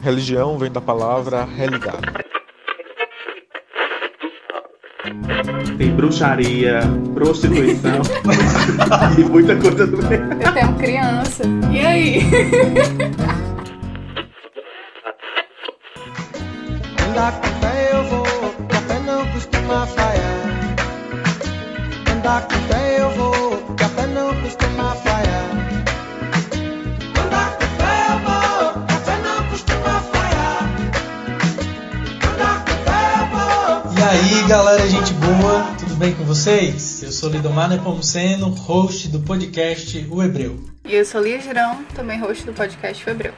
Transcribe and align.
Religião 0.00 0.56
vem 0.58 0.70
da 0.70 0.80
palavra 0.80 1.44
religar. 1.44 2.00
Tem 5.76 5.90
bruxaria, 5.94 6.80
prostituição 7.14 8.00
e 9.18 9.24
muita 9.24 9.56
coisa 9.56 9.86
do 9.86 9.98
meio. 10.06 10.22
Eu 10.42 10.52
tenho 10.52 10.74
criança. 10.76 11.42
E 11.70 11.80
aí? 11.80 12.20
vocês? 36.40 37.02
Eu 37.02 37.12
sou 37.12 37.28
Lidomar 37.28 37.68
Nepomuceno, 37.68 38.48
host 38.48 39.08
do 39.08 39.20
podcast 39.20 40.08
O 40.10 40.22
Hebreu. 40.22 40.58
E 40.86 40.94
eu 40.94 41.04
sou 41.04 41.20
Lia 41.20 41.38
Girão, 41.38 41.84
também 41.94 42.18
host 42.18 42.46
do 42.46 42.54
podcast 42.54 43.04
Febreu. 43.04 43.34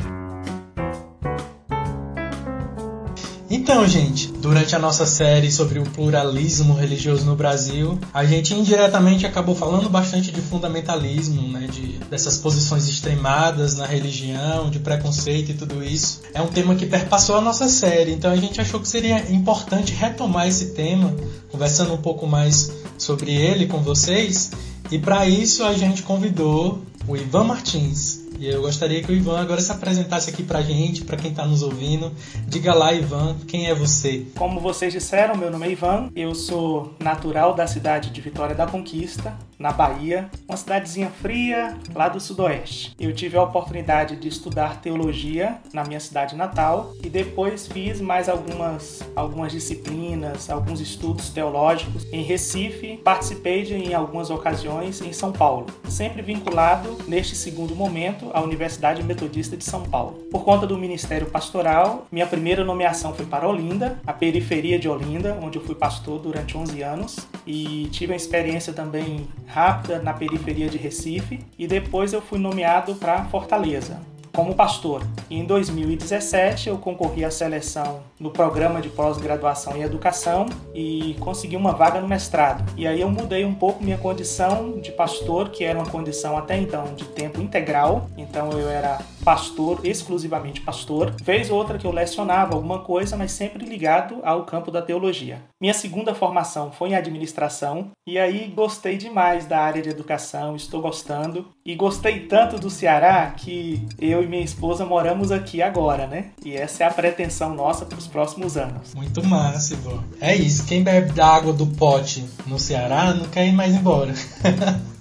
Então, 3.62 3.86
gente, 3.86 4.26
durante 4.26 4.74
a 4.74 4.78
nossa 4.80 5.06
série 5.06 5.48
sobre 5.52 5.78
o 5.78 5.84
pluralismo 5.84 6.74
religioso 6.74 7.24
no 7.24 7.36
Brasil, 7.36 7.96
a 8.12 8.24
gente 8.24 8.52
indiretamente 8.52 9.24
acabou 9.24 9.54
falando 9.54 9.88
bastante 9.88 10.32
de 10.32 10.40
fundamentalismo, 10.40 11.46
né, 11.46 11.68
de, 11.70 11.98
dessas 12.10 12.36
posições 12.36 12.88
extremadas 12.88 13.76
na 13.76 13.86
religião, 13.86 14.68
de 14.68 14.80
preconceito 14.80 15.52
e 15.52 15.54
tudo 15.54 15.80
isso. 15.80 16.22
É 16.34 16.42
um 16.42 16.48
tema 16.48 16.74
que 16.74 16.86
perpassou 16.86 17.36
a 17.36 17.40
nossa 17.40 17.68
série, 17.68 18.10
então 18.10 18.32
a 18.32 18.36
gente 18.36 18.60
achou 18.60 18.80
que 18.80 18.88
seria 18.88 19.32
importante 19.32 19.92
retomar 19.92 20.48
esse 20.48 20.70
tema, 20.74 21.14
conversando 21.48 21.94
um 21.94 21.98
pouco 21.98 22.26
mais 22.26 22.72
sobre 22.98 23.30
ele 23.30 23.68
com 23.68 23.78
vocês, 23.78 24.50
e 24.90 24.98
para 24.98 25.28
isso 25.28 25.62
a 25.62 25.72
gente 25.72 26.02
convidou 26.02 26.82
o 27.06 27.16
Ivan 27.16 27.44
Martins, 27.44 28.21
e 28.42 28.48
eu 28.48 28.60
gostaria 28.60 29.00
que 29.00 29.12
o 29.12 29.14
Ivan 29.14 29.40
agora 29.40 29.60
se 29.60 29.70
apresentasse 29.70 30.28
aqui 30.28 30.42
pra 30.42 30.60
gente, 30.62 31.04
pra 31.04 31.16
quem 31.16 31.32
tá 31.32 31.46
nos 31.46 31.62
ouvindo. 31.62 32.10
Diga 32.48 32.74
lá, 32.74 32.92
Ivan, 32.92 33.36
quem 33.46 33.68
é 33.68 33.74
você? 33.74 34.26
Como 34.36 34.58
vocês 34.58 34.92
disseram, 34.92 35.36
meu 35.36 35.48
nome 35.48 35.68
é 35.68 35.70
Ivan, 35.70 36.10
eu 36.16 36.34
sou 36.34 36.92
natural 36.98 37.54
da 37.54 37.68
cidade 37.68 38.10
de 38.10 38.20
Vitória 38.20 38.52
da 38.52 38.66
Conquista, 38.66 39.32
na 39.62 39.70
Bahia, 39.70 40.28
uma 40.48 40.56
cidadezinha 40.56 41.08
fria 41.08 41.78
lá 41.94 42.08
do 42.08 42.18
sudoeste. 42.18 42.96
Eu 42.98 43.14
tive 43.14 43.36
a 43.36 43.42
oportunidade 43.44 44.16
de 44.16 44.26
estudar 44.26 44.80
teologia 44.80 45.58
na 45.72 45.84
minha 45.84 46.00
cidade 46.00 46.34
natal 46.34 46.92
e 47.00 47.08
depois 47.08 47.68
fiz 47.68 48.00
mais 48.00 48.28
algumas, 48.28 49.02
algumas 49.14 49.52
disciplinas, 49.52 50.50
alguns 50.50 50.80
estudos 50.80 51.30
teológicos 51.30 52.04
em 52.12 52.24
Recife, 52.24 52.96
participei 53.04 53.62
de, 53.62 53.74
em 53.74 53.94
algumas 53.94 54.30
ocasiões 54.30 55.00
em 55.00 55.12
São 55.12 55.30
Paulo, 55.30 55.66
sempre 55.88 56.22
vinculado 56.22 56.98
neste 57.06 57.36
segundo 57.36 57.76
momento 57.76 58.31
à 58.32 58.40
Universidade 58.40 59.02
Metodista 59.02 59.56
de 59.56 59.64
São 59.64 59.82
Paulo. 59.82 60.26
Por 60.30 60.44
conta 60.44 60.66
do 60.66 60.78
Ministério 60.78 61.26
Pastoral, 61.26 62.06
minha 62.10 62.26
primeira 62.26 62.64
nomeação 62.64 63.14
foi 63.14 63.26
para 63.26 63.48
Olinda, 63.48 63.98
a 64.06 64.12
periferia 64.12 64.78
de 64.78 64.88
Olinda, 64.88 65.38
onde 65.40 65.58
eu 65.58 65.64
fui 65.64 65.74
pastor 65.74 66.18
durante 66.20 66.56
11 66.56 66.82
anos 66.82 67.28
e 67.46 67.88
tive 67.90 68.12
uma 68.12 68.16
experiência 68.16 68.72
também 68.72 69.26
rápida 69.46 70.00
na 70.00 70.12
periferia 70.12 70.68
de 70.68 70.78
Recife 70.78 71.40
e 71.58 71.66
depois 71.66 72.12
eu 72.12 72.22
fui 72.22 72.38
nomeado 72.38 72.94
para 72.94 73.24
Fortaleza 73.24 74.11
como 74.32 74.54
pastor. 74.54 75.02
E 75.28 75.38
em 75.38 75.44
2017 75.44 76.68
eu 76.68 76.78
concorri 76.78 77.24
à 77.24 77.30
seleção 77.30 78.00
no 78.18 78.30
programa 78.30 78.80
de 78.80 78.88
pós-graduação 78.88 79.76
em 79.76 79.82
educação 79.82 80.46
e 80.74 81.16
consegui 81.20 81.56
uma 81.56 81.72
vaga 81.72 82.00
no 82.00 82.08
mestrado. 82.08 82.64
E 82.76 82.86
aí 82.86 83.00
eu 83.00 83.10
mudei 83.10 83.44
um 83.44 83.54
pouco 83.54 83.82
minha 83.82 83.98
condição 83.98 84.78
de 84.80 84.90
pastor, 84.92 85.50
que 85.50 85.64
era 85.64 85.78
uma 85.78 85.88
condição 85.88 86.36
até 86.36 86.56
então 86.56 86.94
de 86.94 87.04
tempo 87.04 87.40
integral. 87.40 88.08
Então 88.16 88.50
eu 88.52 88.68
era 88.68 88.98
pastor, 89.24 89.80
exclusivamente 89.84 90.60
pastor. 90.60 91.14
Vez 91.22 91.50
outra 91.50 91.78
que 91.78 91.86
eu 91.86 91.92
lecionava 91.92 92.54
alguma 92.54 92.80
coisa, 92.80 93.16
mas 93.16 93.32
sempre 93.32 93.64
ligado 93.64 94.20
ao 94.22 94.44
campo 94.44 94.70
da 94.70 94.82
teologia. 94.82 95.42
Minha 95.60 95.74
segunda 95.74 96.14
formação 96.14 96.70
foi 96.72 96.90
em 96.90 96.94
administração 96.94 97.90
e 98.06 98.18
aí 98.18 98.52
gostei 98.54 98.96
demais 98.96 99.46
da 99.46 99.60
área 99.60 99.82
de 99.82 99.88
educação, 99.88 100.56
estou 100.56 100.80
gostando 100.80 101.46
e 101.64 101.74
gostei 101.74 102.20
tanto 102.26 102.58
do 102.58 102.68
Ceará 102.68 103.32
que 103.36 103.86
eu 103.98 104.22
e 104.22 104.26
minha 104.26 104.44
esposa 104.44 104.84
moramos 104.84 105.30
aqui 105.30 105.62
agora, 105.62 106.06
né? 106.06 106.30
E 106.44 106.56
essa 106.56 106.84
é 106.84 106.86
a 106.86 106.90
pretensão 106.90 107.54
nossa 107.54 107.86
para 107.86 107.98
os 107.98 108.06
próximos 108.06 108.56
anos. 108.56 108.94
Muito 108.94 109.24
massa, 109.24 109.74
Ivan. 109.74 110.02
É 110.20 110.34
isso, 110.34 110.66
quem 110.66 110.82
bebe 110.82 111.12
da 111.12 111.26
água 111.26 111.52
do 111.52 111.66
pote 111.66 112.24
no 112.46 112.58
Ceará 112.58 113.14
não 113.14 113.28
quer 113.28 113.46
ir 113.46 113.52
mais 113.52 113.74
embora. 113.74 114.12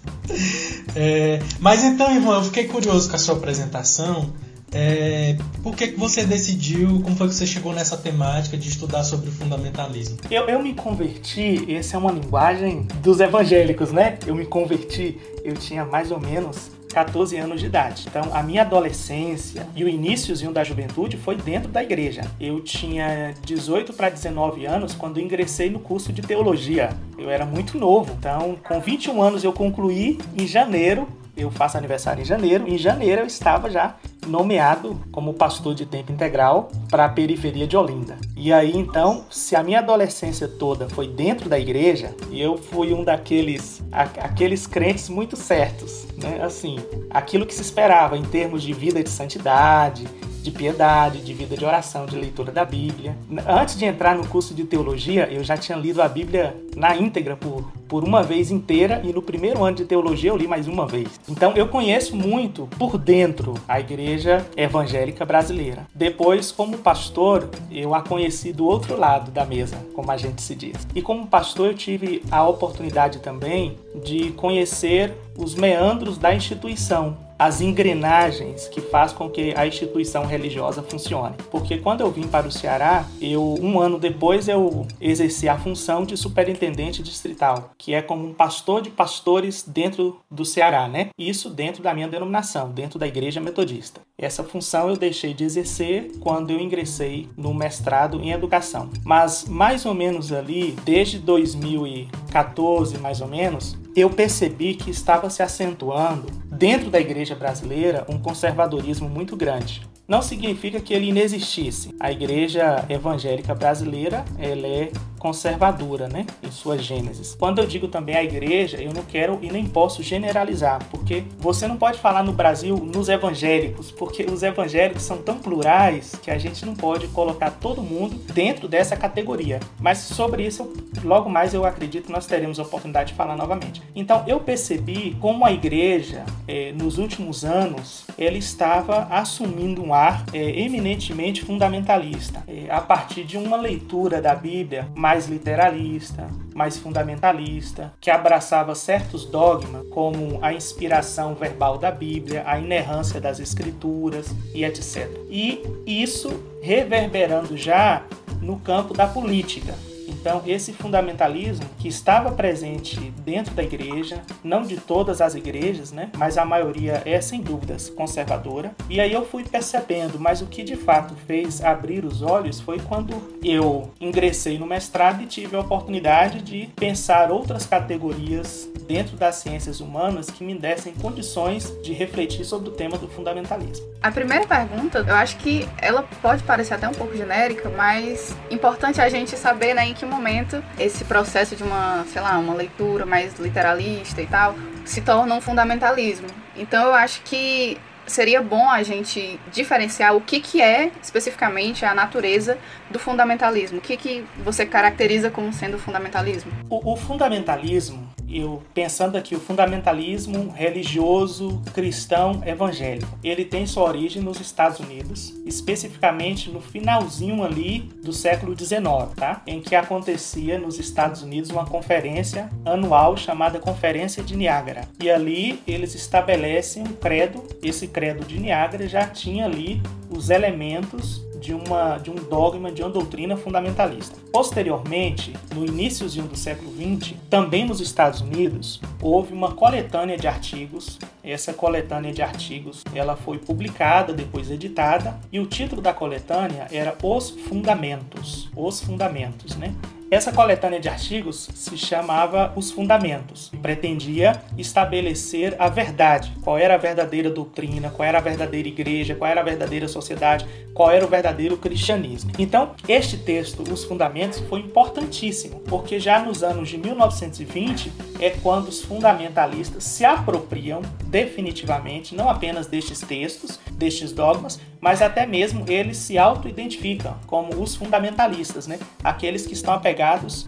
É, 0.95 1.39
mas 1.59 1.83
então, 1.83 2.13
irmão, 2.13 2.33
eu 2.33 2.43
fiquei 2.43 2.65
curioso 2.65 3.09
com 3.09 3.15
a 3.15 3.19
sua 3.19 3.35
apresentação. 3.35 4.33
É, 4.73 5.35
por 5.61 5.75
que, 5.75 5.89
que 5.89 5.99
você 5.99 6.23
decidiu, 6.23 7.01
como 7.01 7.15
foi 7.15 7.27
que 7.27 7.35
você 7.35 7.45
chegou 7.45 7.73
nessa 7.73 7.97
temática 7.97 8.55
de 8.55 8.69
estudar 8.69 9.03
sobre 9.03 9.29
o 9.29 9.31
fundamentalismo? 9.31 10.17
Eu, 10.29 10.47
eu 10.47 10.63
me 10.63 10.73
converti, 10.73 11.65
essa 11.75 11.97
é 11.97 11.99
uma 11.99 12.11
linguagem 12.11 12.87
dos 13.03 13.19
evangélicos, 13.19 13.91
né? 13.91 14.17
Eu 14.25 14.33
me 14.33 14.45
converti, 14.45 15.17
eu 15.43 15.55
tinha 15.55 15.83
mais 15.83 16.09
ou 16.09 16.21
menos 16.21 16.71
14 16.91 17.37
anos 17.37 17.59
de 17.59 17.67
idade. 17.67 18.05
Então, 18.07 18.29
a 18.33 18.43
minha 18.43 18.61
adolescência 18.61 19.67
e 19.75 19.83
o 19.83 19.89
iníciozinho 19.89 20.51
da 20.51 20.63
juventude 20.63 21.17
foi 21.17 21.35
dentro 21.35 21.69
da 21.69 21.83
igreja. 21.83 22.23
Eu 22.39 22.59
tinha 22.61 23.33
18 23.45 23.93
para 23.93 24.09
19 24.09 24.65
anos 24.65 24.93
quando 24.93 25.19
ingressei 25.19 25.69
no 25.69 25.79
curso 25.79 26.11
de 26.11 26.21
teologia. 26.21 26.89
Eu 27.17 27.29
era 27.29 27.45
muito 27.45 27.77
novo. 27.77 28.13
Então, 28.17 28.57
com 28.63 28.79
21 28.79 29.21
anos 29.21 29.43
eu 29.43 29.53
concluí 29.53 30.19
em 30.37 30.47
janeiro 30.47 31.07
eu 31.35 31.49
faço 31.49 31.77
aniversário 31.77 32.21
em 32.21 32.25
janeiro. 32.25 32.67
Em 32.67 32.77
janeiro 32.77 33.21
eu 33.21 33.25
estava 33.25 33.69
já 33.69 33.95
nomeado 34.27 34.99
como 35.11 35.33
pastor 35.33 35.73
de 35.73 35.85
tempo 35.85 36.11
integral 36.11 36.71
para 36.89 37.05
a 37.05 37.09
periferia 37.09 37.67
de 37.67 37.75
Olinda. 37.75 38.17
E 38.35 38.51
aí 38.51 38.71
então, 38.75 39.25
se 39.29 39.55
a 39.55 39.63
minha 39.63 39.79
adolescência 39.79 40.47
toda 40.47 40.89
foi 40.89 41.07
dentro 41.07 41.49
da 41.49 41.59
igreja, 41.59 42.15
e 42.29 42.41
eu 42.41 42.57
fui 42.57 42.93
um 42.93 43.03
daqueles 43.03 43.81
aqueles 43.91 44.65
crentes 44.65 45.09
muito 45.09 45.35
certos, 45.35 46.07
né? 46.21 46.41
Assim, 46.41 46.79
aquilo 47.09 47.45
que 47.45 47.53
se 47.53 47.61
esperava 47.61 48.17
em 48.17 48.23
termos 48.23 48.63
de 48.63 48.73
vida 48.73 49.03
de 49.03 49.09
santidade, 49.09 50.07
de 50.41 50.51
piedade, 50.51 51.21
de 51.21 51.33
vida 51.33 51.55
de 51.55 51.63
oração, 51.63 52.05
de 52.05 52.15
leitura 52.15 52.51
da 52.51 52.65
Bíblia. 52.65 53.15
Antes 53.47 53.77
de 53.77 53.85
entrar 53.85 54.15
no 54.15 54.25
curso 54.27 54.53
de 54.53 54.63
teologia, 54.63 55.27
eu 55.31 55.43
já 55.43 55.55
tinha 55.55 55.77
lido 55.77 56.01
a 56.01 56.09
Bíblia 56.09 56.55
na 56.75 56.95
íntegra 56.95 57.35
por, 57.35 57.71
por 57.87 58.03
uma 58.03 58.23
vez 58.23 58.49
inteira 58.49 59.01
e 59.03 59.13
no 59.13 59.21
primeiro 59.21 59.63
ano 59.63 59.77
de 59.77 59.85
teologia 59.85 60.31
eu 60.31 60.37
li 60.37 60.47
mais 60.47 60.67
uma 60.67 60.87
vez. 60.87 61.19
Então 61.29 61.53
eu 61.55 61.67
conheço 61.67 62.15
muito 62.15 62.67
por 62.77 62.97
dentro 62.97 63.53
a 63.67 63.79
igreja 63.79 64.10
evangélica 64.55 65.25
brasileira. 65.25 65.87
Depois, 65.93 66.51
como 66.51 66.77
pastor, 66.77 67.49
eu 67.71 67.93
a 67.93 68.01
conheci 68.01 68.51
do 68.51 68.65
outro 68.65 68.97
lado 68.97 69.31
da 69.31 69.45
mesa, 69.45 69.77
como 69.93 70.11
a 70.11 70.17
gente 70.17 70.41
se 70.41 70.55
diz. 70.55 70.87
E 70.95 71.01
como 71.01 71.27
pastor, 71.27 71.67
eu 71.67 71.73
tive 71.73 72.23
a 72.31 72.47
oportunidade 72.47 73.19
também 73.19 73.77
de 74.03 74.31
conhecer 74.31 75.13
os 75.37 75.55
meandros 75.55 76.17
da 76.17 76.33
instituição, 76.33 77.17
as 77.41 77.59
engrenagens 77.59 78.67
que 78.67 78.79
faz 78.79 79.11
com 79.11 79.27
que 79.27 79.51
a 79.57 79.65
instituição 79.65 80.27
religiosa 80.27 80.83
funcione. 80.83 81.35
Porque 81.49 81.79
quando 81.79 82.01
eu 82.01 82.11
vim 82.11 82.27
para 82.27 82.47
o 82.47 82.51
Ceará, 82.51 83.03
eu 83.19 83.57
um 83.59 83.79
ano 83.79 83.97
depois 83.97 84.47
eu 84.47 84.85
exerci 85.01 85.49
a 85.49 85.57
função 85.57 86.05
de 86.05 86.15
superintendente 86.15 87.01
distrital, 87.01 87.71
que 87.79 87.95
é 87.95 88.01
como 88.03 88.27
um 88.27 88.33
pastor 88.33 88.83
de 88.83 88.91
pastores 88.91 89.63
dentro 89.67 90.19
do 90.29 90.45
Ceará, 90.45 90.87
né? 90.87 91.09
Isso 91.17 91.49
dentro 91.49 91.81
da 91.81 91.95
minha 91.95 92.07
denominação, 92.07 92.69
dentro 92.69 92.99
da 92.99 93.07
igreja 93.07 93.41
metodista. 93.41 94.01
Essa 94.15 94.43
função 94.43 94.89
eu 94.89 94.95
deixei 94.95 95.33
de 95.33 95.43
exercer 95.43 96.11
quando 96.19 96.51
eu 96.51 96.59
ingressei 96.59 97.27
no 97.35 97.55
mestrado 97.55 98.21
em 98.21 98.29
educação. 98.29 98.91
Mas 99.03 99.45
mais 99.45 99.83
ou 99.83 99.95
menos 99.95 100.31
ali, 100.31 100.75
desde 100.85 101.17
2014, 101.17 102.99
mais 102.99 103.19
ou 103.19 103.27
menos, 103.27 103.80
eu 103.95 104.09
percebi 104.09 104.75
que 104.75 104.89
estava 104.89 105.29
se 105.29 105.43
acentuando 105.43 106.27
dentro 106.45 106.89
da 106.89 106.99
igreja 106.99 107.35
brasileira 107.35 108.05
um 108.07 108.17
conservadorismo 108.17 109.09
muito 109.09 109.35
grande. 109.35 109.81
Não 110.07 110.21
significa 110.21 110.79
que 110.79 110.93
ele 110.93 111.07
inexistisse. 111.07 111.95
A 111.99 112.11
igreja 112.11 112.85
evangélica 112.89 113.55
brasileira 113.55 114.25
ela 114.37 114.67
é 114.67 114.91
conservadora, 115.21 116.07
né, 116.07 116.25
em 116.41 116.49
sua 116.49 116.79
gênese. 116.79 117.37
Quando 117.37 117.59
eu 117.59 117.67
digo 117.67 117.87
também 117.87 118.15
a 118.15 118.23
igreja, 118.23 118.81
eu 118.81 118.91
não 118.91 119.03
quero 119.03 119.37
e 119.43 119.51
nem 119.51 119.67
posso 119.67 120.01
generalizar, 120.01 120.83
porque 120.89 121.23
você 121.37 121.67
não 121.67 121.77
pode 121.77 121.99
falar 121.99 122.23
no 122.23 122.33
Brasil 122.33 122.75
nos 122.75 123.07
evangélicos, 123.07 123.91
porque 123.91 124.23
os 124.23 124.41
evangélicos 124.41 125.03
são 125.03 125.19
tão 125.19 125.37
plurais 125.37 126.15
que 126.23 126.31
a 126.31 126.39
gente 126.39 126.65
não 126.65 126.73
pode 126.73 127.07
colocar 127.09 127.51
todo 127.51 127.83
mundo 127.83 128.15
dentro 128.33 128.67
dessa 128.67 128.97
categoria. 128.97 129.59
Mas 129.79 129.99
sobre 129.99 130.43
isso, 130.43 130.73
logo 131.03 131.29
mais 131.29 131.53
eu 131.53 131.65
acredito 131.65 132.11
nós 132.11 132.25
teremos 132.25 132.59
a 132.59 132.63
oportunidade 132.63 133.11
de 133.11 133.15
falar 133.15 133.37
novamente. 133.37 133.79
Então 133.95 134.23
eu 134.25 134.39
percebi 134.39 135.15
como 135.21 135.45
a 135.45 135.51
igreja, 135.51 136.25
eh, 136.47 136.73
nos 136.75 136.97
últimos 136.97 137.45
anos, 137.45 138.05
ela 138.17 138.37
estava 138.37 139.03
assumindo 139.11 139.83
um 139.83 139.93
ar 139.93 140.25
eh, 140.33 140.61
eminentemente 140.61 141.43
fundamentalista, 141.43 142.43
eh, 142.47 142.65
a 142.71 142.81
partir 142.81 143.23
de 143.23 143.37
uma 143.37 143.57
leitura 143.57 144.19
da 144.19 144.33
Bíblia 144.33 144.87
mais 144.95 145.10
literalista, 145.27 146.27
mais 146.53 146.77
fundamentalista, 146.77 147.93
que 147.99 148.11
abraçava 148.11 148.75
certos 148.75 149.25
dogmas, 149.25 149.87
como 149.89 150.39
a 150.41 150.53
inspiração 150.53 151.33
verbal 151.35 151.77
da 151.77 151.91
Bíblia, 151.91 152.43
a 152.45 152.59
inerrância 152.59 153.19
das 153.19 153.39
Escrituras 153.39 154.27
e 154.53 154.63
etc. 154.63 155.09
E 155.29 155.63
isso 155.85 156.43
reverberando 156.61 157.57
já 157.57 158.03
no 158.41 158.59
campo 158.59 158.93
da 158.93 159.07
política. 159.07 159.73
Então, 160.11 160.43
esse 160.45 160.73
fundamentalismo 160.73 161.65
que 161.79 161.87
estava 161.87 162.31
presente 162.31 162.99
dentro 163.23 163.53
da 163.53 163.63
igreja, 163.63 164.21
não 164.43 164.61
de 164.61 164.77
todas 164.77 165.21
as 165.21 165.35
igrejas, 165.35 165.91
né, 165.91 166.09
mas 166.17 166.37
a 166.37 166.45
maioria 166.45 167.01
é 167.05 167.19
sem 167.21 167.41
dúvidas 167.41 167.89
conservadora. 167.89 168.75
E 168.89 168.99
aí 168.99 169.13
eu 169.13 169.25
fui 169.25 169.43
percebendo, 169.43 170.19
mas 170.19 170.41
o 170.41 170.47
que 170.47 170.63
de 170.63 170.75
fato 170.75 171.15
fez 171.25 171.63
abrir 171.63 172.05
os 172.05 172.21
olhos 172.21 172.59
foi 172.59 172.79
quando 172.79 173.15
eu 173.43 173.89
ingressei 173.99 174.59
no 174.59 174.65
mestrado 174.65 175.23
e 175.23 175.25
tive 175.25 175.55
a 175.55 175.61
oportunidade 175.61 176.41
de 176.41 176.69
pensar 176.75 177.31
outras 177.31 177.65
categorias 177.65 178.69
dentro 178.87 179.15
das 179.15 179.35
ciências 179.35 179.79
humanas 179.79 180.29
que 180.29 180.43
me 180.43 180.53
dessem 180.53 180.93
condições 180.93 181.73
de 181.81 181.93
refletir 181.93 182.43
sobre 182.43 182.69
o 182.69 182.71
tema 182.73 182.97
do 182.97 183.07
fundamentalismo. 183.07 183.85
A 184.01 184.11
primeira 184.11 184.45
pergunta, 184.45 185.05
eu 185.07 185.15
acho 185.15 185.37
que 185.37 185.67
ela 185.77 186.03
pode 186.21 186.43
parecer 186.43 186.73
até 186.73 186.89
um 186.89 186.93
pouco 186.93 187.15
genérica, 187.15 187.69
mas 187.69 188.35
importante 188.49 188.99
a 188.99 189.07
gente 189.07 189.37
saber 189.37 189.73
né, 189.73 189.87
em 189.87 189.93
que 190.01 190.05
momento 190.05 190.63
esse 190.79 191.05
processo 191.05 191.55
de 191.55 191.63
uma, 191.63 192.03
sei 192.11 192.21
lá, 192.21 192.37
uma 192.39 192.55
leitura 192.55 193.05
mais 193.05 193.37
literalista 193.39 194.21
e 194.21 194.25
tal 194.25 194.55
se 194.83 195.01
torna 195.01 195.35
um 195.35 195.41
fundamentalismo. 195.41 196.27
Então 196.55 196.87
eu 196.87 196.93
acho 196.93 197.21
que 197.21 197.77
seria 198.07 198.41
bom 198.41 198.67
a 198.67 198.81
gente 198.83 199.39
diferenciar 199.51 200.15
o 200.15 200.21
que, 200.21 200.41
que 200.41 200.61
é 200.61 200.91
especificamente 201.01 201.85
a 201.85 201.93
natureza 201.93 202.57
do 202.89 202.97
fundamentalismo. 202.99 203.77
O 203.77 203.81
que, 203.81 203.95
que 203.95 204.25
você 204.43 204.65
caracteriza 204.65 205.29
como 205.29 205.53
sendo 205.53 205.77
fundamentalismo? 205.77 206.51
O, 206.69 206.93
o 206.93 206.97
fundamentalismo 206.97 208.10
eu 208.39 208.61
pensando 208.73 209.15
aqui 209.15 209.35
o 209.35 209.39
fundamentalismo 209.39 210.49
religioso 210.49 211.61
cristão 211.73 212.41
evangélico. 212.45 213.17
Ele 213.23 213.45
tem 213.45 213.65
sua 213.65 213.83
origem 213.83 214.21
nos 214.21 214.39
Estados 214.39 214.79
Unidos, 214.79 215.33
especificamente 215.45 216.49
no 216.49 216.61
finalzinho 216.61 217.43
ali 217.43 217.89
do 218.03 218.13
século 218.13 218.57
XIX, 218.57 218.81
tá? 219.15 219.41
Em 219.45 219.61
que 219.61 219.75
acontecia 219.75 220.59
nos 220.59 220.79
Estados 220.79 221.21
Unidos 221.21 221.49
uma 221.49 221.65
conferência 221.65 222.49
anual 222.65 223.17
chamada 223.17 223.59
Conferência 223.59 224.23
de 224.23 224.35
Niágara. 224.35 224.87
E 224.99 225.09
ali 225.09 225.61
eles 225.67 225.95
estabelecem 225.95 226.83
um 226.83 226.93
credo. 226.93 227.43
Esse 227.61 227.87
credo 227.87 228.25
de 228.25 228.39
Niágara 228.39 228.87
já 228.87 229.07
tinha 229.07 229.45
ali 229.45 229.81
os 230.09 230.29
elementos 230.29 231.21
de, 231.41 231.53
uma, 231.53 231.97
de 231.97 232.11
um 232.11 232.15
dogma, 232.15 232.71
de 232.71 232.83
uma 232.83 232.89
doutrina 232.89 233.35
fundamentalista. 233.35 234.15
Posteriormente, 234.31 235.33
no 235.53 235.65
iníciozinho 235.65 236.27
do 236.27 236.37
século 236.37 236.71
XX, 236.71 237.15
também 237.29 237.65
nos 237.65 237.81
Estados 237.81 238.21
Unidos, 238.21 238.79
houve 239.01 239.33
uma 239.33 239.51
coletânea 239.51 240.17
de 240.17 240.27
artigos. 240.27 240.99
Essa 241.23 241.51
coletânea 241.51 242.13
de 242.13 242.21
artigos 242.21 242.83
ela 242.93 243.15
foi 243.15 243.39
publicada, 243.39 244.13
depois 244.13 244.51
editada, 244.51 245.19
e 245.31 245.39
o 245.39 245.47
título 245.47 245.81
da 245.81 245.93
coletânea 245.93 246.67
era 246.71 246.95
Os 247.01 247.31
Fundamentos. 247.31 248.49
Os 248.55 248.79
Fundamentos, 248.79 249.57
né? 249.57 249.73
Essa 250.11 250.33
coletânea 250.33 250.77
de 250.77 250.89
artigos 250.89 251.47
se 251.55 251.77
chamava 251.77 252.51
Os 252.53 252.69
Fundamentos 252.69 253.49
e 253.53 253.55
pretendia 253.55 254.43
estabelecer 254.57 255.55
a 255.57 255.69
verdade, 255.69 256.33
qual 256.43 256.57
era 256.57 256.73
a 256.73 256.77
verdadeira 256.77 257.29
doutrina, 257.29 257.89
qual 257.89 258.05
era 258.05 258.17
a 258.17 258.21
verdadeira 258.21 258.67
igreja, 258.67 259.15
qual 259.15 259.31
era 259.31 259.39
a 259.39 259.43
verdadeira 259.45 259.87
sociedade, 259.87 260.45
qual 260.73 260.91
era 260.91 261.05
o 261.05 261.07
verdadeiro 261.07 261.55
cristianismo. 261.55 262.33
Então, 262.37 262.71
este 262.89 263.19
texto, 263.19 263.63
Os 263.71 263.85
Fundamentos, 263.85 264.39
foi 264.49 264.59
importantíssimo, 264.59 265.61
porque 265.61 265.97
já 265.97 266.19
nos 266.19 266.43
anos 266.43 266.67
de 266.67 266.77
1920 266.77 267.93
é 268.19 268.31
quando 268.31 268.67
os 268.67 268.81
fundamentalistas 268.81 269.85
se 269.85 270.03
apropriam 270.03 270.81
definitivamente 271.05 272.13
não 272.15 272.29
apenas 272.29 272.67
destes 272.67 272.99
textos, 272.99 273.57
destes 273.71 274.11
dogmas, 274.11 274.59
mas 274.81 275.01
até 275.01 275.25
mesmo 275.25 275.63
eles 275.69 275.97
se 275.97 276.17
auto-identificam 276.17 277.15
como 277.27 277.61
os 277.61 277.75
fundamentalistas, 277.75 278.67
né? 278.67 278.77
aqueles 279.03 279.45
que 279.45 279.53
estão 279.53 279.73
apegados 279.73 280.00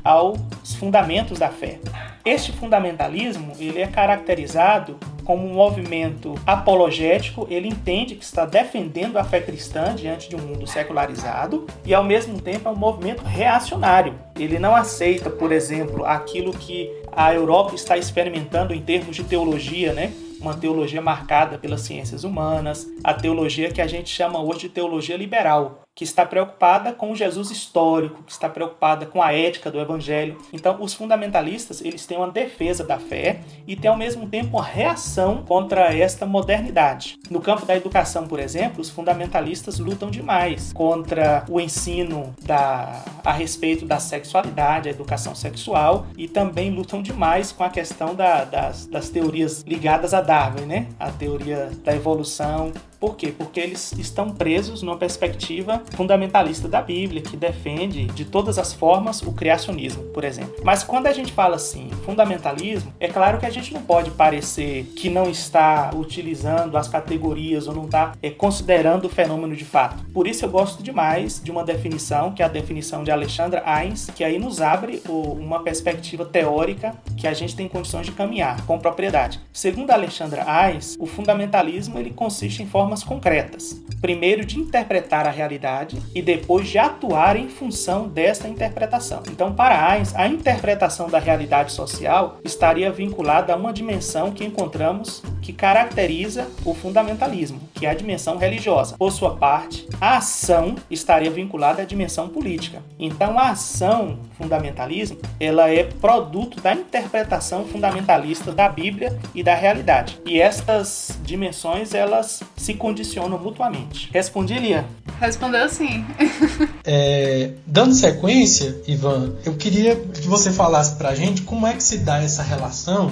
aos 0.04 0.40
fundamentos 0.80 1.40
da 1.40 1.50
fé. 1.50 1.80
Este 2.26 2.54
fundamentalismo 2.54 3.54
ele 3.60 3.82
é 3.82 3.88
caracterizado 3.88 4.98
como 5.26 5.46
um 5.46 5.54
movimento 5.54 6.36
apologético, 6.46 7.48
ele 7.50 7.68
entende 7.68 8.16
que 8.16 8.24
está 8.24 8.46
defendendo 8.46 9.18
a 9.18 9.24
fé 9.24 9.42
cristã 9.42 9.94
diante 9.96 10.30
de 10.30 10.36
um 10.36 10.40
mundo 10.40 10.66
secularizado 10.66 11.66
e 11.86 11.94
ao 11.94 12.04
mesmo 12.04 12.40
tempo 12.42 12.68
é 12.68 12.72
um 12.72 12.76
movimento 12.76 13.24
reacionário. 13.24 14.16
Ele 14.38 14.60
não 14.60 14.76
aceita, 14.76 15.30
por 15.30 15.52
exemplo, 15.52 16.06
aquilo 16.06 16.54
que 16.54 16.90
a 17.12 17.34
Europa 17.34 17.76
está 17.76 17.98
experimentando 17.98 18.74
em 18.74 18.82
termos 18.82 19.16
de 19.16 19.24
teologia, 19.24 19.94
né? 19.94 20.14
uma 20.44 20.54
teologia 20.54 21.02
marcada 21.02 21.58
pelas 21.58 21.82
ciências 21.82 22.24
humanas, 22.26 22.86
a 23.04 23.14
teologia 23.14 23.72
que 23.72 23.82
a 23.82 23.88
gente 23.88 24.10
chama 24.10 24.42
hoje 24.42 24.62
de 24.62 24.70
teologia 24.70 25.16
liberal, 25.16 25.83
que 25.96 26.04
está 26.04 26.26
preocupada 26.26 26.92
com 26.92 27.12
o 27.12 27.16
Jesus 27.16 27.52
histórico, 27.52 28.24
que 28.24 28.32
está 28.32 28.50
preocupada 28.50 29.06
com 29.06 29.22
a 29.22 29.32
ética 29.32 29.70
do 29.70 29.80
evangelho. 29.80 30.38
Então, 30.52 30.78
os 30.80 30.94
fundamentalistas, 30.94 31.82
eles 31.82 32.06
têm 32.06 32.18
uma 32.18 32.32
defesa 32.32 32.84
da 32.84 32.98
fé 32.98 33.42
e 33.68 33.76
têm 33.76 33.92
ao 33.92 33.98
mesmo 33.98 34.28
tempo 34.28 34.58
uma 34.58 34.64
reação 34.64 35.44
contra 35.44 35.94
esta 35.94 36.26
modernidade. 36.26 37.20
No 37.30 37.42
campo 37.42 37.66
da 37.66 37.76
educação, 37.76 38.28
por 38.28 38.40
exemplo, 38.40 38.82
os 38.82 38.90
fundamentalistas 38.90 39.78
lutam 39.80 40.10
demais 40.10 40.74
contra 40.74 41.46
o 41.50 41.60
ensino 41.60 42.34
da, 42.42 43.04
a 43.24 43.32
respeito 43.32 43.86
da 43.86 44.00
sexualidade, 44.00 44.90
a 44.90 44.92
educação 44.92 45.36
sexual, 45.36 46.08
e 46.18 46.28
também 46.28 46.72
lutam 46.72 47.02
demais 47.02 47.52
com 47.52 47.64
a 47.64 47.70
questão 47.70 48.16
da, 48.16 48.44
das, 48.44 48.88
das 48.88 49.10
teorias 49.10 49.62
ligadas 49.62 50.14
a 50.14 50.22
Darwin, 50.22 50.66
né? 50.66 50.88
A 51.00 51.12
teoria 51.12 51.70
da 51.84 51.96
evolução, 51.96 52.72
por 53.04 53.18
quê? 53.18 53.34
Porque 53.38 53.60
eles 53.60 53.92
estão 54.00 54.30
presos 54.30 54.82
numa 54.82 54.96
perspectiva 54.96 55.84
fundamentalista 55.92 56.70
da 56.70 56.82
Bíblia, 56.82 57.22
que 57.22 57.36
defende 57.36 58.06
de 58.06 58.24
todas 58.24 58.58
as 58.58 58.72
formas 58.72 59.22
o 59.22 59.34
criacionismo, 59.34 60.04
por 60.14 60.24
exemplo. 60.24 60.56
Mas 60.64 60.86
quando 60.86 61.08
a 61.08 61.12
gente 61.12 61.34
fala 61.34 61.58
assim, 61.58 61.90
fundamentalismo, 62.06 62.94
é 63.02 63.10
claro 63.10 63.40
que 63.40 63.46
a 63.46 63.50
gente 63.50 63.74
não 63.74 63.82
pode 63.82 64.10
parecer 64.12 64.86
que 64.96 65.10
não 65.10 65.30
está 65.30 65.92
utilizando 65.94 66.78
as 66.78 66.88
categorias 66.88 67.68
ou 67.68 67.76
não 67.76 67.84
está 67.84 68.14
é, 68.24 68.30
considerando 68.30 69.04
o 69.04 69.10
fenômeno 69.10 69.54
de 69.54 69.66
fato. 69.66 70.02
Por 70.14 70.26
isso 70.26 70.46
eu 70.46 70.50
gosto 70.50 70.82
demais 70.82 71.44
de 71.44 71.52
uma 71.52 71.66
definição, 71.66 72.32
que 72.32 72.42
é 72.42 72.46
a 72.46 72.48
definição 72.48 73.04
de 73.04 73.12
Alexandra 73.12 73.62
Heinz, 73.68 74.10
que 74.16 74.24
aí 74.24 74.40
nos 74.40 74.62
abre 74.62 75.02
uma 75.10 75.62
perspectiva 75.62 76.24
teórica 76.24 76.96
que 77.18 77.28
a 77.28 77.34
gente 77.34 77.54
tem 77.54 77.68
condições 77.68 78.06
de 78.06 78.14
caminhar 78.14 78.66
com 78.66 78.80
propriedade. 78.80 79.42
Segundo 79.52 79.92
Alexandra 79.92 80.46
Heinz, 80.48 80.96
o 80.98 81.06
fundamentalismo 81.06 82.00
ele 82.00 82.12
consiste 82.12 82.64
em 82.64 82.66
formas 82.66 82.93
formas 82.94 83.04
concretas. 83.04 83.82
Primeiro, 84.00 84.46
de 84.46 84.60
interpretar 84.60 85.26
a 85.26 85.32
realidade 85.32 85.98
e 86.14 86.22
depois 86.22 86.68
de 86.68 86.78
atuar 86.78 87.38
em 87.38 87.48
função 87.48 88.08
desta 88.08 88.48
interpretação. 88.48 89.24
Então, 89.32 89.54
para 89.54 89.96
Heinz, 89.96 90.14
a 90.14 90.28
interpretação 90.28 91.10
da 91.10 91.20
realidade 91.20 91.72
social 91.72 92.38
estaria 92.44 92.92
vinculada 92.92 93.54
a 93.54 93.56
uma 93.56 93.72
dimensão 93.72 94.32
que 94.32 94.44
encontramos 94.44 95.24
que 95.42 95.54
caracteriza 95.54 96.48
o 96.66 96.74
fundamentalismo, 96.74 97.62
que 97.74 97.86
é 97.86 97.90
a 97.90 97.94
dimensão 97.94 98.38
religiosa. 98.38 98.96
Por 98.98 99.12
sua 99.12 99.36
parte, 99.36 99.88
a 100.00 100.18
ação 100.18 100.76
estaria 100.90 101.32
vinculada 101.32 101.82
à 101.82 101.86
dimensão 101.86 102.28
política. 102.28 102.82
Então, 103.00 103.40
a 103.40 103.50
ação 103.50 104.20
fundamentalismo, 104.38 105.20
ela 105.40 105.70
é 105.70 105.84
produto 105.84 106.62
da 106.62 106.74
interpretação 106.74 107.66
fundamentalista 107.66 108.52
da 108.52 108.68
Bíblia 108.68 109.18
e 109.34 109.42
da 109.42 109.56
realidade. 109.56 110.20
E 110.26 110.42
estas 110.42 111.18
dimensões, 111.24 111.94
elas 111.94 112.42
se 112.56 112.74
condicionam 112.84 113.40
mutuamente. 113.40 114.10
Respondi, 114.12 114.56
Lia? 114.56 114.86
Respondeu 115.18 115.70
sim. 115.70 116.06
é, 116.84 117.52
dando 117.66 117.96
sequência, 117.96 118.76
Ivan, 118.86 119.36
eu 119.46 119.56
queria 119.56 119.96
que 119.96 120.28
você 120.28 120.52
falasse 120.52 120.98
pra 120.98 121.16
gente 121.16 121.44
como 121.44 121.66
é 121.66 121.74
que 121.74 121.82
se 121.82 122.00
dá 122.00 122.22
essa 122.22 122.44
relação 122.44 123.10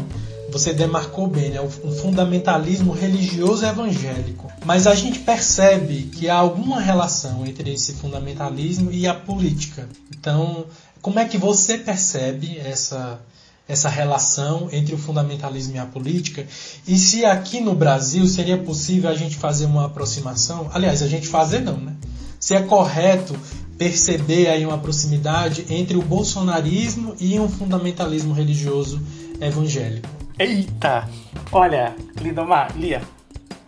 você 0.51 0.73
demarcou 0.73 1.27
bem, 1.27 1.51
né? 1.51 1.61
um 1.61 1.93
fundamentalismo 1.93 2.91
religioso 2.91 3.65
evangélico. 3.65 4.51
Mas 4.65 4.85
a 4.85 4.93
gente 4.93 5.19
percebe 5.19 6.09
que 6.13 6.27
há 6.27 6.35
alguma 6.35 6.81
relação 6.81 7.45
entre 7.45 7.71
esse 7.71 7.93
fundamentalismo 7.93 8.91
e 8.91 9.07
a 9.07 9.13
política. 9.13 9.87
Então, 10.13 10.65
Como 11.01 11.17
é 11.17 11.25
que 11.25 11.37
você 11.37 11.77
percebe 11.77 12.59
essa, 12.59 13.21
essa 13.67 13.89
relação 13.89 14.67
entre 14.71 14.93
o 14.93 14.97
fundamentalismo 14.97 15.75
e 15.75 15.79
a 15.79 15.85
política? 15.85 16.45
E 16.87 16.97
se 16.97 17.25
aqui 17.25 17.61
no 17.61 17.73
Brasil 17.73 18.25
seria 18.27 18.57
possível 18.57 19.09
a 19.09 19.15
gente 19.15 19.37
fazer 19.37 19.65
uma 19.65 19.85
aproximação? 19.85 20.69
Aliás, 20.73 21.01
a 21.01 21.07
gente 21.07 21.27
fazer 21.27 21.59
não, 21.59 21.77
né? 21.77 21.95
Se 22.39 22.55
é 22.55 22.61
correto 22.61 23.37
perceber 23.77 24.47
aí 24.47 24.65
uma 24.65 24.77
proximidade 24.77 25.65
entre 25.69 25.97
o 25.97 26.01
bolsonarismo 26.01 27.15
e 27.19 27.39
um 27.39 27.49
fundamentalismo 27.49 28.33
religioso 28.33 29.01
evangélico. 29.39 30.07
Eita! 30.37 31.09
Olha, 31.51 31.95
Lindomar, 32.21 32.77
Lia, 32.77 33.01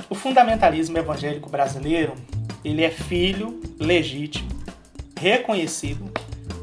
o 0.09 0.15
fundamentalismo 0.15 0.97
evangélico 0.97 1.49
brasileiro, 1.49 2.13
ele 2.63 2.83
é 2.83 2.91
filho 2.91 3.59
legítimo, 3.79 4.49
reconhecido 5.19 6.11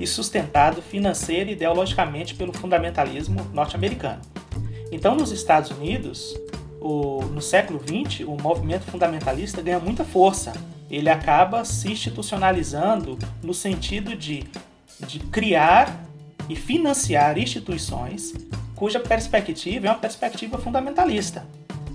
e 0.01 0.07
sustentado 0.07 0.81
financeira 0.81 1.51
e 1.51 1.53
ideologicamente 1.53 2.35
pelo 2.35 2.53
fundamentalismo 2.55 3.47
norte-americano. 3.53 4.23
Então, 4.91 5.15
nos 5.15 5.31
Estados 5.31 5.71
Unidos, 5.71 6.35
o, 6.81 7.23
no 7.27 7.43
século 7.43 7.79
XX, 7.79 8.27
o 8.27 8.37
movimento 8.41 8.85
fundamentalista 8.87 9.61
ganha 9.61 9.79
muita 9.79 10.03
força. 10.03 10.53
Ele 10.91 11.11
acaba 11.11 11.65
se 11.65 11.93
institucionalizando 11.93 13.19
no 13.43 13.53
sentido 13.53 14.17
de, 14.17 14.45
de 15.07 15.21
criar 15.21 16.05
e 16.49 16.57
financiar 16.57 17.39
instituições 17.39 18.33
cuja 18.75 18.99
perspectiva 18.99 19.87
é 19.87 19.91
uma 19.91 19.99
perspectiva 19.99 20.57
fundamentalista. 20.57 21.47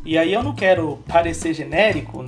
E 0.05 0.19
aí 0.19 0.31
eu 0.31 0.43
não 0.43 0.53
quero 0.53 0.99
parecer 1.07 1.51
genérico, 1.51 2.23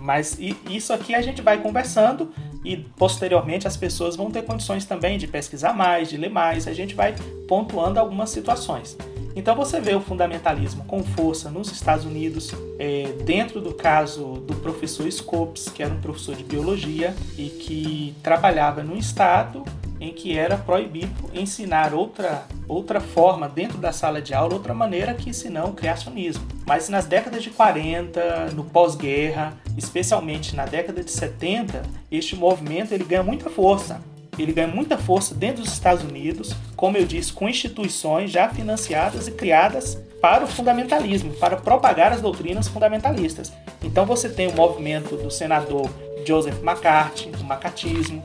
mas 0.00 0.36
isso 0.68 0.92
aqui 0.92 1.14
a 1.14 1.22
gente 1.22 1.40
vai 1.40 1.58
conversando 1.58 2.32
e 2.64 2.76
posteriormente 2.76 3.66
as 3.66 3.76
pessoas 3.76 4.16
vão 4.16 4.30
ter 4.30 4.42
condições 4.42 4.84
também 4.84 5.18
de 5.18 5.26
pesquisar 5.26 5.72
mais, 5.72 6.08
de 6.08 6.16
ler 6.16 6.30
mais, 6.30 6.68
a 6.68 6.72
gente 6.72 6.94
vai 6.94 7.14
pontuando 7.48 7.98
algumas 7.98 8.30
situações. 8.30 8.96
Então 9.40 9.56
você 9.56 9.80
vê 9.80 9.94
o 9.94 10.02
fundamentalismo 10.02 10.84
com 10.84 11.02
força 11.02 11.50
nos 11.50 11.72
Estados 11.72 12.04
Unidos, 12.04 12.52
é, 12.78 13.04
dentro 13.24 13.58
do 13.58 13.72
caso 13.72 14.34
do 14.46 14.54
professor 14.56 15.10
Scopes, 15.10 15.70
que 15.70 15.82
era 15.82 15.94
um 15.94 15.98
professor 15.98 16.36
de 16.36 16.44
biologia 16.44 17.16
e 17.38 17.48
que 17.48 18.14
trabalhava 18.22 18.82
no 18.82 18.94
estado 18.98 19.64
em 19.98 20.12
que 20.12 20.36
era 20.36 20.58
proibido 20.58 21.30
ensinar 21.32 21.94
outra, 21.94 22.46
outra 22.68 23.00
forma 23.00 23.48
dentro 23.48 23.78
da 23.78 23.92
sala 23.92 24.20
de 24.20 24.34
aula, 24.34 24.52
outra 24.52 24.74
maneira 24.74 25.14
que 25.14 25.32
senão 25.32 25.70
o 25.70 25.72
criacionismo. 25.72 26.46
Mas 26.66 26.90
nas 26.90 27.06
décadas 27.06 27.42
de 27.42 27.48
40, 27.48 28.50
no 28.52 28.64
pós-guerra, 28.64 29.54
especialmente 29.74 30.54
na 30.54 30.66
década 30.66 31.02
de 31.02 31.10
70, 31.10 31.80
este 32.12 32.36
movimento 32.36 32.92
ele 32.92 33.04
ganha 33.04 33.22
muita 33.22 33.48
força. 33.48 34.02
Ele 34.38 34.52
ganha 34.52 34.68
muita 34.68 34.96
força 34.96 35.34
dentro 35.34 35.62
dos 35.62 35.72
Estados 35.72 36.04
Unidos, 36.04 36.54
como 36.76 36.96
eu 36.96 37.04
disse, 37.04 37.32
com 37.32 37.48
instituições 37.48 38.30
já 38.30 38.48
financiadas 38.48 39.28
e 39.28 39.32
criadas 39.32 39.98
para 40.20 40.44
o 40.44 40.46
fundamentalismo, 40.46 41.32
para 41.34 41.56
propagar 41.56 42.12
as 42.12 42.20
doutrinas 42.20 42.68
fundamentalistas. 42.68 43.52
Então 43.82 44.06
você 44.06 44.28
tem 44.28 44.48
o 44.48 44.54
movimento 44.54 45.16
do 45.16 45.30
senador 45.30 45.90
Joseph 46.26 46.62
McCarthy, 46.62 47.30
o 47.40 47.44
macatismo, 47.44 48.22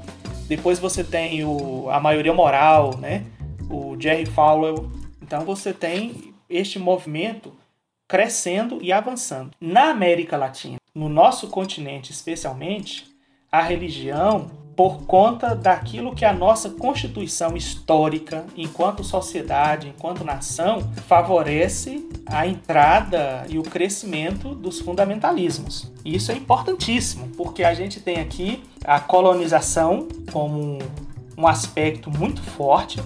depois 0.48 0.78
você 0.78 1.04
tem 1.04 1.44
o, 1.44 1.90
a 1.90 2.00
maioria 2.00 2.34
moral, 2.34 2.98
né? 2.98 3.26
o 3.70 4.00
Jerry 4.00 4.26
Falwell. 4.26 4.90
Então 5.22 5.44
você 5.44 5.74
tem 5.74 6.34
este 6.50 6.78
movimento 6.78 7.54
crescendo 8.08 8.80
e 8.82 8.92
avançando. 8.92 9.52
Na 9.60 9.90
América 9.90 10.38
Latina, 10.38 10.78
no 10.94 11.10
nosso 11.10 11.48
continente 11.48 12.12
especialmente, 12.12 13.08
a 13.52 13.62
religião 13.62 14.52
por 14.76 15.04
conta 15.04 15.56
daquilo 15.56 16.14
que 16.14 16.26
a 16.26 16.34
nossa 16.34 16.70
constituição 16.70 17.56
histórica, 17.56 18.46
enquanto 18.58 19.04
sociedade, 19.04 19.88
enquanto 19.88 20.26
nação, 20.26 20.82
favorece 21.08 22.08
a 22.26 22.46
entrada 22.46 23.46
e 23.48 23.58
o 23.58 23.64
crescimento 23.64 24.54
dos 24.54 24.80
fundamentalismos. 24.82 25.92
E 26.04 26.16
isso 26.16 26.32
é 26.32 26.36
importantíssimo, 26.36 27.30
porque 27.38 27.64
a 27.64 27.74
gente 27.74 28.02
tem 28.02 28.20
aqui 28.20 28.64
a 28.84 29.00
colonização 29.00 30.08
como 30.32 30.80
um 31.38 31.48
aspecto 31.48 32.10
muito 32.10 32.42
forte. 32.42 33.02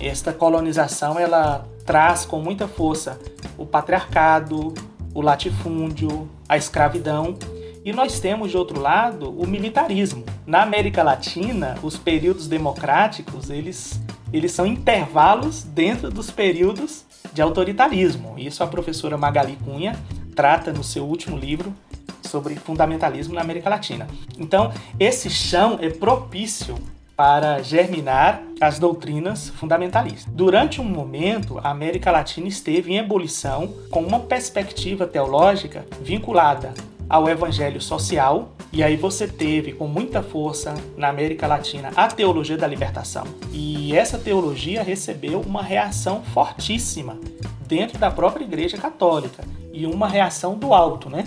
Esta 0.00 0.32
colonização 0.32 1.18
ela 1.18 1.66
traz 1.84 2.24
com 2.24 2.40
muita 2.40 2.66
força 2.66 3.20
o 3.58 3.66
patriarcado, 3.66 4.72
o 5.14 5.20
latifúndio, 5.20 6.30
a 6.48 6.56
escravidão 6.56 7.36
e 7.84 7.92
nós 7.92 8.20
temos, 8.20 8.50
de 8.50 8.56
outro 8.56 8.80
lado, 8.80 9.30
o 9.30 9.46
militarismo. 9.46 10.24
Na 10.46 10.62
América 10.62 11.02
Latina, 11.02 11.78
os 11.82 11.96
períodos 11.96 12.46
democráticos, 12.46 13.48
eles, 13.48 14.00
eles 14.32 14.52
são 14.52 14.66
intervalos 14.66 15.62
dentro 15.62 16.10
dos 16.10 16.30
períodos 16.30 17.04
de 17.32 17.40
autoritarismo. 17.40 18.34
Isso 18.38 18.62
a 18.62 18.66
professora 18.66 19.16
Magali 19.16 19.56
Cunha 19.64 19.98
trata 20.34 20.72
no 20.72 20.84
seu 20.84 21.04
último 21.04 21.38
livro 21.38 21.74
sobre 22.22 22.54
fundamentalismo 22.54 23.34
na 23.34 23.40
América 23.40 23.70
Latina. 23.70 24.06
Então, 24.38 24.72
esse 24.98 25.30
chão 25.30 25.78
é 25.80 25.88
propício 25.88 26.76
para 27.16 27.62
germinar 27.62 28.42
as 28.60 28.78
doutrinas 28.78 29.50
fundamentalistas. 29.50 30.32
Durante 30.32 30.80
um 30.80 30.84
momento, 30.84 31.58
a 31.58 31.70
América 31.70 32.10
Latina 32.10 32.48
esteve 32.48 32.92
em 32.92 32.98
ebulição 32.98 33.74
com 33.90 34.00
uma 34.00 34.20
perspectiva 34.20 35.06
teológica 35.06 35.84
vinculada 36.02 36.72
ao 37.10 37.28
evangelho 37.28 37.80
social. 37.80 38.52
E 38.72 38.84
aí 38.84 38.96
você 38.96 39.26
teve 39.26 39.72
com 39.72 39.88
muita 39.88 40.22
força 40.22 40.74
na 40.96 41.08
América 41.08 41.48
Latina 41.48 41.90
a 41.96 42.06
teologia 42.06 42.56
da 42.56 42.68
libertação. 42.68 43.24
E 43.52 43.94
essa 43.96 44.16
teologia 44.16 44.80
recebeu 44.84 45.40
uma 45.40 45.60
reação 45.60 46.22
fortíssima 46.22 47.18
dentro 47.66 47.98
da 47.98 48.12
própria 48.12 48.44
Igreja 48.44 48.78
Católica 48.78 49.42
e 49.72 49.84
uma 49.86 50.08
reação 50.08 50.56
do 50.56 50.72
alto, 50.72 51.10
né? 51.10 51.24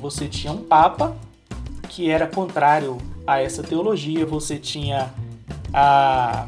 Você 0.00 0.28
tinha 0.28 0.52
um 0.52 0.62
papa 0.62 1.16
que 1.88 2.10
era 2.10 2.26
contrário 2.26 2.98
a 3.26 3.40
essa 3.40 3.62
teologia, 3.62 4.24
você 4.24 4.58
tinha 4.58 5.12
a, 5.72 6.46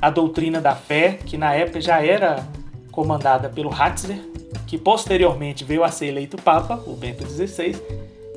a 0.00 0.10
doutrina 0.10 0.60
da 0.60 0.74
fé, 0.74 1.18
que 1.24 1.36
na 1.36 1.54
época 1.54 1.80
já 1.80 2.04
era 2.04 2.46
comandada 2.90 3.48
pelo 3.48 3.70
Ratzinger, 3.70 4.20
que 4.66 4.76
posteriormente 4.78 5.64
veio 5.64 5.82
a 5.82 5.90
ser 5.90 6.06
eleito 6.06 6.36
Papa, 6.36 6.82
o 6.86 6.94
Bento 6.94 7.26
XVI, 7.26 7.76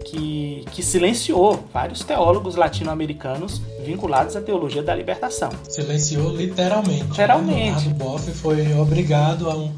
que, 0.06 0.64
que 0.72 0.84
silenciou 0.84 1.68
vários 1.74 2.04
teólogos 2.04 2.56
latino-americanos 2.56 3.62
vinculados 3.84 4.36
à 4.36 4.42
teologia 4.42 4.84
da 4.84 4.96
libertação. 4.96 5.50
Silenciou 5.68 6.36
literalmente. 6.36 7.04
Né? 7.04 7.10
Literalmente. 7.10 7.88
Né? 7.90 7.94
Boff 7.96 8.32
foi 8.32 8.74
obrigado 8.76 9.50
a 9.50 9.56
um, 9.56 9.74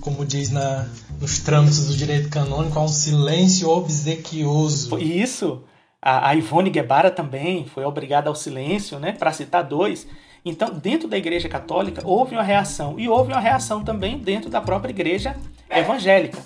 como 0.00 0.24
diz 0.24 0.50
na, 0.50 0.86
nos 1.20 1.40
trâmites 1.40 1.86
do 1.86 1.96
direito 1.96 2.30
canônico, 2.30 2.78
a 2.78 2.82
um 2.82 2.88
silêncio 2.88 3.68
obsequioso. 3.68 4.98
Isso. 4.98 5.62
A, 6.00 6.30
a 6.30 6.34
Ivone 6.34 6.70
Guevara 6.70 7.10
também 7.10 7.66
foi 7.66 7.84
obrigada 7.84 8.28
ao 8.28 8.34
silêncio, 8.34 8.98
né, 8.98 9.12
para 9.12 9.32
citar 9.32 9.64
dois. 9.64 10.06
Então, 10.44 10.70
dentro 10.70 11.06
da 11.06 11.16
Igreja 11.16 11.48
Católica, 11.48 12.02
houve 12.04 12.34
uma 12.34 12.42
reação. 12.42 12.98
E 12.98 13.08
houve 13.08 13.32
uma 13.32 13.40
reação 13.40 13.84
também 13.84 14.18
dentro 14.18 14.50
da 14.50 14.60
própria 14.60 14.90
Igreja 14.90 15.36
Evangélica, 15.70 16.38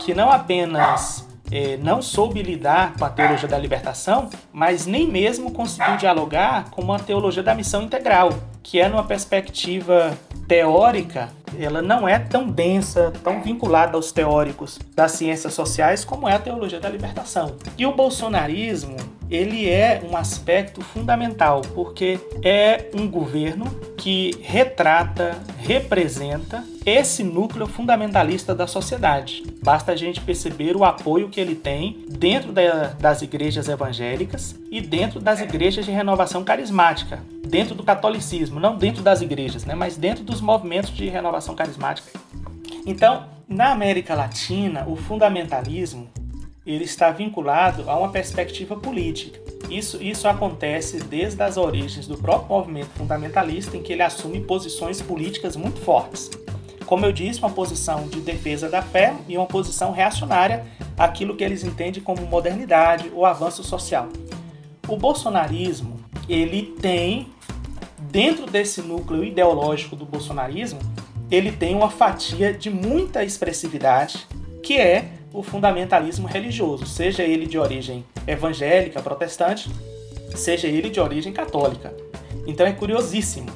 que 0.00 0.12
não 0.12 0.30
apenas 0.30 1.29
é, 1.50 1.76
não 1.76 2.00
soube 2.00 2.42
lidar 2.42 2.94
com 2.98 3.04
a 3.04 3.10
teologia 3.10 3.48
da 3.48 3.58
libertação, 3.58 4.28
mas 4.52 4.86
nem 4.86 5.06
mesmo 5.08 5.50
conseguiu 5.52 5.96
dialogar 5.96 6.70
com 6.70 6.82
uma 6.82 6.98
teologia 6.98 7.42
da 7.42 7.54
missão 7.54 7.82
integral, 7.82 8.30
que 8.62 8.80
é 8.80 8.88
numa 8.88 9.04
perspectiva 9.04 10.16
teórica, 10.46 11.28
ela 11.58 11.80
não 11.80 12.08
é 12.08 12.18
tão 12.18 12.48
densa, 12.48 13.12
tão 13.22 13.40
vinculada 13.42 13.96
aos 13.96 14.12
teóricos 14.12 14.78
das 14.94 15.12
ciências 15.12 15.54
sociais 15.54 16.04
como 16.04 16.28
é 16.28 16.34
a 16.34 16.38
teologia 16.38 16.80
da 16.80 16.88
libertação. 16.88 17.56
E 17.76 17.86
o 17.86 17.92
bolsonarismo, 17.92 18.96
ele 19.30 19.68
é 19.68 20.02
um 20.10 20.16
aspecto 20.16 20.80
fundamental, 20.80 21.62
porque 21.74 22.18
é 22.42 22.90
um 22.94 23.08
governo 23.08 23.66
que 23.96 24.34
retrata, 24.42 25.38
representa 25.58 26.64
esse 26.84 27.22
núcleo 27.22 27.66
fundamentalista 27.66 28.54
da 28.54 28.66
sociedade. 28.66 29.44
Basta 29.62 29.92
a 29.92 29.96
gente 29.96 30.20
perceber 30.20 30.74
o 30.74 30.84
apoio 30.84 31.28
que 31.28 31.40
ele 31.40 31.54
tem 31.54 32.04
dentro 32.08 32.52
da, 32.52 32.88
das 32.98 33.22
igrejas 33.22 33.68
evangélicas 33.68 34.58
e 34.70 34.80
dentro 34.80 35.20
das 35.20 35.40
igrejas 35.40 35.84
de 35.84 35.92
renovação 35.92 36.42
carismática, 36.42 37.20
dentro 37.46 37.74
do 37.74 37.82
catolicismo, 37.82 38.58
não 38.58 38.76
dentro 38.76 39.02
das 39.02 39.20
igrejas, 39.20 39.64
né, 39.64 39.74
mas 39.74 39.96
dentro 39.96 40.24
dos 40.24 40.40
movimentos 40.40 40.90
de 40.90 41.08
renovação 41.08 41.54
carismática. 41.54 42.18
Então, 42.86 43.26
na 43.48 43.72
América 43.72 44.14
Latina, 44.14 44.84
o 44.88 44.96
fundamentalismo 44.96 46.08
ele 46.72 46.84
está 46.84 47.10
vinculado 47.10 47.88
a 47.88 47.96
uma 47.96 48.10
perspectiva 48.10 48.76
política. 48.76 49.40
Isso, 49.68 50.02
isso 50.02 50.26
acontece 50.26 50.98
desde 50.98 51.42
as 51.42 51.56
origens 51.56 52.06
do 52.06 52.18
próprio 52.18 52.48
movimento 52.48 52.90
fundamentalista, 52.96 53.76
em 53.76 53.82
que 53.82 53.92
ele 53.92 54.02
assume 54.02 54.40
posições 54.40 55.00
políticas 55.00 55.56
muito 55.56 55.80
fortes. 55.80 56.30
Como 56.86 57.06
eu 57.06 57.12
disse, 57.12 57.38
uma 57.38 57.50
posição 57.50 58.08
de 58.08 58.20
defesa 58.20 58.68
da 58.68 58.82
fé 58.82 59.14
e 59.28 59.36
uma 59.36 59.46
posição 59.46 59.92
reacionária 59.92 60.66
àquilo 60.98 61.36
que 61.36 61.44
eles 61.44 61.62
entendem 61.62 62.02
como 62.02 62.26
modernidade 62.26 63.12
ou 63.14 63.24
avanço 63.24 63.62
social. 63.62 64.08
O 64.88 64.96
bolsonarismo 64.96 66.00
ele 66.28 66.74
tem 66.80 67.28
dentro 68.10 68.46
desse 68.46 68.82
núcleo 68.82 69.22
ideológico 69.22 69.94
do 69.94 70.04
bolsonarismo, 70.04 70.80
ele 71.30 71.52
tem 71.52 71.76
uma 71.76 71.90
fatia 71.90 72.52
de 72.52 72.70
muita 72.70 73.22
expressividade, 73.22 74.26
que 74.62 74.76
é 74.78 75.12
o 75.32 75.42
fundamentalismo 75.42 76.26
religioso, 76.26 76.86
seja 76.86 77.22
ele 77.22 77.46
de 77.46 77.58
origem 77.58 78.04
evangélica, 78.26 79.00
protestante, 79.00 79.70
seja 80.34 80.66
ele 80.66 80.90
de 80.90 81.00
origem 81.00 81.32
católica. 81.32 81.94
Então 82.46 82.66
é 82.66 82.72
curiosíssimo, 82.72 83.50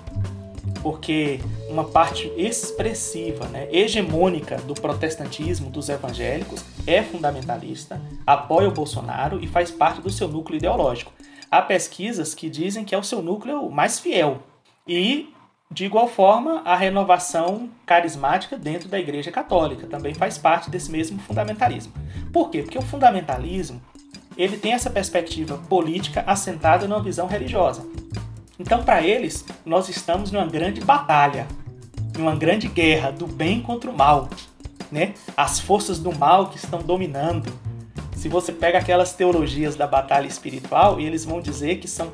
porque 0.82 1.40
uma 1.68 1.84
parte 1.84 2.30
expressiva, 2.36 3.46
né, 3.46 3.68
hegemônica 3.72 4.56
do 4.58 4.74
protestantismo 4.74 5.70
dos 5.70 5.88
evangélicos 5.88 6.64
é 6.86 7.02
fundamentalista, 7.02 8.00
apoia 8.26 8.68
o 8.68 8.72
Bolsonaro 8.72 9.42
e 9.42 9.46
faz 9.46 9.70
parte 9.70 10.00
do 10.00 10.10
seu 10.10 10.28
núcleo 10.28 10.56
ideológico. 10.56 11.12
Há 11.50 11.62
pesquisas 11.62 12.34
que 12.34 12.50
dizem 12.50 12.84
que 12.84 12.94
é 12.94 12.98
o 12.98 13.02
seu 13.02 13.22
núcleo 13.22 13.70
mais 13.70 13.98
fiel. 13.98 14.42
E, 14.86 15.33
de 15.74 15.86
igual 15.86 16.06
forma, 16.06 16.62
a 16.64 16.76
renovação 16.76 17.68
carismática 17.84 18.56
dentro 18.56 18.88
da 18.88 18.96
Igreja 18.96 19.32
Católica 19.32 19.88
também 19.88 20.14
faz 20.14 20.38
parte 20.38 20.70
desse 20.70 20.88
mesmo 20.88 21.18
fundamentalismo. 21.18 21.92
Por 22.32 22.48
quê? 22.48 22.62
Porque 22.62 22.78
o 22.78 22.82
fundamentalismo 22.82 23.82
ele 24.36 24.56
tem 24.56 24.72
essa 24.72 24.88
perspectiva 24.88 25.58
política 25.68 26.22
assentada 26.28 26.86
numa 26.86 27.02
visão 27.02 27.26
religiosa. 27.26 27.84
Então, 28.56 28.84
para 28.84 29.02
eles, 29.02 29.44
nós 29.66 29.88
estamos 29.88 30.30
numa 30.30 30.46
grande 30.46 30.80
batalha, 30.80 31.44
numa 32.16 32.36
grande 32.36 32.68
guerra 32.68 33.10
do 33.10 33.26
bem 33.26 33.60
contra 33.60 33.90
o 33.90 33.96
mal. 33.96 34.28
Né? 34.92 35.14
As 35.36 35.58
forças 35.58 35.98
do 35.98 36.16
mal 36.16 36.50
que 36.50 36.56
estão 36.56 36.82
dominando, 36.82 37.52
se 38.14 38.28
você 38.28 38.52
pega 38.52 38.78
aquelas 38.78 39.12
teologias 39.12 39.74
da 39.74 39.88
batalha 39.88 40.28
espiritual, 40.28 41.00
e 41.00 41.04
eles 41.04 41.24
vão 41.24 41.40
dizer 41.40 41.80
que 41.80 41.88
são 41.88 42.12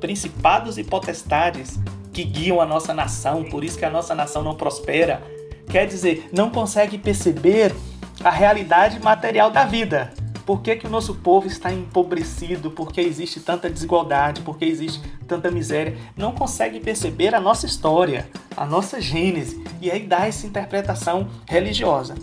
principados 0.00 0.78
e 0.78 0.84
potestades 0.84 1.76
que 2.12 2.24
guiam 2.24 2.60
a 2.60 2.66
nossa 2.66 2.92
nação, 2.92 3.44
por 3.44 3.64
isso 3.64 3.78
que 3.78 3.84
a 3.84 3.90
nossa 3.90 4.14
nação 4.14 4.42
não 4.42 4.54
prospera. 4.54 5.22
Quer 5.68 5.86
dizer, 5.86 6.28
não 6.32 6.50
consegue 6.50 6.98
perceber 6.98 7.74
a 8.22 8.30
realidade 8.30 9.00
material 9.00 9.50
da 9.50 9.64
vida. 9.64 10.12
Por 10.44 10.60
que, 10.60 10.74
que 10.74 10.86
o 10.86 10.90
nosso 10.90 11.14
povo 11.14 11.46
está 11.46 11.72
empobrecido? 11.72 12.70
Por 12.70 12.92
que 12.92 13.00
existe 13.00 13.40
tanta 13.40 13.70
desigualdade? 13.70 14.40
Por 14.40 14.58
que 14.58 14.64
existe 14.64 15.00
tanta 15.26 15.50
miséria? 15.50 15.96
Não 16.16 16.32
consegue 16.32 16.80
perceber 16.80 17.34
a 17.34 17.40
nossa 17.40 17.64
história, 17.64 18.28
a 18.56 18.66
nossa 18.66 19.00
gênese, 19.00 19.62
e 19.80 19.90
aí 19.90 20.04
dá 20.04 20.26
essa 20.26 20.46
interpretação 20.46 21.28
religiosa. 21.46 22.16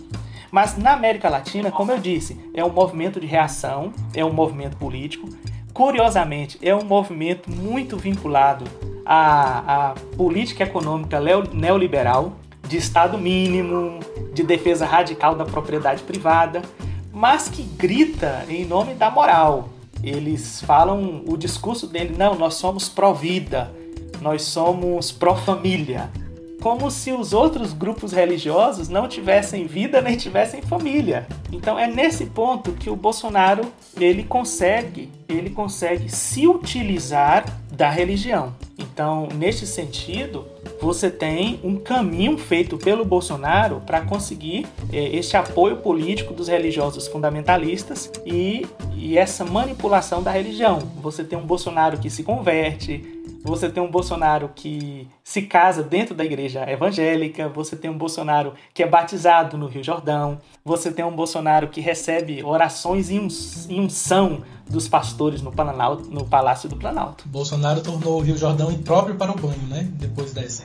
Mas 0.50 0.76
na 0.76 0.92
América 0.92 1.28
Latina, 1.28 1.70
como 1.70 1.92
eu 1.92 1.98
disse, 1.98 2.38
é 2.52 2.64
um 2.64 2.70
movimento 2.70 3.20
de 3.20 3.26
reação, 3.26 3.92
é 4.12 4.24
um 4.24 4.32
movimento 4.32 4.76
político. 4.76 5.28
Curiosamente, 5.72 6.58
é 6.62 6.74
um 6.74 6.84
movimento 6.84 7.50
muito 7.50 7.96
vinculado 7.96 8.64
à, 9.04 9.90
à 9.90 9.94
política 10.16 10.64
econômica 10.64 11.20
neoliberal, 11.52 12.32
de 12.66 12.76
Estado 12.76 13.18
mínimo, 13.18 13.98
de 14.32 14.42
defesa 14.42 14.86
radical 14.86 15.34
da 15.34 15.44
propriedade 15.44 16.02
privada, 16.02 16.62
mas 17.12 17.48
que 17.48 17.62
grita 17.62 18.44
em 18.48 18.64
nome 18.64 18.94
da 18.94 19.10
moral. 19.10 19.68
Eles 20.02 20.62
falam 20.62 21.22
o 21.26 21.36
discurso 21.36 21.86
dele, 21.86 22.14
não, 22.16 22.34
nós 22.34 22.54
somos 22.54 22.88
pró-vida, 22.88 23.70
nós 24.20 24.42
somos 24.42 25.10
pró-família, 25.10 26.08
como 26.60 26.90
se 26.90 27.12
os 27.12 27.32
outros 27.32 27.72
grupos 27.72 28.12
religiosos 28.12 28.88
não 28.88 29.08
tivessem 29.08 29.66
vida 29.66 30.00
nem 30.00 30.16
tivessem 30.16 30.62
família. 30.62 31.26
Então 31.50 31.78
é 31.78 31.86
nesse 31.86 32.26
ponto 32.26 32.72
que 32.72 32.90
o 32.90 32.96
Bolsonaro 32.96 33.64
ele 33.98 34.22
consegue, 34.22 35.10
ele 35.28 35.50
consegue 35.50 36.08
se 36.08 36.46
utilizar 36.46 37.44
da 37.72 37.88
religião. 37.88 38.54
Então, 38.78 39.28
neste 39.34 39.66
sentido, 39.66 40.46
você 40.80 41.10
tem 41.10 41.60
um 41.64 41.76
caminho 41.76 42.36
feito 42.36 42.76
pelo 42.76 43.04
Bolsonaro 43.04 43.80
para 43.86 44.02
conseguir 44.02 44.66
é, 44.92 45.16
este 45.16 45.36
apoio 45.36 45.78
político 45.78 46.34
dos 46.34 46.48
religiosos 46.48 47.06
fundamentalistas 47.08 48.10
e, 48.26 48.66
e 48.94 49.16
essa 49.16 49.44
manipulação 49.44 50.22
da 50.22 50.30
religião. 50.30 50.78
Você 51.00 51.24
tem 51.24 51.38
um 51.38 51.46
Bolsonaro 51.46 51.98
que 51.98 52.10
se 52.10 52.22
converte, 52.22 53.02
você 53.42 53.68
tem 53.68 53.82
um 53.82 53.90
Bolsonaro 53.90 54.50
que 54.54 55.08
se 55.24 55.42
casa 55.42 55.82
dentro 55.82 56.14
da 56.14 56.24
igreja 56.24 56.68
evangélica, 56.70 57.48
você 57.48 57.76
tem 57.76 57.90
um 57.90 57.96
Bolsonaro 57.96 58.54
que 58.74 58.82
é 58.82 58.86
batizado 58.86 59.56
no 59.56 59.66
Rio 59.66 59.82
Jordão, 59.82 60.38
você 60.64 60.90
tem 60.92 61.04
um 61.04 61.14
Bolsonaro 61.14 61.68
que 61.68 61.80
recebe 61.80 62.44
orações 62.44 63.10
em 63.10 63.20
unção 63.70 64.42
dos 64.68 64.86
pastores 64.86 65.42
no, 65.42 65.50
Planalto, 65.50 66.08
no 66.10 66.24
Palácio 66.24 66.68
do 66.68 66.76
Planalto. 66.76 67.28
Bolsonaro 67.28 67.82
tornou 67.82 68.18
o 68.18 68.22
Rio 68.22 68.36
Jordão 68.36 68.70
impróprio 68.70 69.16
para 69.16 69.32
o 69.32 69.34
banho, 69.34 69.66
né? 69.68 69.88
Depois 69.92 70.32
dessa. 70.32 70.64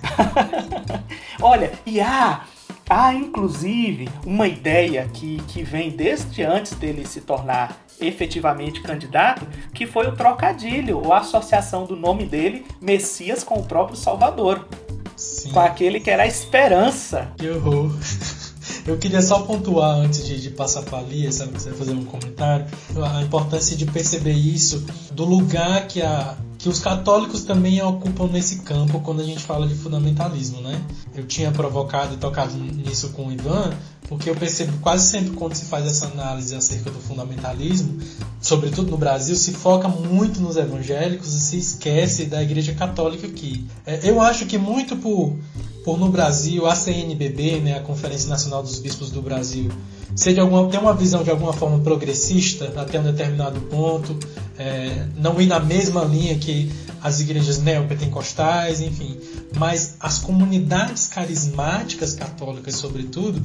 Olha, 1.42 1.72
e 1.86 2.00
há, 2.00 2.46
há 2.88 3.14
inclusive 3.14 4.08
uma 4.26 4.48
ideia 4.48 5.10
que, 5.12 5.42
que 5.48 5.64
vem 5.64 5.90
desde 5.90 6.44
antes 6.44 6.76
dele 6.76 7.06
se 7.06 7.22
tornar 7.22 7.85
efetivamente 8.00 8.82
candidato, 8.82 9.48
que 9.74 9.86
foi 9.86 10.08
o 10.08 10.16
trocadilho, 10.16 10.98
ou 10.98 11.14
a 11.14 11.20
associação 11.20 11.86
do 11.86 11.96
nome 11.96 12.26
dele, 12.26 12.66
Messias, 12.82 13.44
com 13.44 13.56
o 13.56 13.64
próprio 13.64 13.98
Salvador. 13.98 14.68
Sim. 15.16 15.52
Com 15.52 15.60
aquele 15.60 16.00
que 16.00 16.10
era 16.10 16.24
a 16.24 16.28
esperança. 16.28 17.32
Que 17.38 17.50
horror. 17.50 17.92
Eu 18.86 18.98
queria 18.98 19.22
só 19.22 19.40
pontuar 19.42 19.96
antes 19.96 20.26
de, 20.26 20.40
de 20.40 20.52
passar 20.52 20.84
para 20.84 21.00
a 21.00 21.02
Lia, 21.02 21.32
sabe, 21.32 21.58
fazer 21.60 21.94
um 21.94 22.06
comentário, 22.06 22.68
a 23.04 23.22
importância 23.24 23.76
de 23.76 23.86
perceber 23.86 24.34
isso, 24.34 24.86
do 25.12 25.26
lugar 25.26 25.88
que, 25.88 26.04
a, 26.04 26.38
que 26.58 26.70
os 26.70 26.80
católicos 26.80 27.44
também 27.44 27.82
ocupam 27.82 28.28
nesse 28.28 28.60
campo 28.60 29.00
quando 29.00 29.22
a 29.22 29.24
gente 29.24 29.40
fala 29.40 29.68
de 29.68 29.74
fundamentalismo, 29.74 30.62
né? 30.62 30.80
Eu 31.16 31.26
tinha 31.26 31.52
provocado 31.52 32.14
e 32.14 32.18
tocado 32.18 32.56
nisso 32.58 33.10
com 33.10 33.28
o 33.28 33.32
Ivan, 33.32 33.74
porque 34.08 34.30
eu 34.30 34.36
percebo 34.36 34.78
quase 34.80 35.10
sempre 35.10 35.32
quando 35.32 35.56
se 35.56 35.66
faz 35.66 35.86
essa 35.86 36.08
análise 36.08 36.56
acerca 36.56 36.92
do 36.92 37.00
fundamentalismo, 37.00 37.98
sobretudo 38.40 38.92
no 38.92 38.98
Brasil, 38.98 39.36
se 39.36 39.52
foca 39.52 39.88
muito 39.88 40.40
nos 40.40 40.58
evangélicos 40.58 41.34
e 41.34 41.40
se 41.40 41.58
esquece 41.58 42.26
da 42.26 42.42
Igreja 42.42 42.74
Católica 42.74 43.28
aqui. 43.28 43.66
É, 43.86 44.08
eu 44.10 44.22
acho 44.22 44.46
que 44.46 44.58
muito 44.58 44.96
por, 44.98 45.36
por 45.84 45.98
no 45.98 46.10
Brasil, 46.10 46.66
a 46.68 46.76
CNBB, 46.76 47.62
né, 47.62 47.78
a 47.78 47.82
Conferência 47.82 48.30
Nacional 48.30 48.62
dos 48.62 48.80
Bispos 48.80 49.10
do 49.10 49.22
Brasil, 49.22 49.72
de 50.14 50.40
alguma, 50.40 50.70
ter 50.70 50.78
uma 50.78 50.94
visão 50.94 51.24
de 51.24 51.30
alguma 51.30 51.52
forma 51.54 51.80
progressista 51.80 52.72
até 52.78 53.00
um 53.00 53.04
determinado 53.04 53.60
ponto, 53.62 54.18
é, 54.58 55.08
não 55.18 55.40
ir 55.42 55.48
na 55.48 55.60
mesma 55.60 56.04
linha 56.04 56.38
que 56.38 56.72
as 57.06 57.20
igrejas 57.20 57.60
neopentecostais, 57.60 58.82
enfim, 58.82 59.16
mas 59.56 59.96
as 60.00 60.18
comunidades 60.18 61.08
carismáticas 61.08 62.16
católicas, 62.16 62.76
sobretudo, 62.76 63.40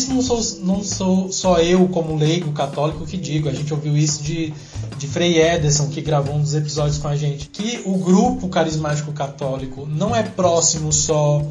isso 0.00 0.12
não 0.12 0.22
sou, 0.22 0.40
não 0.64 0.82
sou 0.82 1.32
só 1.32 1.58
eu, 1.58 1.86
como 1.88 2.16
leigo 2.16 2.52
católico, 2.52 3.06
que 3.06 3.16
digo, 3.16 3.48
a 3.48 3.52
gente 3.52 3.72
ouviu 3.72 3.96
isso 3.96 4.22
de, 4.22 4.52
de 4.96 5.06
Frei 5.06 5.40
Ederson, 5.40 5.88
que 5.88 6.00
gravou 6.00 6.34
um 6.34 6.40
dos 6.40 6.54
episódios 6.54 6.98
com 6.98 7.08
a 7.08 7.16
gente, 7.16 7.48
que 7.48 7.82
o 7.84 7.98
grupo 7.98 8.48
carismático 8.48 9.12
católico 9.12 9.86
não 9.86 10.16
é 10.16 10.22
próximo 10.22 10.92
só 10.92 11.44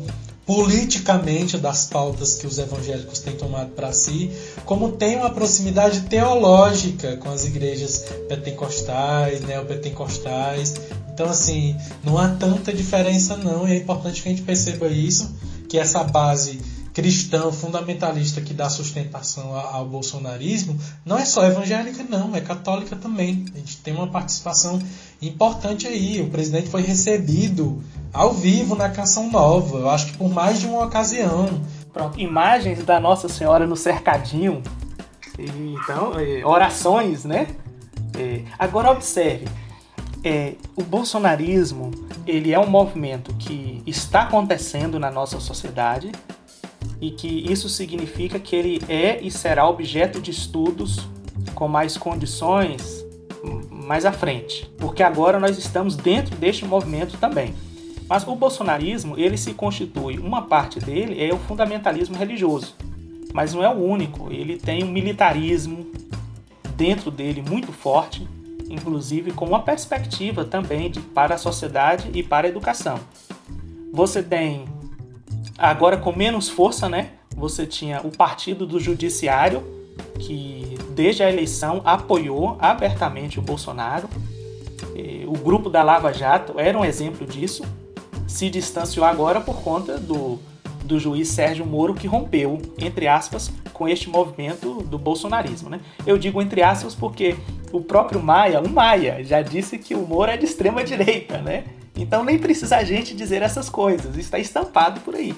politicamente 0.46 1.60
das 1.60 1.86
pautas 1.86 2.34
que 2.34 2.48
os 2.48 2.58
evangélicos 2.58 3.20
têm 3.20 3.36
tomado 3.36 3.70
para 3.70 3.94
si, 3.94 4.32
como 4.66 4.94
tem 4.94 5.16
uma 5.16 5.30
proximidade 5.30 6.02
teológica 6.02 7.18
com 7.18 7.30
as 7.30 7.46
igrejas 7.46 8.06
pentecostais, 8.28 9.42
neopentecostais. 9.42 10.74
Então, 11.14 11.30
assim, 11.30 11.76
não 12.04 12.18
há 12.18 12.30
tanta 12.30 12.74
diferença 12.74 13.38
não, 13.38 13.68
e 13.68 13.74
é 13.74 13.78
importante 13.78 14.24
que 14.24 14.30
a 14.30 14.32
gente 14.32 14.42
perceba 14.42 14.88
isso, 14.88 15.30
que 15.68 15.78
essa 15.78 16.04
base 16.04 16.60
cristã 17.00 17.50
fundamentalista 17.50 18.42
que 18.42 18.54
dá 18.54 18.70
sustentação 18.70 19.56
ao 19.56 19.86
bolsonarismo 19.86 20.78
não 21.06 21.18
é 21.18 21.24
só 21.24 21.46
evangélica, 21.46 22.04
não, 22.04 22.36
é 22.36 22.42
católica 22.42 22.94
também. 22.98 23.46
A 23.56 23.58
gente 23.58 23.78
tem 23.78 23.96
uma 23.96 24.08
participação 24.08 24.82
importante 25.22 25.88
aí. 25.88 26.22
O 26.22 26.30
presidente 26.30 26.68
foi 26.68 26.82
recebido 26.82 27.82
ao 28.12 28.34
vivo 28.34 28.76
na 28.76 28.90
Canção 28.90 29.32
Nova, 29.32 29.78
eu 29.78 29.90
acho 29.90 30.08
que 30.08 30.18
por 30.18 30.30
mais 30.30 30.60
de 30.60 30.68
uma 30.68 30.84
ocasião. 30.84 31.62
Pronto, 31.94 32.20
imagens 32.20 32.84
da 32.84 33.00
Nossa 33.00 33.30
Senhora 33.30 33.66
no 33.66 33.78
cercadinho. 33.78 34.62
Então, 35.38 36.20
é, 36.20 36.46
orações, 36.46 37.24
né? 37.24 37.48
É, 38.18 38.42
agora 38.58 38.92
observe, 38.92 39.48
é, 40.22 40.56
o 40.76 40.84
bolsonarismo 40.84 41.92
ele 42.28 42.54
é 42.54 42.60
um 42.60 42.70
movimento 42.70 43.34
que 43.36 43.82
está 43.88 44.24
acontecendo 44.24 45.00
na 45.00 45.10
nossa 45.10 45.40
sociedade 45.40 46.12
e 47.02 47.12
que 47.12 47.28
isso 47.28 47.70
significa 47.70 48.40
que 48.40 48.56
ele 48.56 48.82
é 48.90 49.20
e 49.22 49.32
será 49.32 49.68
objeto 49.68 50.20
de 50.20 50.32
estudos 50.32 51.08
com 51.56 51.68
mais 51.68 51.98
condições 51.98 53.06
mais 53.90 54.06
à 54.06 54.12
frente, 54.12 54.70
porque 54.78 55.02
agora 55.02 55.40
nós 55.40 55.58
estamos 55.58 55.96
dentro 55.96 56.36
deste 56.36 56.64
movimento 56.64 57.18
também. 57.18 57.56
Mas 58.08 58.28
o 58.28 58.36
bolsonarismo, 58.36 59.18
ele 59.18 59.36
se 59.36 59.54
constitui, 59.56 60.20
uma 60.20 60.44
parte 60.44 60.80
dele 60.80 61.24
é 61.24 61.34
o 61.34 61.40
fundamentalismo 61.40 62.16
religioso, 62.16 62.76
mas 63.34 63.54
não 63.54 63.64
é 63.64 63.70
o 63.70 63.78
único. 63.78 64.32
Ele 64.32 64.58
tem 64.58 64.84
um 64.84 64.92
militarismo 64.92 65.88
dentro 66.76 67.10
dele 67.10 67.44
muito 67.48 67.72
forte, 67.72 68.28
inclusive 68.70 69.32
com 69.32 69.46
uma 69.46 69.62
perspectiva 69.62 70.46
também 70.46 70.92
de, 70.92 71.00
para 71.00 71.34
a 71.34 71.38
sociedade 71.40 72.12
e 72.14 72.22
para 72.22 72.48
a 72.48 72.50
educação. 72.50 73.00
Você 73.92 74.22
tem, 74.22 74.66
agora 75.60 75.98
com 75.98 76.15
menos 76.15 76.50
força, 76.50 76.88
né? 76.88 77.12
Você 77.36 77.65
tinha 77.65 78.02
o 78.02 78.10
Partido 78.10 78.65
do 78.65 78.80
Judiciário, 78.80 79.63
que 80.17 80.78
desde 80.91 81.24
a 81.24 81.30
eleição 81.30 81.82
apoiou 81.86 82.58
abertamente 82.60 83.39
o 83.39 83.41
Bolsonaro. 83.41 84.10
O 85.28 85.38
grupo 85.38 85.69
da 85.69 85.84
Lava 85.84 86.12
Jato 86.12 86.60
era 86.60 86.78
um 86.78 86.84
exemplo 86.84 87.26
disso. 87.26 87.63
Se 88.28 88.50
distanciou 88.50 89.06
agora 89.06 89.39
por 89.39 89.62
conta 89.62 89.98
do, 89.98 90.39
do 90.84 91.00
juiz 91.00 91.30
Sérgio 91.30 91.65
Moro, 91.65 91.93
que 91.93 92.08
rompeu, 92.08 92.62
entre 92.78 93.08
aspas, 93.08 93.52
com 93.72 93.88
este 93.88 94.10
movimento 94.10 94.82
do 94.84 94.98
bolsonarismo. 94.98 95.69
Né? 95.69 95.80
Eu 96.06 96.17
digo 96.17 96.41
entre 96.41 96.62
aspas 96.62 96.95
porque 96.95 97.36
o 97.72 97.80
próprio 97.80 98.22
Maia, 98.22 98.60
o 98.60 98.67
Maia, 98.67 99.24
já 99.24 99.41
disse 99.41 99.78
que 99.78 99.95
o 99.95 100.06
Moro 100.06 100.32
é 100.32 100.38
de 100.38 100.45
extrema 100.45 100.84
direita, 100.84 101.38
né? 101.38 101.63
Então 102.00 102.24
nem 102.24 102.40
precisa 102.40 102.78
a 102.78 102.84
gente 102.84 103.14
dizer 103.14 103.42
essas 103.42 103.70
coisas, 103.70 104.18
está 104.18 104.40
estampado 104.40 105.02
por 105.02 105.16
aí. 105.16 105.36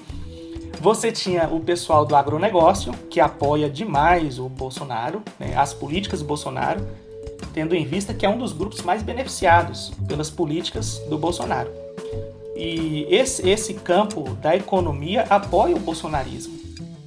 Você 0.80 1.10
tinha 1.12 1.48
o 1.48 1.60
pessoal 1.60 2.04
do 2.04 2.14
agronegócio, 2.14 2.92
que 3.10 3.20
apoia 3.20 3.68
demais 3.68 4.38
o 4.38 4.48
Bolsonaro, 4.48 5.22
né, 5.38 5.54
as 5.56 5.74
políticas 5.74 6.20
do 6.20 6.26
Bolsonaro, 6.26 6.86
tendo 7.52 7.74
em 7.74 7.84
vista 7.84 8.14
que 8.14 8.24
é 8.24 8.28
um 8.28 8.38
dos 8.38 8.52
grupos 8.52 8.82
mais 8.82 9.02
beneficiados 9.02 9.92
pelas 10.08 10.30
políticas 10.30 10.98
do 11.08 11.18
Bolsonaro. 11.18 11.70
E 12.56 13.06
esse, 13.10 13.48
esse 13.48 13.74
campo 13.74 14.22
da 14.34 14.56
economia 14.56 15.26
apoia 15.28 15.74
o 15.74 15.80
bolsonarismo. 15.80 16.58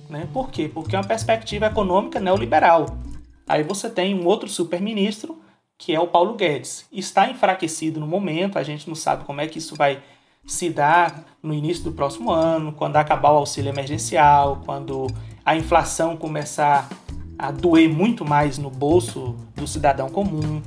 Né? 0.09 0.27
Por 0.33 0.49
quê? 0.49 0.69
Porque 0.71 0.95
é 0.95 0.99
uma 0.99 1.07
perspectiva 1.07 1.67
econômica 1.67 2.19
neoliberal. 2.19 2.85
Aí 3.47 3.63
você 3.63 3.89
tem 3.89 4.15
um 4.15 4.25
outro 4.25 4.49
super-ministro, 4.49 5.37
que 5.77 5.93
é 5.93 5.99
o 5.99 6.07
Paulo 6.07 6.35
Guedes. 6.35 6.85
Está 6.91 7.29
enfraquecido 7.29 7.99
no 7.99 8.07
momento, 8.07 8.57
a 8.57 8.63
gente 8.63 8.87
não 8.87 8.95
sabe 8.95 9.23
como 9.25 9.41
é 9.41 9.47
que 9.47 9.57
isso 9.59 9.75
vai 9.75 10.01
se 10.45 10.69
dar 10.69 11.25
no 11.41 11.53
início 11.53 11.83
do 11.83 11.91
próximo 11.91 12.31
ano, 12.31 12.71
quando 12.71 12.97
acabar 12.97 13.31
o 13.31 13.37
auxílio 13.37 13.69
emergencial, 13.69 14.61
quando 14.65 15.07
a 15.43 15.55
inflação 15.55 16.15
começar 16.15 16.87
a 17.37 17.51
doer 17.51 17.89
muito 17.89 18.23
mais 18.23 18.57
no 18.57 18.69
bolso 18.69 19.35
do 19.55 19.67
cidadão 19.67 20.09
comum. 20.09 20.61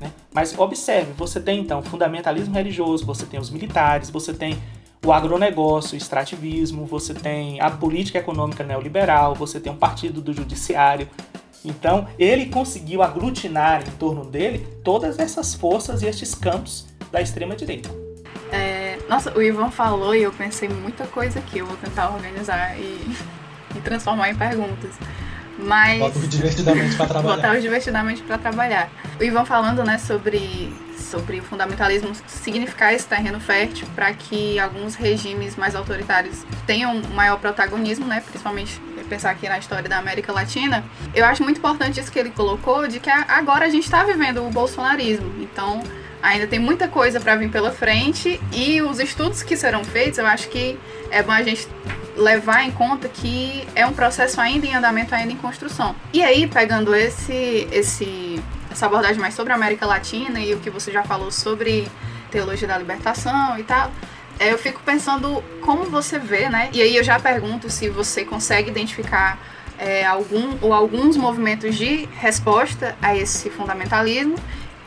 Né? 0.00 0.12
Mas 0.32 0.56
observe, 0.58 1.12
você 1.12 1.40
tem 1.40 1.60
então 1.60 1.82
fundamentalismo 1.82 2.54
religioso, 2.54 3.06
você 3.06 3.24
tem 3.24 3.40
os 3.40 3.50
militares, 3.50 4.10
você 4.10 4.34
tem 4.34 4.58
o 5.04 5.12
agronegócio, 5.12 5.94
o 5.94 5.96
extrativismo, 5.96 6.84
você 6.84 7.14
tem 7.14 7.60
a 7.60 7.70
política 7.70 8.18
econômica 8.18 8.62
neoliberal, 8.62 9.34
você 9.34 9.58
tem 9.58 9.72
um 9.72 9.76
partido 9.76 10.20
do 10.20 10.32
judiciário. 10.32 11.08
Então, 11.64 12.08
ele 12.18 12.46
conseguiu 12.46 13.02
aglutinar 13.02 13.82
em 13.86 13.90
torno 13.92 14.24
dele 14.24 14.66
todas 14.82 15.18
essas 15.18 15.54
forças 15.54 16.02
e 16.02 16.06
estes 16.06 16.34
campos 16.34 16.86
da 17.10 17.20
extrema 17.20 17.54
direita. 17.54 17.88
É, 18.50 18.98
nossa, 19.08 19.32
o 19.36 19.42
Ivan 19.42 19.70
falou 19.70 20.14
e 20.14 20.22
eu 20.22 20.32
pensei 20.32 20.68
muita 20.68 21.06
coisa 21.06 21.38
aqui. 21.38 21.58
Eu 21.58 21.66
vou 21.66 21.76
tentar 21.76 22.10
organizar 22.10 22.78
e, 22.78 23.16
e 23.76 23.80
transformar 23.80 24.30
em 24.30 24.34
perguntas. 24.34 24.94
Mas. 25.58 25.98
Bota 25.98 26.18
o 26.18 26.26
divertidamente 26.26 26.96
para 26.96 27.06
trabalhar. 27.06 27.36
Botar 27.36 27.56
o 27.56 27.60
divertidamente 27.60 28.22
para 28.22 28.38
trabalhar. 28.38 28.90
O 29.20 29.22
Ivan 29.22 29.44
falando, 29.44 29.84
né, 29.84 29.98
sobre 29.98 30.72
sobre 30.98 31.40
o 31.40 31.42
fundamentalismo 31.42 32.10
significar 32.26 32.94
esse 32.94 33.06
terreno 33.06 33.38
fértil 33.38 33.86
para 33.94 34.14
que 34.14 34.58
alguns 34.58 34.94
regimes 34.94 35.56
mais 35.56 35.74
autoritários 35.74 36.46
tenham 36.66 36.96
um 36.96 37.08
maior 37.08 37.38
protagonismo, 37.38 38.06
né? 38.06 38.22
Principalmente 38.22 38.80
pensar 39.12 39.30
aqui 39.30 39.46
na 39.46 39.58
história 39.58 39.86
da 39.90 39.98
América 39.98 40.32
Latina. 40.32 40.82
Eu 41.14 41.26
acho 41.26 41.42
muito 41.42 41.58
importante 41.58 42.00
isso 42.00 42.10
que 42.10 42.18
ele 42.18 42.30
colocou 42.30 42.88
de 42.88 42.98
que 42.98 43.10
agora 43.10 43.66
a 43.66 43.68
gente 43.68 43.84
está 43.84 44.02
vivendo 44.02 44.42
o 44.42 44.48
bolsonarismo. 44.50 45.30
Então 45.38 45.82
ainda 46.22 46.46
tem 46.46 46.58
muita 46.58 46.88
coisa 46.88 47.20
para 47.20 47.36
vir 47.36 47.50
pela 47.50 47.70
frente 47.70 48.40
e 48.52 48.80
os 48.80 48.98
estudos 48.98 49.42
que 49.42 49.54
serão 49.54 49.84
feitos, 49.84 50.18
eu 50.18 50.26
acho 50.26 50.48
que 50.48 50.78
é 51.10 51.22
bom 51.22 51.32
a 51.32 51.42
gente 51.42 51.68
levar 52.16 52.62
em 52.62 52.70
conta 52.70 53.06
que 53.06 53.66
é 53.74 53.84
um 53.86 53.92
processo 53.92 54.40
ainda 54.40 54.66
em 54.66 54.74
andamento, 54.74 55.14
ainda 55.14 55.32
em 55.32 55.36
construção. 55.36 55.94
E 56.12 56.22
aí, 56.22 56.46
pegando 56.46 56.94
esse 56.94 57.68
esse 57.70 58.42
essa 58.70 58.86
abordagem 58.86 59.20
mais 59.20 59.34
sobre 59.34 59.52
a 59.52 59.56
América 59.56 59.84
Latina 59.84 60.40
e 60.40 60.54
o 60.54 60.58
que 60.60 60.70
você 60.70 60.90
já 60.90 61.02
falou 61.02 61.30
sobre 61.30 61.86
teologia 62.30 62.66
da 62.66 62.78
libertação 62.78 63.58
e 63.58 63.62
tal, 63.62 63.90
eu 64.50 64.58
fico 64.58 64.80
pensando 64.82 65.42
como 65.60 65.84
você 65.84 66.18
vê, 66.18 66.48
né? 66.48 66.70
E 66.72 66.80
aí 66.80 66.96
eu 66.96 67.04
já 67.04 67.18
pergunto 67.18 67.68
se 67.70 67.88
você 67.88 68.24
consegue 68.24 68.70
identificar 68.70 69.38
é, 69.78 70.04
algum 70.04 70.56
ou 70.60 70.72
alguns 70.72 71.16
movimentos 71.16 71.76
de 71.76 72.06
resposta 72.18 72.96
a 73.02 73.16
esse 73.16 73.50
fundamentalismo 73.50 74.36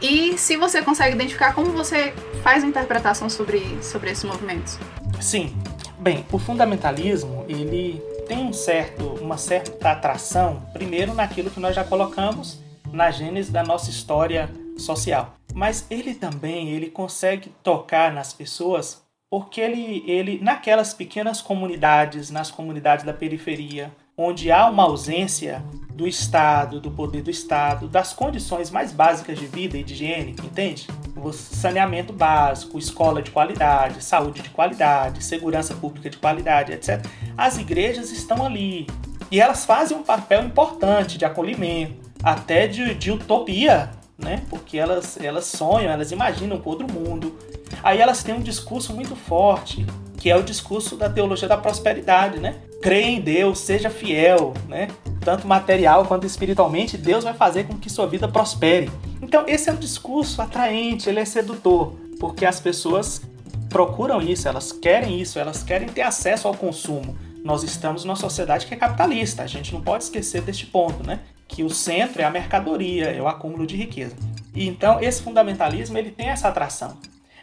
e 0.01 0.37
se 0.37 0.57
você 0.57 0.81
consegue 0.81 1.15
identificar 1.15 1.53
como 1.53 1.71
você 1.71 2.13
faz 2.43 2.63
a 2.63 2.67
interpretação 2.67 3.29
sobre, 3.29 3.77
sobre 3.81 4.11
esses 4.11 4.23
movimentos. 4.23 4.77
Sim. 5.19 5.55
Bem, 5.97 6.25
o 6.31 6.37
fundamentalismo, 6.37 7.45
ele 7.47 8.01
tem 8.27 8.39
um 8.39 8.53
certo, 8.53 9.05
uma 9.21 9.37
certa 9.37 9.91
atração, 9.91 10.65
primeiro 10.73 11.13
naquilo 11.13 11.49
que 11.49 11.59
nós 11.59 11.75
já 11.75 11.83
colocamos, 11.83 12.59
na 12.91 13.11
gênese 13.11 13.51
da 13.51 13.63
nossa 13.63 13.89
história 13.89 14.49
social. 14.77 15.35
Mas 15.53 15.85
ele 15.89 16.13
também 16.13 16.69
ele 16.69 16.89
consegue 16.89 17.49
tocar 17.63 18.11
nas 18.11 18.33
pessoas 18.33 19.04
porque 19.35 19.59
ele, 19.59 20.01
ele 20.07 20.39
naquelas 20.41 20.93
pequenas 20.93 21.41
comunidades, 21.41 22.31
nas 22.31 22.49
comunidades 22.49 23.03
da 23.03 23.11
periferia, 23.11 23.91
onde 24.17 24.49
há 24.49 24.65
uma 24.69 24.83
ausência 24.83 25.61
do 25.93 26.07
Estado, 26.07 26.79
do 26.79 26.89
poder 26.89 27.21
do 27.21 27.29
Estado, 27.29 27.89
das 27.89 28.13
condições 28.13 28.71
mais 28.71 28.93
básicas 28.93 29.37
de 29.37 29.45
vida 29.45 29.77
e 29.77 29.83
de 29.83 29.93
higiene, 29.93 30.37
entende? 30.41 30.87
O 31.17 31.33
saneamento 31.33 32.13
básico, 32.13 32.79
escola 32.79 33.21
de 33.21 33.29
qualidade, 33.29 34.01
saúde 34.01 34.41
de 34.41 34.49
qualidade, 34.51 35.21
segurança 35.21 35.75
pública 35.75 36.09
de 36.09 36.15
qualidade, 36.15 36.71
etc. 36.71 37.05
As 37.37 37.57
igrejas 37.57 38.11
estão 38.11 38.45
ali 38.45 38.87
e 39.29 39.41
elas 39.41 39.65
fazem 39.65 39.97
um 39.97 40.03
papel 40.03 40.45
importante 40.45 41.17
de 41.17 41.25
acolhimento, 41.25 42.09
até 42.23 42.67
de, 42.67 42.95
de 42.95 43.11
utopia, 43.11 43.91
né? 44.17 44.43
Porque 44.49 44.77
elas, 44.77 45.19
elas 45.19 45.43
sonham, 45.43 45.91
elas 45.91 46.13
imaginam 46.13 46.61
outro 46.63 46.87
mundo. 46.89 47.37
Aí 47.85 48.01
elas 48.01 48.23
têm 48.23 48.33
um 48.33 48.41
discurso 48.41 48.95
muito 48.95 49.15
forte, 49.15 49.85
que 50.17 50.27
é 50.27 50.35
o 50.35 50.41
discurso 50.41 50.95
da 50.95 51.07
teologia 51.07 51.47
da 51.47 51.55
prosperidade, 51.55 52.39
né? 52.39 52.55
Creia 52.81 53.05
em 53.05 53.21
Deus, 53.21 53.59
seja 53.59 53.91
fiel, 53.91 54.55
né? 54.67 54.87
Tanto 55.21 55.47
material 55.47 56.03
quanto 56.03 56.25
espiritualmente, 56.25 56.97
Deus 56.97 57.23
vai 57.23 57.35
fazer 57.35 57.65
com 57.65 57.77
que 57.77 57.87
sua 57.87 58.07
vida 58.07 58.27
prospere. 58.27 58.89
Então, 59.21 59.43
esse 59.45 59.69
é 59.69 59.73
um 59.73 59.75
discurso 59.75 60.41
atraente, 60.41 61.07
ele 61.07 61.19
é 61.19 61.25
sedutor, 61.25 61.93
porque 62.19 62.43
as 62.43 62.59
pessoas 62.59 63.21
procuram 63.69 64.19
isso, 64.19 64.47
elas 64.47 64.71
querem 64.71 65.21
isso, 65.21 65.37
elas 65.37 65.61
querem 65.61 65.87
ter 65.87 66.01
acesso 66.01 66.47
ao 66.47 66.55
consumo. 66.55 67.15
Nós 67.43 67.61
estamos 67.61 68.03
numa 68.03 68.15
sociedade 68.15 68.65
que 68.65 68.73
é 68.73 68.77
capitalista, 68.77 69.43
a 69.43 69.47
gente 69.47 69.71
não 69.71 69.81
pode 69.81 70.05
esquecer 70.05 70.41
deste 70.41 70.65
ponto, 70.65 71.05
né? 71.05 71.19
que 71.47 71.63
o 71.63 71.69
centro 71.69 72.23
é 72.23 72.25
a 72.25 72.31
mercadoria, 72.31 73.11
é 73.11 73.21
o 73.21 73.27
acúmulo 73.27 73.67
de 73.67 73.75
riqueza. 73.75 74.15
E 74.55 74.67
então 74.67 74.99
esse 74.99 75.21
fundamentalismo 75.21 75.99
ele 75.99 76.09
tem 76.09 76.29
essa 76.29 76.47
atração. 76.47 76.97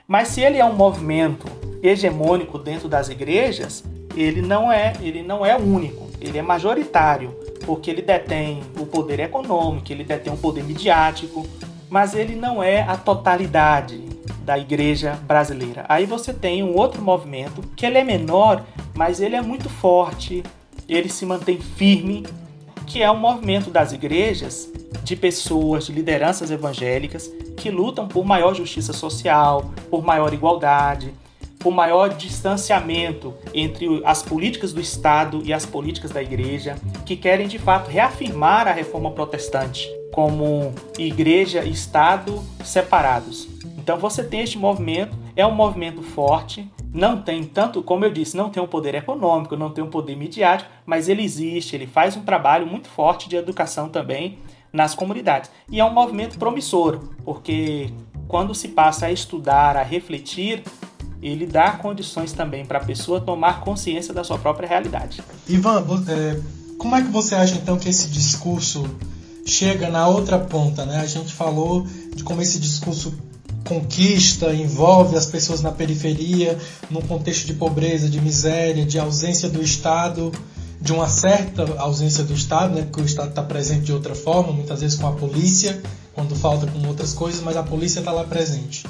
Mas 0.07 0.29
se 0.29 0.41
ele 0.41 0.59
é 0.59 0.65
um 0.65 0.75
movimento 0.75 1.47
hegemônico 1.83 2.59
dentro 2.59 2.89
das 2.89 3.09
igrejas, 3.09 3.85
ele 4.17 4.43
não 4.43 4.71
é, 4.71 4.93
ele 5.01 5.23
não 5.23 5.45
é 5.45 5.57
único, 5.57 6.09
ele 6.21 6.39
é 6.39 6.43
majoritário, 6.43 7.35
porque 7.65 7.91
ele 7.91 8.03
detém 8.03 8.63
o 8.79 8.87
poder 8.87 9.21
econômico, 9.21 9.91
ele 9.91 10.05
detém 10.05 10.33
o 10.33 10.37
poder 10.37 10.65
midiático, 10.65 11.47
mas 11.89 12.15
ele 12.15 12.35
não 12.35 12.63
é 12.63 12.83
a 12.83 12.97
totalidade 12.97 14.03
da 14.45 14.59
igreja 14.59 15.19
brasileira. 15.27 15.85
Aí 15.89 16.05
você 16.05 16.33
tem 16.33 16.63
um 16.63 16.77
outro 16.77 17.03
movimento 17.03 17.63
que 17.77 17.87
ele 17.87 17.99
é 17.99 18.05
menor, 18.05 18.65
mas 18.95 19.21
ele 19.21 19.37
é 19.37 19.43
muito 19.43 19.69
forte, 19.69 20.43
ele 20.89 21.09
se 21.09 21.25
mantém 21.25 21.59
firme 21.59 22.25
que 22.93 23.03
é 23.03 23.11
um 23.11 23.17
movimento 23.17 23.71
das 23.71 23.91
igrejas 23.93 24.71
de 25.03 25.17
pessoas, 25.17 25.87
de 25.87 25.93
lideranças 25.93 26.51
evangélicas 26.51 27.27
que 27.57 27.71
lutam 27.71 28.07
por 28.07 28.23
maior 28.23 28.55
justiça 28.55 28.93
social, 28.93 29.73
por 29.91 30.05
maior 30.05 30.35
igualdade, 30.35 31.15
por 31.59 31.73
maior 31.73 32.11
distanciamento 32.11 33.33
entre 33.55 34.03
as 34.05 34.23
políticas 34.23 34.75
do 34.75 34.81
Estado 34.81 35.41
e 35.43 35.55
as 35.55 35.65
políticas 35.65 36.11
da 36.11 36.23
igreja, 36.23 36.77
que 37.07 37.17
querem 37.17 37.49
de 37.49 37.59
fato 37.59 37.89
reafirmar 37.89 38.69
a 38.69 38.73
reforma 38.73 39.11
protestante 39.13 39.89
como 40.13 40.75
igreja 40.99 41.65
e 41.65 41.71
Estado 41.71 42.45
separados. 42.63 43.49
Então 43.79 43.97
você 43.97 44.23
tem 44.23 44.43
este 44.43 44.59
movimento, 44.59 45.17
é 45.35 45.47
um 45.47 45.55
movimento 45.55 46.03
forte, 46.03 46.71
não 46.93 47.23
tem 47.23 47.45
tanto, 47.45 47.83
como 47.83 48.05
eu 48.05 48.13
disse, 48.13 48.37
não 48.37 48.51
tem 48.51 48.63
um 48.63 48.67
poder 48.67 48.95
econômico, 48.95 49.57
não 49.57 49.71
tem 49.71 49.83
um 49.83 49.91
poder 49.91 50.17
midiático, 50.17 50.71
mas 50.85 51.09
ele 51.09 51.23
existe, 51.23 51.75
ele 51.75 51.87
faz 51.87 52.17
um 52.17 52.23
trabalho 52.23 52.67
muito 52.67 52.89
forte 52.89 53.29
de 53.29 53.37
educação 53.37 53.89
também 53.89 54.39
nas 54.73 54.95
comunidades. 54.95 55.51
E 55.71 55.81
é 55.81 55.85
um 55.85 55.93
movimento 55.93 56.39
promissor, 56.39 57.01
porque 57.25 57.91
quando 58.29 58.55
se 58.55 58.69
passa 58.69 59.07
a 59.07 59.13
estudar, 59.13 59.77
a 59.77 59.83
refletir, 59.83 60.63
ele 61.23 61.47
dá 61.47 61.73
condições 61.73 62.33
também 62.33 62.65
para 62.65 62.79
a 62.79 62.85
pessoa 62.85 63.21
tomar 63.21 63.61
consciência 63.61 64.13
da 64.13 64.25
sua 64.25 64.39
própria 64.39 64.69
realidade. 64.69 65.23
Ivan, 65.49 65.85
é, 66.09 66.41
como 66.79 66.97
é 66.97 67.03
que 67.03 67.09
você 67.09 67.35
acha 67.35 67.55
então 67.55 67.79
que 67.79 67.89
esse 67.89 68.09
discurso 68.09 68.85
chega 69.47 69.89
na 69.89 70.09
outra 70.09 70.39
ponta, 70.39 70.85
né? 70.85 71.01
A 71.01 71.07
gente 71.07 71.33
falou 71.33 71.87
de 72.15 72.25
como 72.25 72.43
esse 72.43 72.59
discurso 72.59 73.17
conquista, 73.65 74.53
envolve 74.55 75.17
as 75.17 75.27
pessoas 75.27 75.61
na 75.61 75.71
periferia, 75.71 76.59
num 76.91 77.01
contexto 77.01 77.47
de 77.47 77.55
pobreza, 77.55 78.09
de 78.09 78.21
miséria, 78.21 78.85
de 78.85 78.99
ausência 78.99 79.49
do 79.49 79.63
Estado, 79.63 80.33
de 80.81 80.93
uma 80.93 81.09
certa 81.09 81.63
ausência 81.79 82.25
do 82.25 82.35
Estado, 82.35 82.75
né, 82.75 82.83
porque 82.83 83.01
o 83.01 83.05
Estado 83.05 83.31
está 83.31 83.43
presente 83.43 83.85
de 83.85 83.93
outra 83.93 84.15
forma, 84.15 84.53
muitas 84.53 84.81
vezes 84.81 84.99
com 84.99 85.07
a 85.07 85.13
polícia, 85.13 85.81
quando 86.13 86.35
falta 86.35 86.67
com 86.67 86.87
outras 86.89 87.13
coisas, 87.13 87.41
mas 87.41 87.57
a 87.57 87.63
polícia 87.63 88.01
está 88.01 88.11
lá 88.11 88.25
presente. 88.25 88.85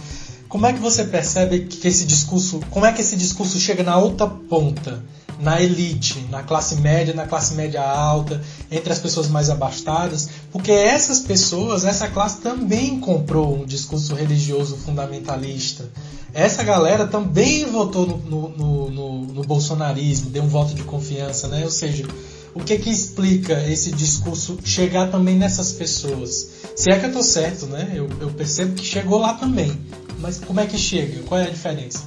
Como 0.49 0.67
é 0.67 0.73
que 0.73 0.81
você 0.81 1.05
percebe 1.05 1.61
que 1.61 1.89
esse 1.89 2.05
discurso, 2.05 2.61
como 2.71 2.85
é 2.85 2.93
que 2.93 3.01
esse 3.01 3.17
discurso 3.17 3.59
chega 3.59 3.83
na 3.83 3.97
outra 3.97 4.27
ponta? 4.27 5.03
Na 5.41 5.61
elite, 5.61 6.27
na 6.31 6.43
classe 6.43 6.77
média, 6.77 7.15
na 7.15 7.27
classe 7.27 7.55
média 7.55 7.83
alta, 7.83 8.41
entre 8.71 8.93
as 8.93 8.99
pessoas 8.99 9.29
mais 9.29 9.51
abastadas, 9.51 10.29
porque 10.51 10.71
essas 10.73 11.21
pessoas, 11.21 11.85
essa 11.85 12.09
classe 12.09 12.41
também 12.41 13.01
comprou 13.01 13.63
um 13.63 13.65
discurso 13.65 14.15
religioso 14.15 14.77
fundamentalista. 14.77 15.89
Essa 16.35 16.63
galera 16.63 17.07
também 17.07 17.67
votou 17.67 18.07
no, 18.07 18.49
no, 18.49 18.91
no, 18.91 19.19
no 19.27 19.43
bolsonarismo, 19.43 20.31
deu 20.31 20.43
um 20.43 20.49
voto 20.49 20.75
de 20.75 20.83
confiança, 20.83 21.49
né? 21.49 21.63
Ou 21.65 21.71
seja, 21.71 22.07
o 22.55 22.61
que 22.61 22.79
que 22.79 22.91
explica 22.91 23.63
esse 23.69 23.93
discurso 23.93 24.59
chegar 24.65 25.11
também 25.11 25.37
nessas 25.37 25.73
pessoas? 25.73 26.49
Se 26.77 26.91
é 26.91 26.99
que 26.99 27.05
eu 27.05 27.09
estou 27.09 27.23
certo, 27.23 27.67
né? 27.67 27.93
Eu, 27.95 28.09
eu 28.21 28.31
percebo 28.31 28.75
que 28.75 28.85
chegou 28.85 29.19
lá 29.19 29.35
também. 29.35 29.73
Mas 30.19 30.39
como 30.39 30.61
é 30.61 30.67
que 30.67 30.79
chega? 30.79 31.23
Qual 31.23 31.41
é 31.41 31.47
a 31.47 31.51
diferença? 31.51 32.05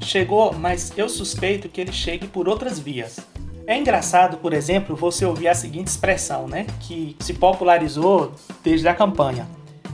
Chegou, 0.00 0.52
mas 0.52 0.92
eu 0.96 1.08
suspeito 1.08 1.68
que 1.68 1.80
ele 1.80 1.92
chegue 1.92 2.26
por 2.26 2.48
outras 2.48 2.78
vias. 2.78 3.18
É 3.66 3.76
engraçado, 3.76 4.38
por 4.38 4.52
exemplo, 4.54 4.96
você 4.96 5.26
ouvir 5.26 5.48
a 5.48 5.54
seguinte 5.54 5.88
expressão, 5.88 6.48
né, 6.48 6.66
que 6.80 7.14
se 7.20 7.34
popularizou 7.34 8.32
desde 8.64 8.88
a 8.88 8.94
campanha, 8.94 9.46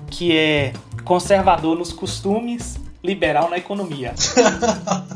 que 0.09 0.37
é 0.37 0.73
conservador 1.05 1.77
nos 1.77 1.93
costumes, 1.93 2.77
liberal 3.03 3.51
na 3.51 3.59
economia. 3.59 4.14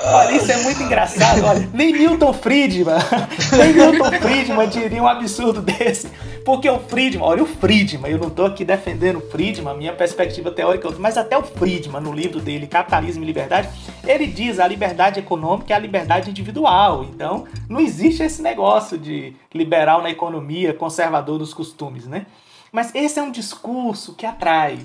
Olha, 0.00 0.36
isso 0.36 0.52
é 0.52 0.62
muito 0.62 0.80
engraçado. 0.80 1.44
Olha, 1.44 1.68
nem 1.74 1.92
Milton 1.92 2.32
Friedman, 2.32 2.94
nem 3.56 3.72
Milton 3.72 4.12
Friedman 4.12 4.68
diria 4.68 5.02
um 5.02 5.08
absurdo 5.08 5.60
desse. 5.60 6.08
Porque 6.44 6.70
o 6.70 6.78
Friedman, 6.78 7.24
olha 7.24 7.42
o 7.42 7.46
Friedman, 7.46 8.12
eu 8.12 8.18
não 8.18 8.28
estou 8.28 8.46
aqui 8.46 8.64
defendendo 8.64 9.16
o 9.16 9.20
Friedman, 9.20 9.76
minha 9.76 9.92
perspectiva 9.92 10.50
teórica, 10.50 10.88
mas 10.98 11.18
até 11.18 11.36
o 11.36 11.42
Friedman, 11.42 12.00
no 12.00 12.12
livro 12.12 12.40
dele, 12.40 12.66
Capitalismo 12.66 13.24
e 13.24 13.26
Liberdade, 13.26 13.68
ele 14.06 14.26
diz 14.26 14.60
a 14.60 14.68
liberdade 14.68 15.18
econômica 15.18 15.74
é 15.74 15.76
a 15.76 15.80
liberdade 15.80 16.30
individual. 16.30 17.04
Então, 17.04 17.44
não 17.68 17.80
existe 17.80 18.22
esse 18.22 18.40
negócio 18.40 18.96
de 18.96 19.34
liberal 19.52 20.00
na 20.00 20.10
economia, 20.10 20.72
conservador 20.72 21.38
nos 21.38 21.52
costumes, 21.52 22.06
né? 22.06 22.24
Mas 22.70 22.94
esse 22.94 23.18
é 23.18 23.22
um 23.22 23.30
discurso 23.30 24.14
que 24.14 24.24
atrai, 24.24 24.78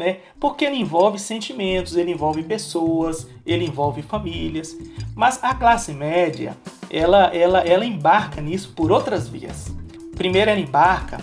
né? 0.00 0.20
Porque 0.40 0.64
ele 0.64 0.76
envolve 0.76 1.18
sentimentos, 1.18 1.94
ele 1.94 2.10
envolve 2.10 2.42
pessoas, 2.42 3.28
ele 3.44 3.66
envolve 3.66 4.00
famílias. 4.00 4.74
Mas 5.14 5.38
a 5.44 5.54
classe 5.54 5.92
média, 5.92 6.56
ela, 6.90 7.26
ela, 7.26 7.60
ela 7.60 7.84
embarca 7.84 8.40
nisso 8.40 8.72
por 8.74 8.90
outras 8.90 9.28
vias. 9.28 9.70
Primeiro, 10.16 10.50
ela 10.50 10.58
embarca 10.58 11.20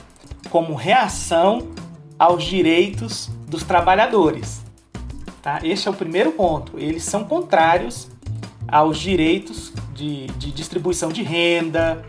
como 0.51 0.75
reação 0.75 1.67
aos 2.19 2.43
direitos 2.43 3.29
dos 3.47 3.63
trabalhadores. 3.63 4.61
Tá? 5.41 5.59
Este 5.63 5.87
é 5.87 5.91
o 5.91 5.93
primeiro 5.93 6.31
ponto. 6.33 6.77
Eles 6.77 7.03
são 7.03 7.23
contrários 7.23 8.09
aos 8.67 8.99
direitos 8.99 9.73
de, 9.95 10.27
de 10.27 10.51
distribuição 10.51 11.09
de 11.09 11.23
renda, 11.23 12.05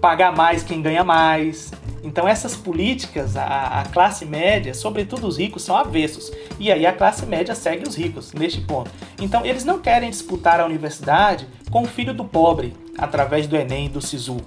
pagar 0.00 0.34
mais 0.34 0.64
quem 0.64 0.82
ganha 0.82 1.04
mais. 1.04 1.70
Então 2.08 2.26
essas 2.26 2.56
políticas, 2.56 3.36
a, 3.36 3.80
a, 3.80 3.84
classe 3.84 4.24
média, 4.24 4.74
sobretudo 4.74 5.26
os 5.26 5.38
ricos, 5.38 5.62
são 5.62 5.76
avessos. 5.76 6.32
E 6.58 6.72
aí 6.72 6.84
a 6.86 6.92
classe 6.92 7.24
média 7.26 7.54
segue 7.54 7.88
os 7.88 7.94
ricos 7.94 8.32
neste 8.32 8.60
ponto. 8.62 8.90
Então 9.20 9.44
eles 9.44 9.64
não 9.64 9.78
querem 9.78 10.10
disputar 10.10 10.58
a 10.60 10.64
universidade 10.64 11.46
com 11.70 11.82
o 11.82 11.86
filho 11.86 12.14
do 12.14 12.24
pobre 12.24 12.74
através 12.96 13.46
do 13.46 13.56
Enem 13.56 13.86
e 13.86 13.88
do 13.88 14.00
SISU 14.00 14.38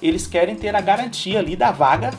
eles 0.00 0.26
querem 0.26 0.56
ter 0.56 0.74
a 0.74 0.80
garantia 0.80 1.38
ali 1.38 1.56
da 1.56 1.70
vaga. 1.70 2.12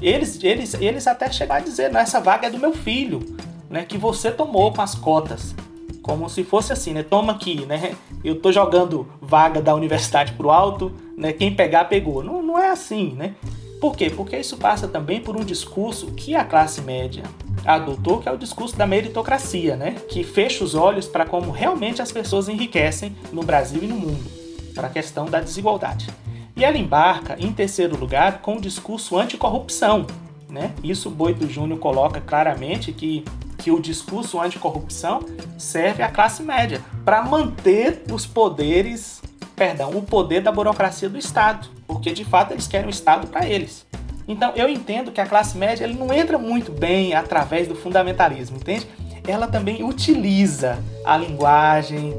Eles, 0.00 0.42
eles, 0.42 0.74
eles 0.74 1.06
até 1.06 1.30
chegaram 1.30 1.62
a 1.62 1.64
dizer, 1.64 1.90
não, 1.90 2.00
essa 2.00 2.20
vaga 2.20 2.46
é 2.46 2.50
do 2.50 2.58
meu 2.58 2.74
filho, 2.74 3.36
né, 3.70 3.84
que 3.84 3.96
você 3.96 4.30
tomou 4.30 4.72
com 4.72 4.82
as 4.82 4.94
cotas. 4.94 5.54
Como 6.02 6.28
se 6.28 6.42
fosse 6.42 6.72
assim, 6.72 6.92
né? 6.92 7.04
Toma 7.04 7.32
aqui, 7.32 7.64
né? 7.64 7.94
Eu 8.24 8.40
tô 8.40 8.50
jogando 8.50 9.06
vaga 9.20 9.62
da 9.62 9.72
universidade 9.72 10.32
pro 10.32 10.50
alto, 10.50 10.92
né? 11.16 11.32
Quem 11.32 11.54
pegar, 11.54 11.84
pegou. 11.84 12.24
Não, 12.24 12.42
não 12.42 12.58
é 12.58 12.70
assim, 12.70 13.14
né? 13.14 13.36
Por 13.82 13.96
quê? 13.96 14.08
Porque 14.08 14.38
isso 14.38 14.56
passa 14.58 14.86
também 14.86 15.20
por 15.20 15.36
um 15.36 15.44
discurso 15.44 16.12
que 16.12 16.36
a 16.36 16.44
classe 16.44 16.80
média 16.80 17.24
adotou, 17.66 18.20
que 18.20 18.28
é 18.28 18.32
o 18.32 18.38
discurso 18.38 18.76
da 18.76 18.86
meritocracia, 18.86 19.74
né? 19.74 19.96
Que 20.08 20.22
fecha 20.22 20.62
os 20.62 20.76
olhos 20.76 21.08
para 21.08 21.26
como 21.26 21.50
realmente 21.50 22.00
as 22.00 22.12
pessoas 22.12 22.48
enriquecem 22.48 23.16
no 23.32 23.42
Brasil 23.42 23.82
e 23.82 23.88
no 23.88 23.96
mundo, 23.96 24.30
para 24.72 24.86
a 24.86 24.90
questão 24.90 25.24
da 25.24 25.40
desigualdade. 25.40 26.08
E 26.54 26.64
ela 26.64 26.78
embarca, 26.78 27.36
em 27.40 27.52
terceiro 27.52 27.98
lugar, 27.98 28.40
com 28.40 28.54
o 28.54 28.60
discurso 28.60 29.18
anticorrupção. 29.18 30.06
Né? 30.48 30.70
Isso 30.84 31.08
o 31.08 31.12
Boito 31.12 31.48
Júnior 31.48 31.80
coloca 31.80 32.20
claramente 32.20 32.92
que, 32.92 33.24
que 33.58 33.72
o 33.72 33.80
discurso 33.80 34.40
anticorrupção 34.40 35.26
serve 35.58 36.04
à 36.04 36.08
classe 36.08 36.44
média 36.44 36.80
para 37.04 37.24
manter 37.24 38.04
os 38.12 38.26
poderes, 38.26 39.20
perdão, 39.44 39.90
o 39.90 40.02
poder 40.02 40.40
da 40.40 40.52
burocracia 40.52 41.08
do 41.08 41.18
Estado, 41.18 41.68
porque 41.86 42.12
de 42.12 42.24
fato 42.24 42.52
eles 42.52 42.66
querem 42.66 42.86
o 42.86 42.90
Estado 42.90 43.26
para 43.26 43.46
eles. 43.46 43.86
Então 44.26 44.52
eu 44.54 44.68
entendo 44.68 45.12
que 45.12 45.20
a 45.20 45.26
classe 45.26 45.56
média 45.56 45.84
ele 45.84 45.94
não 45.94 46.12
entra 46.12 46.38
muito 46.38 46.72
bem 46.72 47.14
através 47.14 47.66
do 47.68 47.74
fundamentalismo, 47.74 48.56
entende? 48.56 48.86
Ela 49.26 49.46
também 49.46 49.82
utiliza 49.84 50.78
a 51.04 51.16
linguagem 51.16 52.14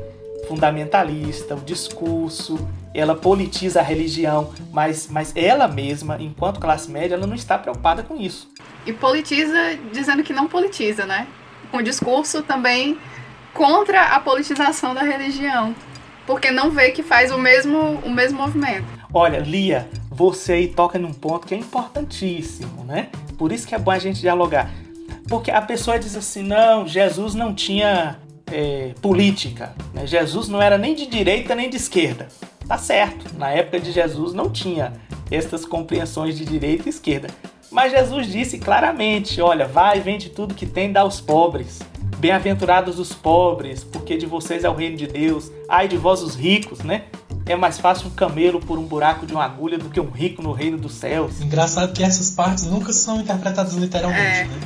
fundamentalista, 0.48 1.56
o 1.56 1.62
discurso, 1.62 2.68
ela 2.94 3.16
politiza 3.16 3.80
a 3.80 3.84
religião, 3.84 4.54
mas, 4.72 5.08
mas 5.10 5.34
ela 5.36 5.68
mesma, 5.68 6.18
enquanto 6.22 6.60
classe 6.60 6.92
média, 6.92 7.16
ela 7.16 7.26
não 7.26 7.36
está 7.36 7.58
preocupada 7.58 8.04
com 8.04 8.16
isso. 8.16 8.50
E 8.86 8.94
politiza 8.94 9.78
dizendo 9.92 10.24
que 10.24 10.34
não 10.34 10.48
politiza, 10.48 11.06
né? 11.06 11.28
O 11.72 11.82
discurso 11.82 12.44
também 12.44 12.98
contra 13.54 14.16
a 14.16 14.20
politização 14.20 14.94
da 14.94 15.02
religião, 15.02 15.74
porque 16.26 16.52
não 16.52 16.72
vê 16.72 16.92
que 16.92 17.04
faz 17.04 17.32
o 17.32 17.38
mesmo, 17.38 18.00
o 18.04 18.10
mesmo 18.10 18.38
movimento. 18.40 18.86
Olha, 19.14 19.40
Lia, 19.40 19.88
você 20.10 20.54
aí 20.54 20.68
toca 20.68 20.98
num 20.98 21.14
ponto 21.14 21.48
que 21.48 21.54
é 21.54 21.58
importantíssimo, 21.58 22.84
né? 22.84 23.10
Por 23.38 23.52
isso 23.52 23.68
que 23.68 23.76
é 23.76 23.80
bom 23.80 23.92
a 23.92 24.00
gente 24.00 24.22
dialogar. 24.22 24.72
Porque 25.28 25.52
a 25.52 25.62
pessoa 25.62 26.00
diz 26.00 26.16
assim, 26.16 26.44
não, 26.44 26.88
Jesus 26.88 27.36
não 27.36 27.54
tinha 27.54 28.18
é, 28.52 28.94
política, 29.02 29.74
né? 29.94 30.06
Jesus 30.06 30.48
não 30.48 30.62
era 30.62 30.78
nem 30.78 30.96
de 30.96 31.06
direita 31.06 31.56
nem 31.56 31.70
de 31.70 31.78
esquerda. 31.78 32.28
Tá 32.68 32.78
certo, 32.78 33.36
na 33.38 33.50
época 33.50 33.80
de 33.80 33.92
Jesus 33.92 34.34
não 34.34 34.50
tinha 34.50 34.94
estas 35.30 35.66
compreensões 35.66 36.38
de 36.38 36.46
direita 36.46 36.88
e 36.88 36.90
esquerda. 36.90 37.28
Mas 37.72 37.92
Jesus 37.92 38.28
disse 38.28 38.60
claramente: 38.60 39.42
olha, 39.42 39.66
vai, 39.66 40.00
vende 40.00 40.30
tudo 40.30 40.54
que 40.54 40.66
tem, 40.66 40.92
dá 40.92 41.02
aos 41.02 41.20
pobres. 41.20 41.80
Bem-aventurados 42.24 43.00
os 43.00 43.12
pobres, 43.12 43.84
porque 43.84 44.16
de 44.16 44.26
vocês 44.26 44.64
é 44.64 44.70
o 44.70 44.74
reino 44.74 44.96
de 44.96 45.08
Deus. 45.08 45.52
Ai 45.68 45.90
de 45.90 45.98
vós 45.98 46.22
os 46.22 46.36
ricos, 46.36 46.80
né? 46.80 47.04
É 47.46 47.54
mais 47.54 47.78
fácil 47.78 48.08
um 48.08 48.12
camelo 48.12 48.62
por 48.62 48.80
um 48.80 48.86
buraco 48.86 49.26
de 49.26 49.34
uma 49.34 49.44
agulha 49.44 49.78
do 49.78 49.90
que 49.90 50.00
um 50.00 50.10
rico 50.10 50.42
no 50.42 50.54
reino 50.54 50.78
dos 50.78 50.94
céus. 50.94 51.42
Engraçado 51.42 51.92
que 51.92 52.02
essas 52.02 52.30
partes 52.30 52.64
nunca 52.64 52.94
são 52.94 53.20
interpretadas 53.20 53.74
literalmente, 53.74 54.22
é. 54.22 54.46
né? 54.46 54.62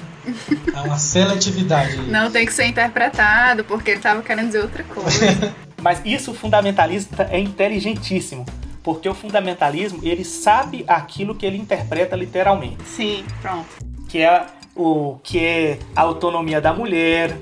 Há 0.76 0.84
uma 0.84 1.00
seletividade. 1.00 1.98
Não 2.02 2.30
tem 2.30 2.46
que 2.46 2.54
ser 2.54 2.68
interpretado, 2.68 3.64
porque 3.64 3.90
ele 3.90 3.98
estava 3.98 4.22
querendo 4.22 4.46
dizer 4.46 4.62
outra 4.62 4.84
coisa. 4.84 5.56
Mas 5.82 6.00
isso 6.06 6.30
o 6.30 6.34
fundamentalista 6.36 7.28
é 7.32 7.40
inteligentíssimo, 7.40 8.46
porque 8.84 9.10
o 9.10 9.16
fundamentalismo 9.16 10.00
ele 10.04 10.24
sabe 10.24 10.86
aquilo 10.88 11.34
que 11.34 11.44
ele 11.44 11.58
interpreta 11.58 12.16
literalmente. 12.16 12.84
Sim, 12.86 13.26
pronto. 13.42 13.68
Que 14.08 14.20
é 14.20 14.46
o 14.76 15.18
que 15.24 15.44
é 15.44 15.80
a 15.96 16.02
autonomia 16.02 16.62
da 16.62 16.72
mulher, 16.72 17.36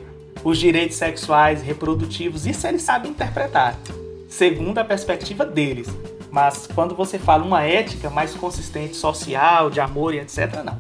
os 0.46 0.60
direitos 0.60 0.96
sexuais 0.96 1.64
e 1.64 1.66
reprodutivos, 1.66 2.46
isso 2.46 2.68
ele 2.68 2.78
sabe 2.78 3.10
interpretar, 3.10 3.76
segundo 4.30 4.78
a 4.78 4.86
perspectiva 4.86 5.44
deles. 5.44 5.88
Mas 6.32 6.68
quando 6.68 6.96
você 6.96 7.18
fala 7.18 7.44
uma 7.44 7.64
ética 7.64 8.12
mais 8.12 8.36
consistente, 8.36 8.96
social, 8.96 9.72
de 9.72 9.80
amor 9.80 10.14
e 10.14 10.20
etc, 10.20 10.64
não. 10.64 10.78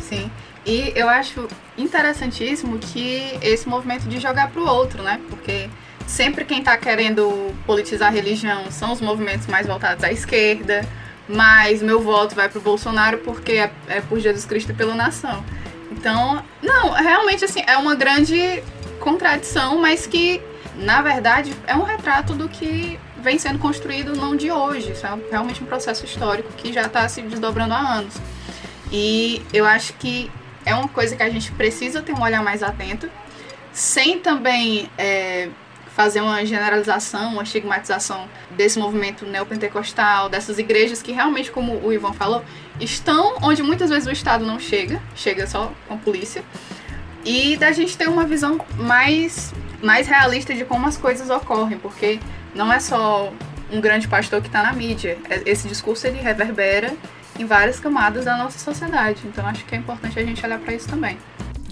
Sim. 0.00 0.28
E 0.66 0.92
eu 0.96 1.08
acho 1.08 1.46
interessantíssimo 1.78 2.78
que 2.78 3.38
esse 3.40 3.68
movimento 3.68 4.08
de 4.08 4.18
jogar 4.18 4.50
para 4.50 4.60
o 4.60 4.66
outro, 4.66 5.02
né? 5.02 5.20
Porque 5.28 5.68
sempre 6.06 6.44
quem 6.44 6.58
está 6.58 6.76
querendo 6.76 7.54
politizar 7.64 8.08
a 8.08 8.10
religião 8.10 8.70
são 8.70 8.92
os 8.92 9.00
movimentos 9.00 9.46
mais 9.46 9.66
voltados 9.66 10.02
à 10.02 10.10
esquerda, 10.10 10.84
mas 11.28 11.80
meu 11.80 12.00
voto 12.00 12.34
vai 12.34 12.48
para 12.48 12.58
o 12.58 12.62
Bolsonaro 12.62 13.18
porque 13.18 13.52
é, 13.52 13.70
é, 13.86 14.00
por 14.00 14.18
Jesus 14.18 14.44
Cristo 14.44 14.72
e 14.72 14.74
pela 14.74 14.94
nação. 14.94 15.44
Então, 16.04 16.44
não, 16.62 16.90
realmente 16.90 17.46
assim, 17.46 17.62
é 17.66 17.78
uma 17.78 17.94
grande 17.94 18.62
contradição, 19.00 19.78
mas 19.78 20.06
que, 20.06 20.38
na 20.76 21.00
verdade, 21.00 21.56
é 21.66 21.74
um 21.74 21.82
retrato 21.82 22.34
do 22.34 22.46
que 22.46 23.00
vem 23.22 23.38
sendo 23.38 23.58
construído 23.58 24.14
não 24.14 24.36
de 24.36 24.50
hoje, 24.52 24.92
isso 24.92 25.06
é 25.06 25.18
realmente 25.30 25.62
um 25.62 25.66
processo 25.66 26.04
histórico 26.04 26.52
que 26.58 26.74
já 26.74 26.82
está 26.82 27.08
se 27.08 27.22
desdobrando 27.22 27.72
há 27.72 27.78
anos. 27.78 28.16
E 28.92 29.40
eu 29.50 29.64
acho 29.64 29.94
que 29.94 30.30
é 30.66 30.74
uma 30.74 30.88
coisa 30.88 31.16
que 31.16 31.22
a 31.22 31.30
gente 31.30 31.50
precisa 31.52 32.02
ter 32.02 32.12
um 32.12 32.20
olhar 32.20 32.42
mais 32.42 32.62
atento, 32.62 33.08
sem 33.72 34.18
também 34.18 34.90
é, 34.98 35.48
fazer 35.94 36.20
uma 36.20 36.44
generalização, 36.44 37.32
uma 37.32 37.44
estigmatização 37.44 38.28
desse 38.50 38.78
movimento 38.78 39.24
neopentecostal, 39.24 40.28
dessas 40.28 40.58
igrejas 40.58 41.00
que 41.00 41.12
realmente, 41.12 41.52
como 41.52 41.74
o 41.86 41.92
Ivan 41.92 42.12
falou, 42.12 42.44
estão 42.80 43.36
onde 43.40 43.62
muitas 43.62 43.90
vezes 43.90 44.06
o 44.06 44.10
Estado 44.10 44.44
não 44.44 44.58
chega, 44.58 45.00
chega 45.14 45.46
só 45.46 45.72
com 45.86 45.94
a 45.94 45.96
polícia, 45.96 46.42
e 47.24 47.56
da 47.56 47.70
gente 47.70 47.96
ter 47.96 48.08
uma 48.08 48.24
visão 48.24 48.60
mais, 48.76 49.54
mais 49.80 50.08
realista 50.08 50.52
de 50.52 50.64
como 50.64 50.86
as 50.86 50.96
coisas 50.96 51.30
ocorrem, 51.30 51.78
porque 51.78 52.18
não 52.54 52.72
é 52.72 52.80
só 52.80 53.32
um 53.70 53.80
grande 53.80 54.08
pastor 54.08 54.40
que 54.40 54.48
está 54.48 54.62
na 54.64 54.72
mídia. 54.72 55.16
É, 55.30 55.42
esse 55.46 55.68
discurso 55.68 56.06
ele 56.06 56.20
reverbera 56.20 56.92
em 57.38 57.44
várias 57.44 57.80
camadas 57.80 58.24
da 58.24 58.36
nossa 58.36 58.58
sociedade. 58.58 59.22
Então 59.24 59.46
acho 59.46 59.64
que 59.64 59.74
é 59.74 59.78
importante 59.78 60.18
a 60.18 60.24
gente 60.24 60.44
olhar 60.44 60.58
para 60.58 60.74
isso 60.74 60.88
também. 60.88 61.16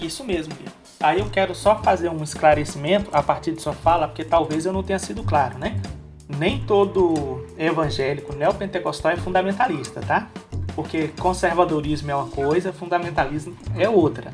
Isso 0.01 0.23
mesmo, 0.23 0.53
Bia. 0.55 0.82
Aí 1.03 1.19
eu 1.19 1.29
quero 1.29 1.53
só 1.53 1.77
fazer 1.79 2.07
um 2.07 2.23
esclarecimento 2.23 3.09
a 3.11 3.21
partir 3.21 3.51
de 3.51 3.61
sua 3.61 3.73
fala, 3.73 4.07
porque 4.07 4.23
talvez 4.23 4.65
eu 4.65 4.71
não 4.71 4.81
tenha 4.81 4.97
sido 4.97 5.21
claro, 5.21 5.57
né? 5.57 5.81
Nem 6.29 6.61
todo 6.61 7.45
evangélico 7.57 8.33
neopentecostal 8.33 9.11
é 9.11 9.17
fundamentalista, 9.17 9.99
tá? 9.99 10.29
Porque 10.73 11.09
conservadorismo 11.19 12.09
é 12.09 12.15
uma 12.15 12.27
coisa, 12.27 12.71
fundamentalismo 12.71 13.53
é 13.77 13.89
outra. 13.89 14.31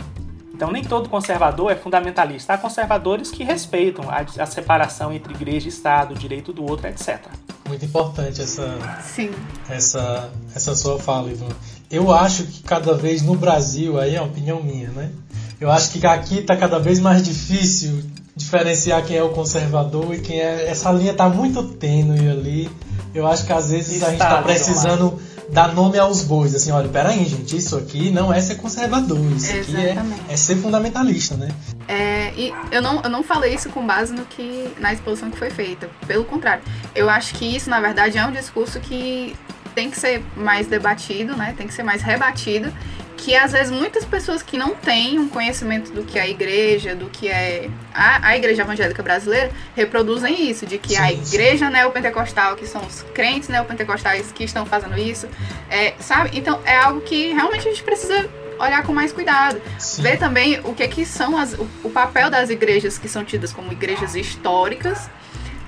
Então, 0.54 0.72
nem 0.72 0.84
todo 0.84 1.10
conservador 1.10 1.72
é 1.72 1.76
fundamentalista. 1.76 2.54
Há 2.54 2.58
conservadores 2.60 3.32
que 3.32 3.44
respeitam 3.44 4.06
a, 4.08 4.20
a 4.20 4.46
separação 4.46 5.12
entre 5.12 5.34
igreja 5.34 5.66
e 5.66 5.70
Estado, 5.70 6.14
o 6.14 6.18
direito 6.18 6.54
do 6.54 6.64
outro, 6.64 6.88
etc. 6.88 7.20
Muito 7.68 7.84
importante 7.84 8.42
essa, 8.42 8.78
Sim. 9.02 9.32
essa, 9.68 10.30
essa 10.56 10.76
sua 10.76 11.00
fala, 11.00 11.32
Ivan. 11.32 11.50
Eu 11.90 12.14
acho 12.14 12.44
que 12.44 12.62
cada 12.62 12.94
vez 12.94 13.24
no 13.24 13.34
Brasil, 13.34 14.00
aí 14.00 14.16
é 14.16 14.22
uma 14.22 14.28
opinião 14.28 14.62
minha, 14.62 14.90
né? 14.90 15.12
Eu 15.60 15.69
acho 15.69 15.91
que 15.91 16.06
aqui 16.06 16.39
está 16.39 16.56
cada 16.56 16.80
vez 16.80 17.00
mais 17.00 17.22
difícil 17.22 18.04
diferenciar 18.36 19.04
quem 19.04 19.17
é 19.17 19.24
o 19.24 19.30
conservador 19.30 20.15
e 20.15 20.19
quem 20.19 20.39
é. 20.39 20.69
Essa 20.69 20.91
linha 20.91 21.12
está 21.12 21.28
muito 21.28 21.62
tênue 21.63 22.30
ali. 22.30 22.69
Eu 23.13 23.28
acho 23.28 23.45
que 23.45 23.52
às 23.52 23.69
vezes 23.69 24.02
a 24.02 24.12
gente 24.12 24.22
está 24.22 24.41
precisando 24.41 25.19
dar 25.50 25.74
nome 25.74 25.98
aos 25.98 26.24
bois. 26.24 26.56
Assim, 26.56 26.72
olha, 26.72 26.88
peraí, 26.88 27.26
gente, 27.26 27.58
isso 27.58 27.76
aqui 27.76 28.10
não 28.10 28.32
é 28.32 28.39
ser 28.39 28.56
conservador, 28.56 29.19
isso 29.36 29.52
aqui 29.52 29.76
é, 29.76 29.98
é, 30.30 30.38
ser 30.38 30.56
fundamentalista, 30.56 31.36
né? 31.36 31.50
É, 31.88 32.32
e 32.38 32.54
eu 32.72 32.82
não, 32.82 33.02
eu 33.02 33.10
não 33.10 33.24
falei 33.24 33.54
isso 33.54 33.69
com 33.69 33.86
base 33.86 34.13
no 34.13 34.26
que 34.26 34.74
na 34.80 34.93
exposição 34.93 35.30
que 35.30 35.38
foi 35.38 35.50
feita. 35.50 35.89
Pelo 36.08 36.24
contrário, 36.24 36.63
eu 36.95 37.10
acho 37.10 37.34
que 37.34 37.45
isso, 37.45 37.69
na 37.69 37.82
verdade, 37.82 38.17
é 38.17 38.26
um 38.26 38.32
discurso 38.32 38.80
que 38.80 39.36
tem 39.76 39.89
que 39.89 40.00
ser 40.00 40.24
mais 40.38 40.67
debatido, 40.67 41.36
né? 41.36 41.54
Tem 41.58 41.67
que 41.67 41.74
ser 41.74 41.84
mais 41.84 42.02
rebatido 42.02 42.72
que 43.20 43.36
às 43.36 43.52
vezes 43.52 43.70
muitas 43.70 44.06
pessoas 44.06 44.42
que 44.42 44.58
não 44.58 44.74
têm 44.74 45.20
um 45.20 45.28
conhecimento 45.28 45.92
do 45.92 46.04
que 46.04 46.18
é 46.18 46.22
a 46.22 46.28
igreja, 46.28 46.96
do 46.96 47.08
que 47.10 47.28
é 47.28 47.70
a, 47.94 48.30
a 48.30 48.38
igreja 48.38 48.62
evangélica 48.62 49.04
brasileira, 49.04 49.52
reproduzem 49.76 50.50
isso, 50.50 50.66
de 50.66 50.78
que 50.78 50.96
sim, 50.96 51.02
a 51.02 51.12
igreja 51.12 51.68
sim. 51.68 51.74
neopentecostal, 51.74 52.56
que 52.56 52.66
são 52.66 52.82
os 52.86 53.04
crentes 53.14 53.50
neopentecostais 53.50 54.32
que 54.32 54.44
estão 54.44 54.66
fazendo 54.66 54.98
isso, 54.98 55.28
é, 55.70 55.94
sabe? 56.00 56.32
Então 56.34 56.62
é 56.66 56.78
algo 56.78 57.02
que 57.02 57.34
realmente 57.34 57.68
a 57.68 57.72
gente 57.72 57.84
precisa 57.84 58.30
olhar 58.58 58.84
com 58.84 58.94
mais 58.94 59.12
cuidado. 59.12 59.62
Sim. 59.78 60.02
Ver 60.02 60.18
também 60.18 60.60
o 60.64 60.74
que, 60.74 60.88
que 60.88 61.06
são 61.06 61.38
as, 61.38 61.54
o, 61.54 61.68
o 61.84 61.90
papel 61.90 62.30
das 62.30 62.50
igrejas 62.50 62.98
que 62.98 63.10
são 63.10 63.26
tidas 63.26 63.52
como 63.52 63.72
igrejas 63.72 64.16
históricas 64.16 65.10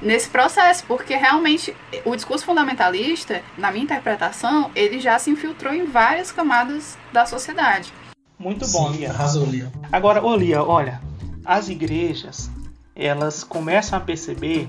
nesse 0.01 0.29
processo, 0.29 0.83
porque 0.87 1.15
realmente 1.15 1.75
o 2.05 2.15
discurso 2.15 2.45
fundamentalista, 2.45 3.41
na 3.57 3.71
minha 3.71 3.83
interpretação, 3.83 4.71
ele 4.75 4.99
já 4.99 5.19
se 5.19 5.29
infiltrou 5.29 5.73
em 5.73 5.85
várias 5.85 6.31
camadas 6.31 6.97
da 7.13 7.25
sociedade. 7.25 7.93
Muito 8.37 8.67
bom, 8.69 8.91
Sim, 8.91 8.97
Lia. 8.97 9.11
Arrasou, 9.11 9.45
Lia. 9.45 9.71
Agora, 9.91 10.23
ô 10.23 10.35
Lia, 10.35 10.63
olha, 10.63 10.99
as 11.45 11.69
igrejas, 11.69 12.49
elas 12.95 13.43
começam 13.43 13.97
a 13.97 14.01
perceber 14.01 14.67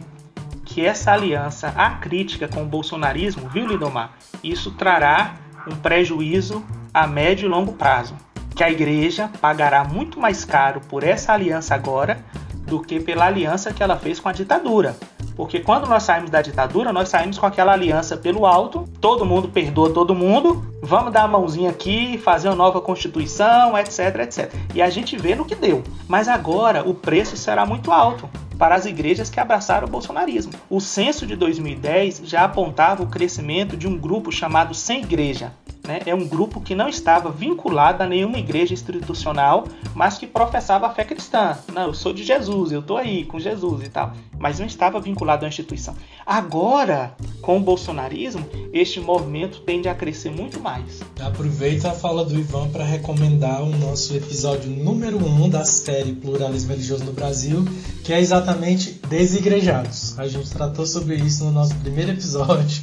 que 0.65 0.85
essa 0.85 1.13
aliança 1.13 1.69
acrítica 1.69 2.47
com 2.47 2.63
o 2.63 2.67
bolsonarismo, 2.67 3.49
viu, 3.49 3.67
Lidomar? 3.67 4.13
Isso 4.43 4.71
trará 4.73 5.37
um 5.67 5.77
prejuízo 5.77 6.65
a 6.93 7.07
médio 7.07 7.47
e 7.47 7.49
longo 7.49 7.73
prazo. 7.73 8.15
Que 8.55 8.63
a 8.63 8.71
igreja 8.71 9.31
pagará 9.41 9.83
muito 9.85 10.21
mais 10.21 10.45
caro 10.45 10.81
por 10.83 11.03
essa 11.03 11.33
aliança 11.33 11.75
agora 11.75 12.23
do 12.67 12.81
que 12.81 13.01
pela 13.01 13.27
aliança 13.27 13.73
que 13.73 13.83
ela 13.83 13.97
fez 13.97 14.19
com 14.19 14.29
a 14.29 14.33
ditadura. 14.33 14.97
Porque 15.35 15.61
quando 15.61 15.89
nós 15.89 16.03
saímos 16.03 16.31
da 16.31 16.43
ditadura, 16.43 16.93
nós 16.93 17.09
saímos 17.09 17.39
com 17.39 17.47
aquela 17.47 17.73
aliança 17.73 18.17
pelo 18.17 18.45
alto, 18.45 18.85
todo 19.01 19.25
mundo 19.25 19.49
perdoa 19.49 19.91
todo 19.91 20.15
mundo, 20.15 20.65
vamos 20.83 21.13
dar 21.13 21.23
a 21.23 21.29
mãozinha 21.29 21.71
aqui, 21.71 22.19
fazer 22.19 22.49
uma 22.49 22.57
nova 22.57 22.81
constituição, 22.81 23.77
etc, 23.79 24.19
etc. 24.21 24.53
E 24.75 24.83
a 24.83 24.91
gente 24.91 25.17
vê 25.17 25.35
no 25.35 25.45
que 25.45 25.55
deu. 25.55 25.83
Mas 26.07 26.29
agora 26.29 26.87
o 26.89 26.95
preço 26.95 27.37
será 27.37 27.65
muito 27.65 27.91
alto 27.91 28.29
para 28.59 28.75
as 28.75 28.87
igrejas 28.87 29.29
que 29.31 29.41
abraçaram 29.41 29.89
o 29.89 29.91
bolsonarismo. 29.91 30.53
O 30.71 30.81
censo 30.81 31.27
de 31.27 31.35
2010 31.35 32.23
já 32.25 32.45
apontava 32.45 33.03
o 33.03 33.09
crescimento 33.09 33.77
de 33.77 33.89
um 33.89 33.99
grupo 33.99 34.31
chamado 34.31 34.75
Sem 34.75 35.03
Igreja, 35.03 35.53
né, 35.87 36.01
é 36.07 36.15
um 36.15 36.27
grupo 36.27 36.61
que 36.61 36.75
não 36.75 36.89
estava 36.89 37.31
vinculado 37.31 38.03
a 38.03 38.07
nenhuma 38.07 38.39
igreja 38.39 38.73
institucional, 38.73 39.67
mas 39.95 40.19
que 40.19 40.27
professava 40.27 40.87
a 40.87 40.91
fé 40.91 41.05
cristã. 41.05 41.59
Não, 41.73 41.89
eu 41.89 41.95
sou 41.95 42.13
de 42.13 42.23
Jesus, 42.23 42.73
eu 42.73 42.81
estou 42.81 42.97
aí 42.97 43.25
com 43.25 43.41
Jesus 43.41 43.85
e 43.85 43.89
tal. 43.89 44.13
Mas 44.39 44.59
não 44.59 44.67
estava 44.67 45.01
vinculado 45.01 45.45
à 45.45 45.49
instituição. 45.49 45.95
Agora, 46.27 47.15
com 47.41 47.59
o 47.59 47.61
bolsonarismo, 47.61 48.45
este 48.73 49.01
movimento 49.01 49.61
tende 49.61 49.89
a 49.89 49.95
crescer 49.95 50.31
muito 50.31 50.61
mais. 50.61 51.01
Aproveita 51.21 51.91
a 51.91 51.95
fala 51.95 52.25
do 52.25 52.39
Ivan 52.39 52.69
para 52.71 52.85
recomendar 52.85 53.63
o 53.63 53.77
nosso 53.77 54.17
episódio 54.17 54.71
número 54.71 55.19
1 55.19 55.45
um 55.45 55.49
da 55.49 55.65
série 55.65 56.13
Pluralismo 56.13 56.71
Religioso 56.71 57.05
no 57.05 57.13
Brasil, 57.13 57.65
que 58.03 58.13
é 58.13 58.21
exatamente 58.21 59.01
Desigrejados. 59.09 60.19
A 60.19 60.27
gente 60.27 60.51
tratou 60.51 60.87
sobre 60.87 61.17
isso 61.17 61.45
no 61.45 61.53
nosso 61.53 61.75
primeiro 61.77 62.13
episódio. 62.13 62.82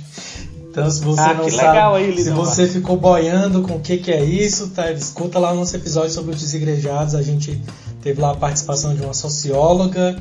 Então, 0.80 0.92
se 0.92 1.02
você 1.02 1.22
ah, 1.22 1.34
não 1.34 1.50
sabe, 1.50 1.78
aí, 1.78 2.18
se 2.18 2.32
você 2.32 2.68
ficou 2.68 2.98
boiando 2.98 3.62
com 3.62 3.76
o 3.76 3.80
que, 3.80 3.98
que 3.98 4.12
é 4.12 4.24
isso, 4.24 4.70
tá, 4.70 4.92
escuta 4.92 5.38
lá 5.38 5.52
o 5.52 5.56
nosso 5.56 5.76
episódio 5.76 6.12
sobre 6.12 6.34
os 6.34 6.42
desigrejados. 6.42 7.16
A 7.16 7.22
gente 7.22 7.62
teve 8.02 8.22
lá 8.22 8.32
a 8.32 8.36
participação 8.36 8.96
de 8.96 9.02
uma 9.02 9.14
socióloga, 9.14 10.18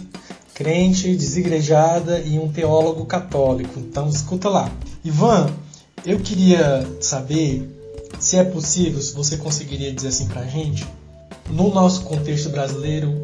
crente, 0.54 1.14
desigrejada 1.14 2.18
e 2.20 2.38
um 2.38 2.48
teólogo 2.48 3.06
católico. 3.06 3.78
Então, 3.78 4.08
escuta 4.08 4.48
lá. 4.48 4.70
Ivan, 5.04 5.48
eu 6.04 6.18
queria 6.18 6.86
saber 7.00 7.68
se 8.18 8.36
é 8.36 8.44
possível, 8.44 9.00
se 9.00 9.14
você 9.14 9.36
conseguiria 9.36 9.92
dizer 9.92 10.08
assim 10.08 10.26
pra 10.26 10.44
gente, 10.44 10.86
no 11.50 11.72
nosso 11.72 12.02
contexto 12.02 12.50
brasileiro, 12.50 13.14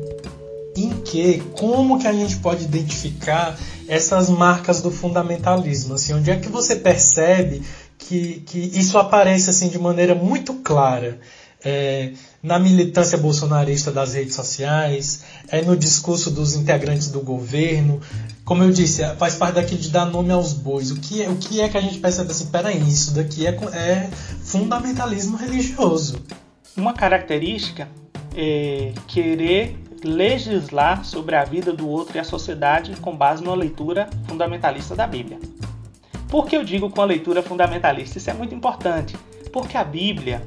em 0.76 0.90
que, 1.00 1.38
como 1.52 1.98
que 1.98 2.06
a 2.06 2.12
gente 2.12 2.37
pode 2.37 2.64
identificar 2.64 3.56
essas 3.88 4.28
marcas 4.28 4.80
do 4.80 4.90
fundamentalismo? 4.90 5.94
Assim, 5.94 6.14
onde 6.14 6.30
é 6.30 6.37
que 6.37 6.48
você 6.48 6.76
percebe 6.76 7.62
que, 7.98 8.40
que 8.46 8.58
isso 8.58 8.98
aparece 8.98 9.50
assim 9.50 9.68
de 9.68 9.78
maneira 9.78 10.14
muito 10.14 10.54
clara? 10.54 11.18
É, 11.66 12.12
na 12.42 12.58
militância 12.58 13.16
bolsonarista 13.16 13.90
das 13.90 14.12
redes 14.12 14.34
sociais, 14.34 15.24
é 15.48 15.62
no 15.62 15.74
discurso 15.74 16.30
dos 16.30 16.54
integrantes 16.54 17.08
do 17.08 17.20
governo. 17.22 18.02
Como 18.44 18.62
eu 18.62 18.70
disse, 18.70 19.02
faz 19.16 19.37
parte 19.37 19.54
daquilo 19.54 19.80
de 19.80 19.88
dar 19.88 20.04
nome 20.04 20.30
aos 20.30 20.52
bois. 20.52 20.90
O 20.90 20.96
que 20.96 21.22
é, 21.22 21.28
o 21.30 21.37
que, 21.37 21.62
é 21.62 21.70
que 21.70 21.78
a 21.78 21.80
gente 21.80 21.98
percebe 22.00 22.30
assim? 22.30 22.46
Peraí, 22.46 22.78
isso 22.87 23.14
daqui 23.14 23.46
é, 23.46 23.50
é 23.72 24.10
fundamentalismo 24.42 25.38
religioso. 25.38 26.20
Uma 26.76 26.92
característica 26.92 27.88
é 28.37 28.92
querer 29.06 29.78
legislar 30.05 31.05
sobre 31.05 31.35
a 31.35 31.45
vida 31.45 31.73
do 31.73 31.88
outro 31.88 32.17
e 32.17 32.21
a 32.21 32.25
sociedade 32.25 32.95
com 33.01 33.17
base 33.17 33.43
numa 33.43 33.57
leitura 33.57 34.09
fundamentalista 34.27 34.95
da 34.95 35.07
Bíblia. 35.07 35.38
Por 36.29 36.47
que 36.47 36.57
eu 36.57 36.64
digo 36.64 36.90
com 36.90 37.01
a 37.01 37.05
leitura 37.05 37.43
fundamentalista? 37.43 38.19
Isso 38.19 38.31
é 38.31 38.35
muito 38.35 38.55
importante, 38.55 39.17
porque 39.53 39.77
a 39.77 39.85
Bíblia 39.85 40.47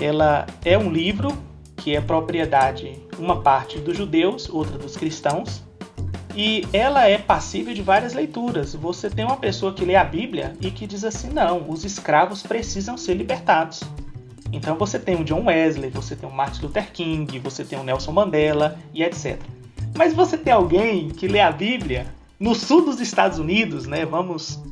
ela 0.00 0.46
é 0.64 0.76
um 0.78 0.90
livro 0.90 1.36
que 1.76 1.94
é 1.94 2.00
propriedade 2.00 2.98
uma 3.18 3.42
parte 3.42 3.78
dos 3.78 3.96
judeus, 3.96 4.48
outra 4.48 4.78
dos 4.78 4.96
cristãos, 4.96 5.62
e 6.36 6.66
ela 6.72 7.06
é 7.08 7.16
passível 7.16 7.72
de 7.72 7.82
várias 7.82 8.12
leituras. 8.12 8.74
Você 8.74 9.08
tem 9.08 9.24
uma 9.24 9.36
pessoa 9.36 9.72
que 9.72 9.84
lê 9.84 9.94
a 9.94 10.04
Bíblia 10.04 10.52
e 10.60 10.70
que 10.70 10.86
diz 10.86 11.04
assim: 11.04 11.28
não, 11.28 11.68
os 11.68 11.84
escravos 11.84 12.42
precisam 12.42 12.96
ser 12.96 13.14
libertados. 13.14 13.82
Então 14.54 14.76
você 14.76 14.98
tem 14.98 15.16
o 15.16 15.24
John 15.24 15.44
Wesley, 15.46 15.90
você 15.90 16.14
tem 16.14 16.28
o 16.28 16.32
Martin 16.32 16.62
Luther 16.62 16.92
King, 16.92 17.38
você 17.40 17.64
tem 17.64 17.78
o 17.78 17.82
Nelson 17.82 18.12
Mandela 18.12 18.78
e 18.92 19.02
etc. 19.02 19.40
Mas 19.96 20.14
você 20.14 20.38
tem 20.38 20.52
alguém 20.52 21.08
que 21.08 21.26
lê 21.26 21.40
a 21.40 21.50
Bíblia 21.50 22.06
no 22.38 22.54
sul 22.54 22.84
dos 22.84 23.00
Estados 23.00 23.38
Unidos, 23.38 23.86
né? 23.86 24.04
Vamos 24.04 24.62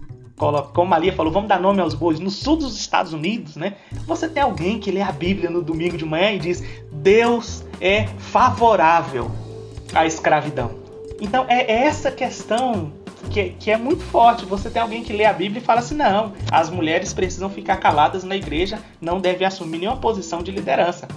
como 0.72 0.90
Maria 0.90 1.12
falou, 1.12 1.32
vamos 1.32 1.48
dar 1.48 1.60
nome 1.60 1.80
aos 1.80 1.94
bois, 1.94 2.18
no 2.18 2.30
sul 2.30 2.56
dos 2.56 2.76
Estados 2.76 3.12
Unidos, 3.12 3.54
né? 3.54 3.74
Você 4.06 4.28
tem 4.28 4.42
alguém 4.42 4.80
que 4.80 4.90
lê 4.90 5.00
a 5.00 5.12
Bíblia 5.12 5.48
no 5.48 5.62
domingo 5.62 5.96
de 5.96 6.04
manhã 6.04 6.32
e 6.32 6.38
diz: 6.38 6.62
Deus 6.90 7.64
é 7.80 8.06
favorável 8.18 9.30
à 9.94 10.06
escravidão. 10.06 10.72
Então 11.20 11.44
é 11.48 11.84
essa 11.84 12.10
questão 12.10 12.92
que, 13.30 13.50
que 13.50 13.70
é 13.70 13.76
muito 13.76 14.02
forte. 14.04 14.44
Você 14.44 14.70
tem 14.70 14.80
alguém 14.80 15.02
que 15.02 15.12
lê 15.12 15.24
a 15.24 15.32
Bíblia 15.32 15.60
e 15.60 15.64
fala 15.64 15.80
assim: 15.80 15.94
não, 15.94 16.32
as 16.50 16.70
mulheres 16.70 17.12
precisam 17.12 17.48
ficar 17.50 17.76
caladas 17.76 18.24
na 18.24 18.36
igreja, 18.36 18.78
não 19.00 19.20
devem 19.20 19.46
assumir 19.46 19.78
nenhuma 19.78 19.96
posição 19.96 20.42
de 20.42 20.50
liderança. 20.50 21.08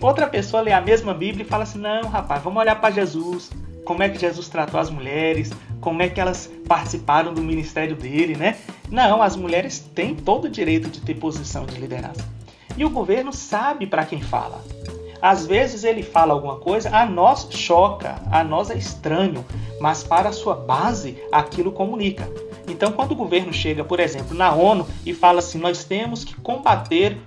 Outra 0.00 0.26
pessoa 0.26 0.62
lê 0.62 0.72
a 0.72 0.80
mesma 0.80 1.12
Bíblia 1.12 1.44
e 1.44 1.48
fala 1.48 1.64
assim: 1.64 1.78
não, 1.78 2.02
rapaz, 2.08 2.42
vamos 2.42 2.60
olhar 2.60 2.80
para 2.80 2.94
Jesus. 2.94 3.50
Como 3.84 4.02
é 4.02 4.08
que 4.08 4.18
Jesus 4.18 4.48
tratou 4.48 4.78
as 4.78 4.90
mulheres? 4.90 5.50
Como 5.80 6.02
é 6.02 6.08
que 6.08 6.20
elas 6.20 6.50
participaram 6.68 7.34
do 7.34 7.42
ministério 7.42 7.96
dele, 7.96 8.36
né? 8.36 8.58
Não, 8.90 9.22
as 9.22 9.36
mulheres 9.36 9.80
têm 9.94 10.14
todo 10.14 10.44
o 10.44 10.50
direito 10.50 10.88
de 10.88 11.00
ter 11.00 11.14
posição 11.14 11.66
de 11.66 11.76
liderança. 11.78 12.28
E 12.76 12.84
o 12.84 12.90
governo 12.90 13.32
sabe 13.32 13.86
para 13.86 14.04
quem 14.04 14.20
fala. 14.20 14.62
Às 15.20 15.46
vezes 15.46 15.84
ele 15.84 16.02
fala 16.02 16.32
alguma 16.32 16.56
coisa, 16.56 16.94
a 16.96 17.04
nós 17.04 17.48
choca, 17.50 18.16
a 18.30 18.42
nós 18.42 18.70
é 18.70 18.76
estranho, 18.76 19.44
mas 19.80 20.02
para 20.02 20.30
a 20.30 20.32
sua 20.32 20.54
base 20.54 21.22
aquilo 21.30 21.72
comunica. 21.72 22.28
Então, 22.68 22.92
quando 22.92 23.12
o 23.12 23.16
governo 23.16 23.52
chega, 23.52 23.84
por 23.84 24.00
exemplo, 24.00 24.34
na 24.34 24.52
ONU 24.52 24.86
e 25.04 25.12
fala 25.12 25.40
assim: 25.40 25.58
nós 25.58 25.84
temos 25.84 26.24
que 26.24 26.34
combater 26.36 27.18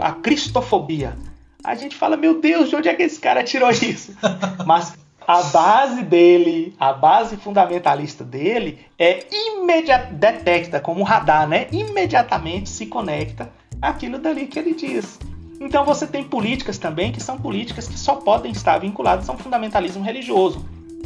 a 0.00 0.12
cristofobia, 0.12 1.16
a 1.64 1.74
gente 1.74 1.96
fala: 1.96 2.16
meu 2.16 2.40
Deus, 2.40 2.68
de 2.68 2.76
onde 2.76 2.88
é 2.88 2.94
que 2.94 3.02
esse 3.02 3.18
cara 3.18 3.42
tirou 3.42 3.70
isso? 3.70 4.14
mas 4.66 4.94
a 5.26 5.42
base 5.44 6.02
dele, 6.02 6.74
a 6.78 6.92
base 6.92 7.36
fundamentalista 7.36 8.24
dele 8.24 8.80
é 8.98 9.24
imediatamente 9.30 10.14
detecta 10.14 10.80
como 10.80 11.00
um 11.00 11.04
radar, 11.04 11.48
né? 11.48 11.66
Imediatamente 11.70 12.68
se 12.68 12.86
conecta 12.86 13.50
aquilo 13.80 14.18
dali 14.18 14.46
que 14.46 14.58
ele 14.58 14.74
diz. 14.74 15.18
Então 15.60 15.84
você 15.84 16.06
tem 16.06 16.24
políticas 16.24 16.78
também 16.78 17.12
que 17.12 17.22
são 17.22 17.36
políticas 17.36 17.86
que 17.86 17.98
só 17.98 18.16
podem 18.16 18.50
estar 18.50 18.78
vinculadas 18.78 19.28
a 19.28 19.32
um 19.34 19.36
fundamentalismo 19.36 20.02
religioso, 20.02 20.64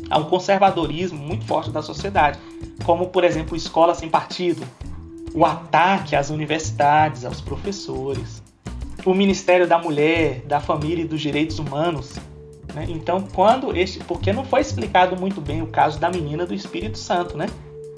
a 0.09 0.19
um 0.21 0.25
conservadorismo 0.25 1.19
muito 1.19 1.45
forte 1.45 1.71
da 1.71 1.83
sociedade, 1.83 2.39
como 2.85 3.09
por 3.09 3.25
exemplo 3.25 3.57
escola 3.57 3.97
sem 3.97 4.09
partido, 4.09 4.65
o 5.35 5.45
ataque 5.45 6.15
às 6.15 6.31
universidades, 6.31 7.25
aos 7.25 7.41
professores, 7.41 8.41
o 9.05 9.13
Ministério 9.13 9.67
da 9.67 9.77
Mulher, 9.77 10.43
da 10.47 10.61
Família 10.61 11.03
e 11.03 11.09
dos 11.09 11.21
Direitos 11.21 11.59
Humanos. 11.59 12.15
Né? 12.73 12.87
Então, 12.89 13.25
quando 13.35 13.77
este, 13.77 13.99
porque 14.05 14.33
não 14.33 14.45
foi 14.45 14.61
explicado 14.61 15.17
muito 15.17 15.41
bem 15.41 15.63
o 15.63 15.67
caso 15.67 15.99
da 15.99 16.09
menina 16.09 16.47
do 16.47 16.55
Espírito 16.55 16.97
Santo, 16.97 17.37
né? 17.37 17.47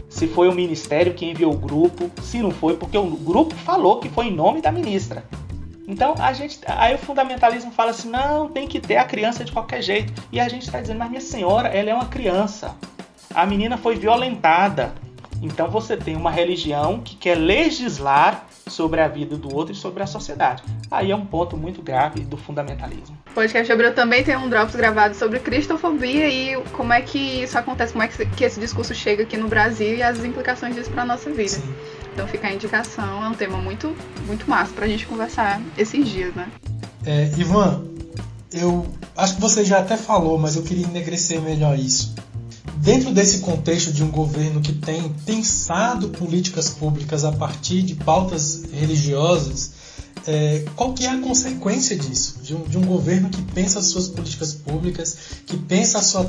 Se 0.08 0.26
foi 0.26 0.48
o 0.48 0.54
ministério 0.54 1.12
que 1.12 1.26
enviou 1.26 1.52
o 1.52 1.58
grupo, 1.58 2.10
se 2.22 2.38
não 2.38 2.50
foi, 2.50 2.76
porque 2.76 2.96
o 2.96 3.04
grupo 3.04 3.54
falou 3.54 3.98
que 3.98 4.08
foi 4.08 4.28
em 4.28 4.34
nome 4.34 4.62
da 4.62 4.72
ministra. 4.72 5.22
Então 5.86 6.14
a 6.18 6.32
gente, 6.32 6.60
aí 6.66 6.94
o 6.94 6.98
fundamentalismo 6.98 7.70
fala 7.70 7.90
assim, 7.90 8.10
não, 8.10 8.48
tem 8.48 8.66
que 8.66 8.80
ter 8.80 8.96
a 8.96 9.04
criança 9.04 9.44
de 9.44 9.52
qualquer 9.52 9.82
jeito. 9.82 10.12
E 10.32 10.40
a 10.40 10.48
gente 10.48 10.62
está 10.62 10.80
dizendo, 10.80 10.98
mas 10.98 11.08
minha 11.08 11.20
senhora, 11.20 11.68
ela 11.68 11.90
é 11.90 11.94
uma 11.94 12.06
criança. 12.06 12.74
A 13.34 13.46
menina 13.46 13.76
foi 13.76 13.94
violentada. 13.96 14.92
Então 15.42 15.68
você 15.68 15.96
tem 15.96 16.16
uma 16.16 16.30
religião 16.30 17.00
que 17.00 17.14
quer 17.14 17.36
legislar 17.36 18.46
sobre 18.66 19.00
a 19.00 19.06
vida 19.06 19.36
do 19.36 19.54
outro 19.54 19.72
e 19.72 19.76
sobre 19.76 20.02
a 20.02 20.06
sociedade. 20.06 20.62
Aí 20.90 21.10
é 21.10 21.16
um 21.16 21.24
ponto 21.24 21.56
muito 21.56 21.82
grave 21.82 22.20
do 22.20 22.36
fundamentalismo. 22.36 23.16
O 23.30 23.34
podcast 23.34 23.70
Abril 23.70 23.94
também 23.94 24.24
tem 24.24 24.36
um 24.36 24.48
Drops 24.48 24.74
gravado 24.74 25.14
sobre 25.14 25.38
cristofobia 25.38 26.28
e 26.28 26.60
como 26.72 26.92
é 26.92 27.00
que 27.00 27.18
isso 27.18 27.56
acontece, 27.56 27.92
como 27.92 28.02
é 28.02 28.08
que 28.08 28.44
esse 28.44 28.58
discurso 28.58 28.94
chega 28.94 29.22
aqui 29.22 29.36
no 29.36 29.46
Brasil 29.46 29.96
e 29.96 30.02
as 30.02 30.24
implicações 30.24 30.74
disso 30.74 30.90
para 30.90 31.04
nossa 31.04 31.30
vida. 31.30 31.48
Sim. 31.48 31.74
Então 32.16 32.26
fica 32.26 32.48
a 32.48 32.54
indicação, 32.54 33.22
é 33.22 33.28
um 33.28 33.34
tema 33.34 33.58
muito, 33.58 33.94
muito 34.26 34.48
massa 34.48 34.72
pra 34.72 34.88
gente 34.88 35.04
conversar 35.04 35.60
esses 35.76 36.08
dias, 36.08 36.34
né? 36.34 36.50
É, 37.04 37.30
Ivan, 37.36 37.84
eu 38.50 38.86
acho 39.14 39.34
que 39.34 39.40
você 39.42 39.62
já 39.62 39.80
até 39.80 39.98
falou, 39.98 40.38
mas 40.38 40.56
eu 40.56 40.62
queria 40.62 40.86
enegrecer 40.86 41.42
melhor 41.42 41.78
isso. 41.78 42.14
Dentro 42.78 43.12
desse 43.12 43.40
contexto 43.40 43.92
de 43.92 44.02
um 44.02 44.10
governo 44.10 44.62
que 44.62 44.72
tem 44.72 45.10
pensado 45.26 46.08
políticas 46.08 46.70
públicas 46.70 47.22
a 47.22 47.32
partir 47.32 47.82
de 47.82 47.94
pautas 47.96 48.64
religiosas, 48.72 49.72
é, 50.26 50.64
qual 50.74 50.92
que 50.92 51.06
é 51.06 51.08
a 51.08 51.18
consequência 51.18 51.96
disso? 51.96 52.40
De 52.42 52.54
um, 52.54 52.62
de 52.62 52.76
um, 52.76 52.84
governo 52.84 53.30
que 53.30 53.40
pensa 53.42 53.78
as 53.78 53.86
suas 53.86 54.08
políticas 54.08 54.52
públicas, 54.54 55.16
que 55.46 55.56
pensa 55.56 55.98
a 55.98 56.02
sua 56.02 56.22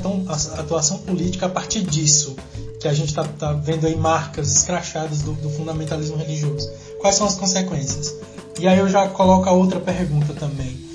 atuação 0.56 0.98
política 0.98 1.46
a 1.46 1.48
partir 1.48 1.82
disso, 1.82 2.36
que 2.80 2.86
a 2.86 2.94
gente 2.94 3.08
está 3.08 3.24
tá 3.24 3.52
vendo 3.52 3.86
aí 3.86 3.96
marcas 3.96 4.54
escrachadas 4.54 5.22
do, 5.22 5.32
do, 5.32 5.50
fundamentalismo 5.50 6.16
religioso. 6.16 6.70
Quais 7.00 7.16
são 7.16 7.26
as 7.26 7.34
consequências? 7.34 8.14
E 8.60 8.68
aí 8.68 8.78
eu 8.78 8.88
já 8.88 9.08
coloco 9.08 9.48
a 9.48 9.52
outra 9.52 9.80
pergunta 9.80 10.32
também. 10.32 10.86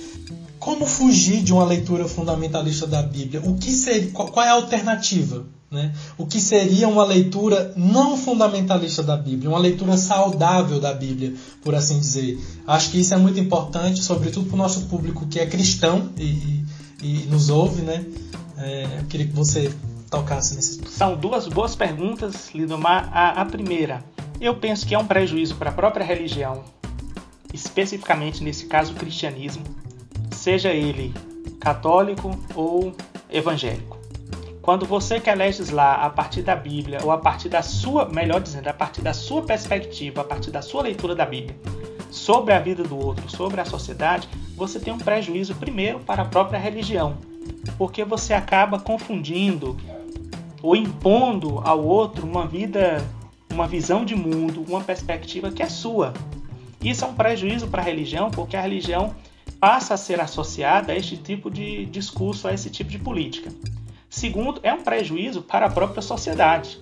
Como 0.58 0.86
fugir 0.86 1.43
de 1.43 1.51
uma 1.51 1.66
leitura 1.66 2.08
fundamentalista 2.08 2.88
da 2.88 3.01
Bíblia? 3.01 3.41
O 3.43 3.56
que 3.56 3.72
seria, 3.72 4.12
qual 4.12 4.45
é 4.45 4.49
a 4.49 4.54
alternativa? 4.54 5.45
Né? 5.74 5.91
O 6.19 6.28
que 6.28 6.39
seria 6.39 6.88
uma 6.88 7.03
leitura 7.03 7.74
não 7.76 8.15
fundamentalista 8.15 9.01
da 9.01 9.17
Bíblia, 9.17 9.49
uma 9.49 9.57
leitura 9.57 9.97
saudável 9.97 10.80
da 10.80 10.93
Bíblia, 10.93 11.34
por 11.63 11.74
assim 11.74 11.99
dizer. 11.99 12.39
Acho 12.67 12.91
que 12.91 12.99
isso 12.99 13.11
é 13.11 13.17
muito 13.17 13.39
importante, 13.39 14.03
sobretudo 14.03 14.45
para 14.45 14.53
o 14.53 14.57
nosso 14.57 14.82
público 14.82 15.26
que 15.26 15.39
é 15.39 15.47
cristão 15.47 16.11
e, 16.15 16.63
e, 17.01 17.24
e 17.24 17.26
nos 17.26 17.49
ouve. 17.49 17.82
Né? 17.82 18.05
É, 18.59 18.99
eu 18.99 19.05
queria 19.05 19.26
que 19.26 19.34
você 19.34 19.74
tocasse 20.11 20.55
nesse. 20.55 20.80
São 20.88 21.15
duas 21.15 21.47
boas 21.47 21.76
perguntas, 21.76 22.51
Lidomar. 22.53 23.09
A, 23.11 23.41
a 23.41 23.45
primeira, 23.45 24.03
eu 24.39 24.55
penso 24.55 24.86
que 24.86 24.93
é 24.93 24.99
um 24.99 25.07
prejuízo 25.07 25.55
para 25.55 25.71
a 25.71 25.74
própria 25.74 26.05
religião, 26.05 26.63
especificamente 27.51 28.43
nesse 28.43 28.67
caso 28.67 28.93
o 28.93 28.95
cristianismo, 28.95 29.63
seja 30.32 30.69
ele 30.69 31.11
católico 31.59 32.38
ou 32.53 32.95
evangélico. 33.28 34.03
Quando 34.64 34.86
você 34.86 35.20
quer 35.20 35.36
legislar 35.36 36.05
a 36.05 36.09
partir 36.09 36.41
da 36.41 36.55
Bíblia, 36.55 36.99
ou 37.03 37.11
a 37.11 37.18
partir 37.18 37.49
da 37.49 37.61
sua, 37.61 38.07
melhor 38.07 38.39
dizendo, 38.39 38.70
a 38.70 38.74
partir 38.74 39.01
da 39.01 39.14
sua 39.14 39.41
perspectiva, 39.41 40.22
a 40.22 40.24
partir 40.24 40.51
da 40.51 40.61
sua 40.61 40.84
leitura 40.84 41.14
da 41.14 41.26
Bíblia, 41.26 41.59
sobre 42.09 42.53
a 42.53 42.59
vida 42.59 42.82
do 42.82 42.97
outro, 42.97 43.30
sobre 43.30 43.59
a 43.59 43.66
sociedade, 43.66 44.26
você 44.55 44.80
tem 44.80 44.93
um 44.93 44.97
prejuízo 44.97 45.53
primeiro 45.55 45.99
para 45.99 46.22
a 46.22 46.26
própria 46.26 46.57
religião, 46.57 47.18
porque 47.78 48.05
você 48.05 48.34
acaba 48.34 48.80
confundindo 48.80 49.76
ou 50.61 50.78
impondo 50.78 51.59
ao 51.66 51.84
outro 51.84 52.26
uma 52.26 52.47
vida, 52.47 53.05
uma 53.51 53.68
visão 53.68 54.05
de 54.05 54.16
mundo, 54.16 54.64
uma 54.66 54.80
perspectiva 54.80 55.51
que 55.51 55.61
é 55.61 55.68
sua. 55.68 56.14
Isso 56.82 57.03
é 57.03 57.07
um 57.09 57.14
prejuízo 57.14 57.68
para 57.68 57.82
a 57.82 57.86
religião, 57.86 58.32
porque 58.32 58.55
a 58.55 58.61
religião 58.61 59.14
passa 59.59 59.95
a 59.95 59.97
ser 59.97 60.22
associada 60.22 60.93
a 60.93 60.95
este 60.95 61.18
tipo 61.18 61.51
de 61.51 61.86
discurso, 61.88 62.47
a 62.47 62.53
esse 62.53 62.70
tipo 62.70 62.89
de 62.89 62.97
política. 62.97 63.51
Segundo, 64.14 64.59
é 64.61 64.72
um 64.72 64.84
prejuízo 64.84 65.41
para 65.41 65.66
a 65.66 65.70
própria 65.72 66.01
sociedade. 66.03 66.80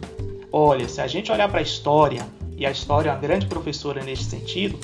Olha, 0.52 0.88
se 0.90 1.00
a 1.00 1.08
gente 1.08 1.32
olhar 1.32 1.48
para 1.48 1.60
a 1.60 1.64
história, 1.64 2.28
e 2.58 2.66
a 2.66 2.72
história 2.72 3.10
é 3.10 3.14
uma 3.14 3.18
grande 3.18 3.46
professora 3.46 4.04
neste 4.04 4.26
sentido, 4.26 4.78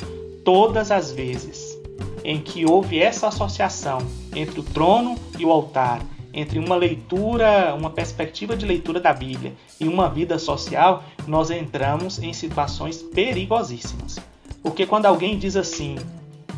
todas 0.46 0.90
as 0.90 1.12
vezes 1.12 1.78
em 2.24 2.40
que 2.40 2.66
houve 2.66 3.00
essa 3.00 3.28
associação 3.28 3.98
entre 4.34 4.62
o 4.62 4.64
trono 4.64 5.18
e 5.38 5.46
o 5.46 5.52
altar, 5.52 6.02
entre 6.34 6.58
uma 6.58 6.78
leitura, 6.78 7.76
uma 7.76 7.90
perspectiva 7.90 8.56
de 8.56 8.66
leitura 8.66 9.02
da 9.02 9.12
Bíblia 9.12 9.54
e 9.78 9.86
uma 9.86 10.10
vida 10.10 10.40
social, 10.40 11.04
nós 11.28 11.52
entramos 11.52 12.18
em 12.18 12.32
situações 12.32 13.02
perigosíssimas. 13.02 14.20
Porque 14.64 14.86
quando 14.86 15.06
alguém 15.06 15.38
diz 15.38 15.58
assim, 15.58 15.98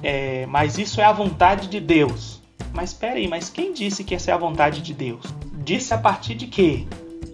é, 0.03 0.45
mas 0.45 0.77
isso 0.77 1.01
é 1.01 1.03
a 1.03 1.11
vontade 1.11 1.67
de 1.67 1.79
Deus. 1.79 2.39
Mas 2.71 2.91
espera 2.91 3.15
aí, 3.15 3.27
mas 3.27 3.49
quem 3.49 3.73
disse 3.73 4.03
que 4.03 4.13
essa 4.13 4.29
é 4.29 4.33
a 4.35 4.37
vontade 4.37 4.83
de 4.83 4.93
Deus? 4.93 5.25
Disse 5.59 5.93
a 5.93 5.97
partir 5.97 6.35
de 6.35 6.47
quê? 6.47 6.87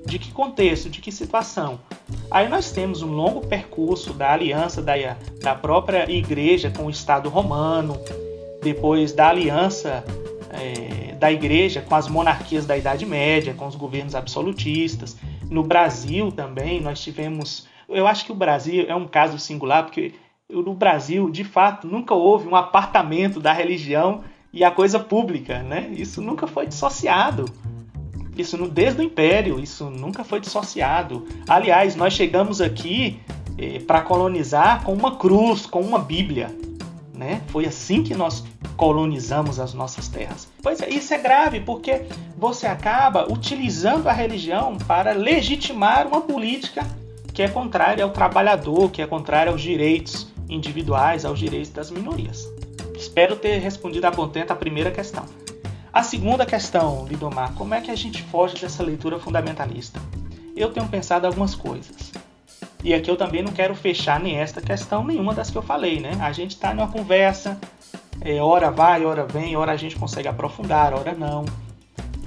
De 0.06 0.20
que 0.20 0.32
contexto? 0.32 0.90
De 0.90 1.02
que 1.02 1.12
situação? 1.12 1.80
Aí 2.30 2.48
nós 2.48 2.72
temos 2.72 3.02
um 3.02 3.12
longo 3.12 3.48
percurso 3.48 4.14
da 4.14 4.34
aliança 4.34 4.82
da, 4.82 4.94
da 5.42 5.56
própria 5.56 6.10
igreja 6.12 6.70
com 6.70 6.86
o 6.86 6.90
Estado 6.90 7.30
romano, 7.30 7.98
depois 8.62 9.14
da 9.14 9.30
aliança 9.30 10.04
é, 10.52 11.16
da 11.16 11.32
igreja 11.32 11.82
com 11.82 11.96
as 11.96 12.08
monarquias 12.08 12.66
da 12.66 12.78
Idade 12.78 13.06
Média, 13.06 13.54
com 13.54 13.68
os 13.68 13.76
governos 13.76 14.16
absolutistas. 14.16 15.18
No 15.50 15.64
Brasil 15.64 16.32
também 16.32 16.82
nós 16.82 17.00
tivemos. 17.00 17.68
Eu 17.88 18.08
acho 18.08 18.26
que 18.26 18.32
o 18.32 18.36
Brasil 18.36 18.86
é 18.88 18.96
um 18.96 19.08
caso 19.08 19.38
singular, 19.40 19.84
porque 19.84 20.14
no 20.50 20.74
Brasil, 20.74 21.30
de 21.30 21.44
fato, 21.44 21.88
nunca 21.88 22.14
houve 22.14 22.48
um 22.48 22.56
apartamento 22.56 23.40
da 23.40 23.54
religião 23.54 24.24
e 24.54 24.64
a 24.64 24.72
coisa 24.72 25.00
pública, 25.00 25.62
né? 25.64 25.90
Isso 25.92 26.22
nunca 26.22 26.48
foi 26.48 26.68
dissociado. 26.68 27.46
Isso 28.38 28.58
desde 28.68 29.02
o 29.02 29.04
Império, 29.04 29.60
isso 29.60 29.90
nunca 29.90 30.24
foi 30.24 30.40
dissociado. 30.40 31.26
Aliás, 31.48 31.96
nós 31.96 32.14
chegamos 32.14 32.60
aqui 32.60 33.20
eh, 33.58 33.80
para 33.80 34.02
colonizar 34.02 34.84
com 34.84 34.94
uma 34.94 35.16
cruz, 35.16 35.66
com 35.66 35.82
uma 35.82 36.00
Bíblia. 36.00 36.54
Né? 37.14 37.42
Foi 37.48 37.66
assim 37.66 38.04
que 38.04 38.14
nós 38.14 38.44
colonizamos 38.76 39.60
as 39.60 39.74
nossas 39.74 40.10
terras. 40.10 40.50
Pois 40.62 40.82
é, 40.82 40.90
isso 40.90 41.14
é 41.14 41.18
grave 41.18 41.62
porque 41.62 42.02
você 42.38 42.68
acaba 42.68 43.32
utilizando 43.32 44.08
a 44.08 44.12
religião 44.12 44.78
para 44.86 45.14
legitimar 45.14 46.08
uma 46.08 46.20
política 46.20 46.86
que 47.34 47.42
é 47.42 47.48
contrária 47.48 48.04
ao 48.04 48.10
trabalhador, 48.10 48.92
que 48.92 49.02
é 49.02 49.08
contrária 49.08 49.52
aos 49.52 49.62
direitos 49.62 50.28
individuais, 50.50 51.26
aos 51.26 51.40
direitos 51.40 51.70
das 51.70 51.90
minorias. 51.90 52.50
Espero 52.98 53.36
ter 53.36 53.58
respondido 53.60 54.08
a 54.08 54.12
contento 54.12 54.52
a 54.52 54.56
primeira 54.56 54.92
questão. 54.92 55.26
A 55.96 56.04
segunda 56.04 56.46
questão, 56.46 57.06
Lidomar, 57.08 57.54
como 57.54 57.74
é 57.74 57.80
que 57.80 57.90
a 57.90 57.96
gente 57.96 58.22
foge 58.22 58.60
dessa 58.60 58.84
leitura 58.84 59.18
fundamentalista? 59.18 59.98
Eu 60.54 60.74
tenho 60.74 60.86
pensado 60.90 61.26
algumas 61.26 61.56
coisas. 61.56 62.12
E 62.84 62.94
aqui 62.94 63.10
eu 63.10 63.16
também 63.16 63.42
não 63.42 63.54
quero 63.54 63.74
fechar 63.74 64.20
nem 64.20 64.36
esta 64.36 64.60
questão, 64.60 65.06
nenhuma 65.06 65.34
das 65.34 65.50
que 65.50 65.58
eu 65.58 65.62
falei, 65.62 66.02
né? 66.02 66.18
A 66.20 66.34
gente 66.34 66.52
está 66.52 66.74
numa 66.74 66.90
conversa, 66.90 67.58
É, 68.20 68.42
hora 68.42 68.70
vai, 68.70 69.06
hora 69.06 69.26
vem, 69.26 69.56
hora 69.56 69.72
a 69.72 69.78
gente 69.78 69.96
consegue 69.96 70.28
aprofundar, 70.28 70.94
hora 70.94 71.14
não. 71.14 71.46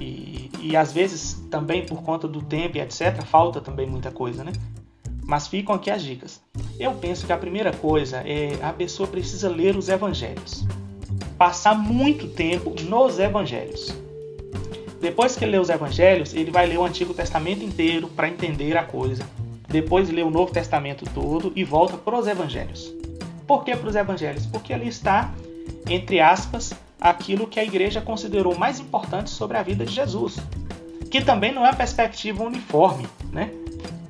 E, 0.01 0.49
e 0.59 0.75
às 0.75 0.91
vezes 0.91 1.35
também 1.51 1.85
por 1.85 2.01
conta 2.01 2.27
do 2.27 2.41
tempo 2.41 2.77
e 2.77 2.81
etc, 2.81 3.21
falta 3.21 3.61
também 3.61 3.85
muita 3.85 4.09
coisa, 4.09 4.43
né? 4.43 4.51
Mas 5.23 5.47
ficam 5.47 5.75
aqui 5.75 5.91
as 5.91 6.01
dicas. 6.01 6.41
Eu 6.79 6.93
penso 6.93 7.23
que 7.23 7.31
a 7.31 7.37
primeira 7.37 7.71
coisa 7.71 8.23
é 8.25 8.57
a 8.63 8.73
pessoa 8.73 9.07
precisa 9.07 9.47
ler 9.47 9.75
os 9.75 9.89
evangelhos. 9.89 10.65
Passar 11.39 11.73
muito 11.73 12.27
tempo 12.27 12.75
nos 12.83 13.17
evangelhos. 13.17 13.95
Depois 14.99 15.37
que 15.37 15.45
ele 15.45 15.53
lê 15.53 15.57
os 15.57 15.69
evangelhos, 15.69 16.33
ele 16.33 16.51
vai 16.51 16.65
ler 16.65 16.77
o 16.77 16.83
Antigo 16.83 17.13
Testamento 17.13 17.63
inteiro 17.63 18.09
para 18.09 18.27
entender 18.27 18.75
a 18.75 18.83
coisa. 18.83 19.25
Depois 19.69 20.09
lê 20.09 20.21
o 20.21 20.29
Novo 20.29 20.51
Testamento 20.51 21.05
todo 21.13 21.53
e 21.55 21.63
volta 21.63 21.95
para 21.95 22.19
os 22.19 22.27
evangelhos. 22.27 22.93
Por 23.47 23.63
que 23.63 23.73
para 23.73 23.87
os 23.87 23.95
evangelhos? 23.95 24.45
Porque 24.45 24.73
ali 24.73 24.89
está, 24.89 25.33
entre 25.87 26.19
aspas, 26.19 26.73
aquilo 26.99 27.47
que 27.47 27.57
a 27.57 27.63
igreja 27.63 28.01
considerou 28.01 28.53
mais 28.57 28.81
importante 28.81 29.29
sobre 29.29 29.55
a 29.55 29.63
vida 29.63 29.85
de 29.85 29.93
Jesus, 29.93 30.39
que 31.09 31.23
também 31.23 31.53
não 31.53 31.65
é 31.65 31.71
perspectiva 31.71 32.43
uniforme. 32.43 33.07
Né? 33.31 33.49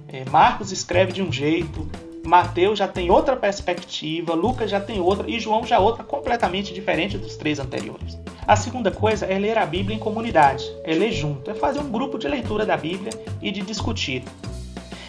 É, 0.07 0.25
Marcos 0.31 0.71
escreve 0.71 1.11
de 1.11 1.21
um 1.21 1.31
jeito, 1.31 1.87
Mateus 2.25 2.77
já 2.77 2.87
tem 2.87 3.09
outra 3.09 3.35
perspectiva, 3.35 4.33
Lucas 4.33 4.69
já 4.69 4.79
tem 4.79 4.99
outra 4.99 5.29
e 5.29 5.39
João 5.39 5.65
já 5.65 5.79
outra 5.79 6.03
completamente 6.03 6.73
diferente 6.73 7.17
dos 7.17 7.35
três 7.35 7.59
anteriores. 7.59 8.17
A 8.45 8.55
segunda 8.55 8.91
coisa 8.91 9.25
é 9.25 9.37
ler 9.37 9.57
a 9.57 9.65
Bíblia 9.65 9.95
em 9.95 9.99
comunidade, 9.99 10.65
é 10.83 10.93
ler 10.93 11.11
junto, 11.11 11.51
é 11.51 11.53
fazer 11.53 11.79
um 11.79 11.91
grupo 11.91 12.17
de 12.17 12.27
leitura 12.27 12.65
da 12.65 12.75
Bíblia 12.75 13.11
e 13.41 13.51
de 13.51 13.61
discutir. 13.61 14.23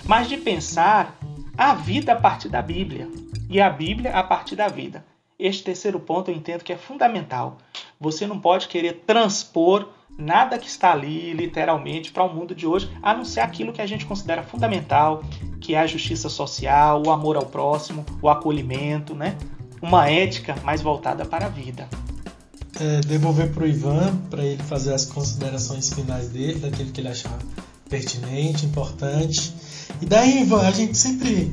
Mas 0.04 0.28
de 0.28 0.36
pensar 0.36 1.18
a 1.56 1.74
vida 1.74 2.12
a 2.12 2.16
partir 2.16 2.48
da 2.48 2.62
Bíblia 2.62 3.08
e 3.48 3.60
a 3.60 3.68
Bíblia 3.68 4.12
a 4.12 4.22
partir 4.22 4.56
da 4.56 4.68
vida. 4.68 5.04
Este 5.38 5.64
terceiro 5.64 5.98
ponto 5.98 6.30
eu 6.30 6.34
entendo 6.34 6.62
que 6.62 6.72
é 6.72 6.76
fundamental. 6.76 7.58
Você 7.98 8.26
não 8.26 8.38
pode 8.38 8.68
querer 8.68 9.02
transpor 9.06 9.88
nada 10.20 10.58
que 10.58 10.68
está 10.68 10.92
ali, 10.92 11.32
literalmente, 11.32 12.12
para 12.12 12.22
o 12.22 12.32
mundo 12.32 12.54
de 12.54 12.66
hoje, 12.66 12.90
a 13.02 13.14
não 13.14 13.24
ser 13.24 13.40
aquilo 13.40 13.72
que 13.72 13.80
a 13.80 13.86
gente 13.86 14.04
considera 14.04 14.42
fundamental, 14.42 15.22
que 15.60 15.74
é 15.74 15.80
a 15.80 15.86
justiça 15.86 16.28
social, 16.28 17.02
o 17.04 17.10
amor 17.10 17.36
ao 17.36 17.46
próximo, 17.46 18.04
o 18.20 18.28
acolhimento, 18.28 19.14
né? 19.14 19.36
Uma 19.80 20.10
ética 20.10 20.54
mais 20.62 20.82
voltada 20.82 21.24
para 21.24 21.46
a 21.46 21.48
vida. 21.48 21.88
É, 22.78 23.00
devolver 23.00 23.52
para 23.52 23.64
o 23.64 23.66
Ivan, 23.66 24.16
para 24.30 24.44
ele 24.44 24.62
fazer 24.62 24.94
as 24.94 25.04
considerações 25.04 25.92
finais 25.92 26.28
dele, 26.28 26.60
daquilo 26.60 26.90
que 26.92 27.00
ele 27.00 27.08
achar 27.08 27.36
pertinente, 27.88 28.64
importante. 28.66 29.52
E 30.00 30.06
daí, 30.06 30.42
Ivan, 30.42 30.66
a 30.66 30.70
gente 30.70 30.96
sempre 30.96 31.52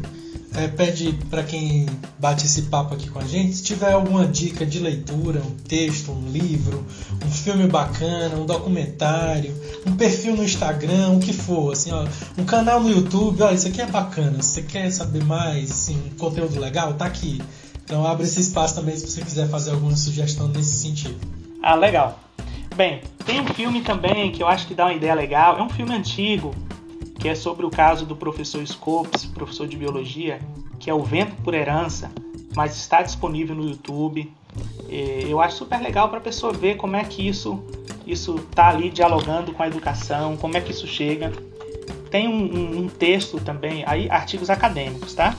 é, 0.55 0.67
pede 0.67 1.13
para 1.29 1.43
quem 1.43 1.85
bate 2.17 2.45
esse 2.45 2.63
papo 2.63 2.93
aqui 2.93 3.09
com 3.09 3.19
a 3.19 3.25
gente, 3.25 3.55
se 3.55 3.63
tiver 3.63 3.91
alguma 3.91 4.25
dica 4.25 4.65
de 4.65 4.79
leitura, 4.79 5.41
um 5.41 5.51
texto, 5.67 6.11
um 6.11 6.29
livro, 6.31 6.85
um 7.25 7.29
filme 7.29 7.67
bacana, 7.67 8.35
um 8.35 8.45
documentário, 8.45 9.53
um 9.85 9.95
perfil 9.95 10.35
no 10.35 10.43
Instagram, 10.43 11.11
o 11.11 11.19
que 11.19 11.33
for, 11.33 11.73
assim, 11.73 11.91
ó, 11.91 12.05
um 12.37 12.45
canal 12.45 12.81
no 12.81 12.89
YouTube, 12.89 13.41
olha, 13.41 13.55
isso 13.55 13.67
aqui 13.67 13.81
é 13.81 13.85
bacana, 13.85 14.41
se 14.41 14.53
você 14.53 14.61
quer 14.63 14.91
saber 14.91 15.23
mais, 15.23 15.71
assim, 15.71 16.01
um 16.11 16.17
conteúdo 16.17 16.59
legal, 16.59 16.93
tá 16.93 17.05
aqui. 17.05 17.41
Então 17.83 18.05
abre 18.05 18.25
esse 18.25 18.41
espaço 18.41 18.75
também 18.75 18.97
se 18.97 19.07
você 19.07 19.21
quiser 19.21 19.47
fazer 19.47 19.71
alguma 19.71 19.95
sugestão 19.95 20.47
nesse 20.49 20.73
sentido. 20.73 21.17
Ah, 21.63 21.75
legal. 21.75 22.19
Bem, 22.75 23.01
tem 23.25 23.39
um 23.39 23.47
filme 23.47 23.81
também 23.81 24.31
que 24.31 24.43
eu 24.43 24.47
acho 24.47 24.67
que 24.67 24.75
dá 24.75 24.85
uma 24.85 24.93
ideia 24.93 25.13
legal, 25.15 25.57
é 25.57 25.63
um 25.63 25.69
filme 25.69 25.95
antigo, 25.95 26.53
que 27.19 27.27
é 27.27 27.35
sobre 27.35 27.65
o 27.65 27.69
caso 27.69 28.05
do 28.05 28.15
professor 28.15 28.65
Scopes, 28.65 29.25
professor 29.25 29.67
de 29.67 29.77
biologia, 29.77 30.39
que 30.79 30.89
é 30.89 30.93
o 30.93 31.03
Vento 31.03 31.35
por 31.43 31.53
Herança, 31.53 32.11
mas 32.55 32.75
está 32.75 33.01
disponível 33.01 33.55
no 33.55 33.67
YouTube. 33.67 34.31
Eu 34.89 35.41
acho 35.41 35.57
super 35.57 35.81
legal 35.81 36.09
para 36.09 36.19
a 36.19 36.21
pessoa 36.21 36.53
ver 36.53 36.77
como 36.77 36.95
é 36.95 37.03
que 37.03 37.27
isso 37.27 37.63
isso 38.07 38.35
está 38.35 38.69
ali 38.69 38.89
dialogando 38.89 39.51
com 39.51 39.61
a 39.61 39.67
educação, 39.67 40.37
como 40.37 40.55
é 40.55 40.61
que 40.61 40.71
isso 40.71 40.87
chega. 40.87 41.31
Tem 42.09 42.25
um, 42.25 42.31
um, 42.31 42.77
um, 42.83 42.87
texto 42.87 43.37
também, 43.37 43.83
aí 43.85 44.09
artigos 44.09 44.49
acadêmicos, 44.49 45.13
tá? 45.13 45.35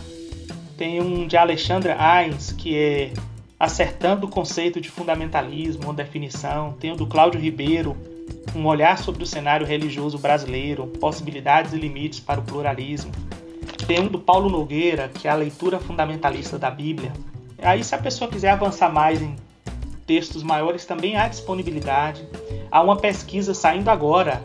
Tem 0.76 1.01
um 1.01 1.26
de 1.26 1.35
Alexandra 1.37 1.97
Ains, 1.99 2.53
que 2.53 2.76
é 2.76 3.12
Acertando 3.59 4.26
o 4.26 4.31
Conceito 4.31 4.81
de 4.81 4.91
Fundamentalismo, 4.91 5.85
uma 5.85 5.95
definição. 5.95 6.74
Tem 6.79 6.93
o 6.93 6.97
do 6.97 7.07
Cláudio 7.07 7.41
Ribeiro, 7.41 7.97
um 8.55 8.66
olhar 8.66 8.99
sobre 8.99 9.22
o 9.22 9.26
cenário 9.26 9.66
religioso 9.66 10.18
brasileiro, 10.18 10.87
possibilidades 10.87 11.72
e 11.72 11.76
limites 11.76 12.20
para 12.20 12.41
o 12.41 12.43
pluralismo. 12.43 13.12
Tem 13.87 14.01
um 14.01 14.09
do 14.09 14.18
Paulo 14.18 14.51
Nogueira, 14.51 15.09
que 15.09 15.29
é 15.29 15.31
a 15.31 15.35
leitura 15.35 15.79
fundamentalista 15.79 16.59
da 16.59 16.70
Bíblia. 16.70 17.12
Aí, 17.61 17.83
se 17.83 17.95
a 17.95 17.99
pessoa 17.99 18.31
quiser 18.31 18.51
avançar 18.51 18.93
mais 18.93 19.20
em 19.20 19.37
textos 20.07 20.43
maiores, 20.43 20.85
também 20.85 21.16
há 21.16 21.29
disponibilidade. 21.29 22.26
Há 22.70 22.83
uma 22.83 22.97
pesquisa 22.97 23.55
saindo 23.55 23.91
agora 23.91 24.43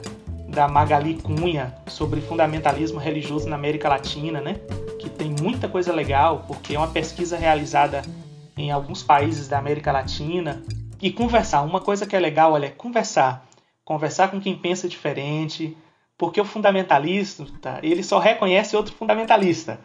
da 0.48 0.68
Magali 0.68 1.16
Cunha 1.16 1.74
sobre 1.88 2.22
fundamentalismo 2.22 3.00
religioso 3.00 3.50
na 3.50 3.56
América 3.56 3.90
Latina, 3.90 4.40
né? 4.40 4.56
Que 5.00 5.10
tem 5.10 5.34
muita 5.42 5.68
coisa 5.68 5.92
legal, 5.92 6.46
porque 6.48 6.76
é 6.76 6.78
uma 6.78 6.88
pesquisa 6.88 7.38
realizada 7.38 8.02
em 8.56 8.72
alguns 8.72 9.02
países 9.02 9.48
da 9.48 9.58
América 9.58 9.92
Latina. 9.92 10.62
E 11.02 11.12
conversar, 11.12 11.64
uma 11.64 11.82
coisa 11.82 12.06
que 12.06 12.16
é 12.16 12.20
legal, 12.20 12.54
olha, 12.54 12.68
é 12.68 12.70
conversar 12.70 13.46
conversar 13.86 14.30
com 14.30 14.40
quem 14.40 14.58
pensa 14.58 14.88
diferente, 14.88 15.76
porque 16.18 16.40
o 16.40 16.46
fundamentalista, 16.46 17.46
ele 17.82 18.04
só 18.04 18.20
reconhece 18.20 18.76
outro 18.76 18.94
fundamentalista. 18.94 19.80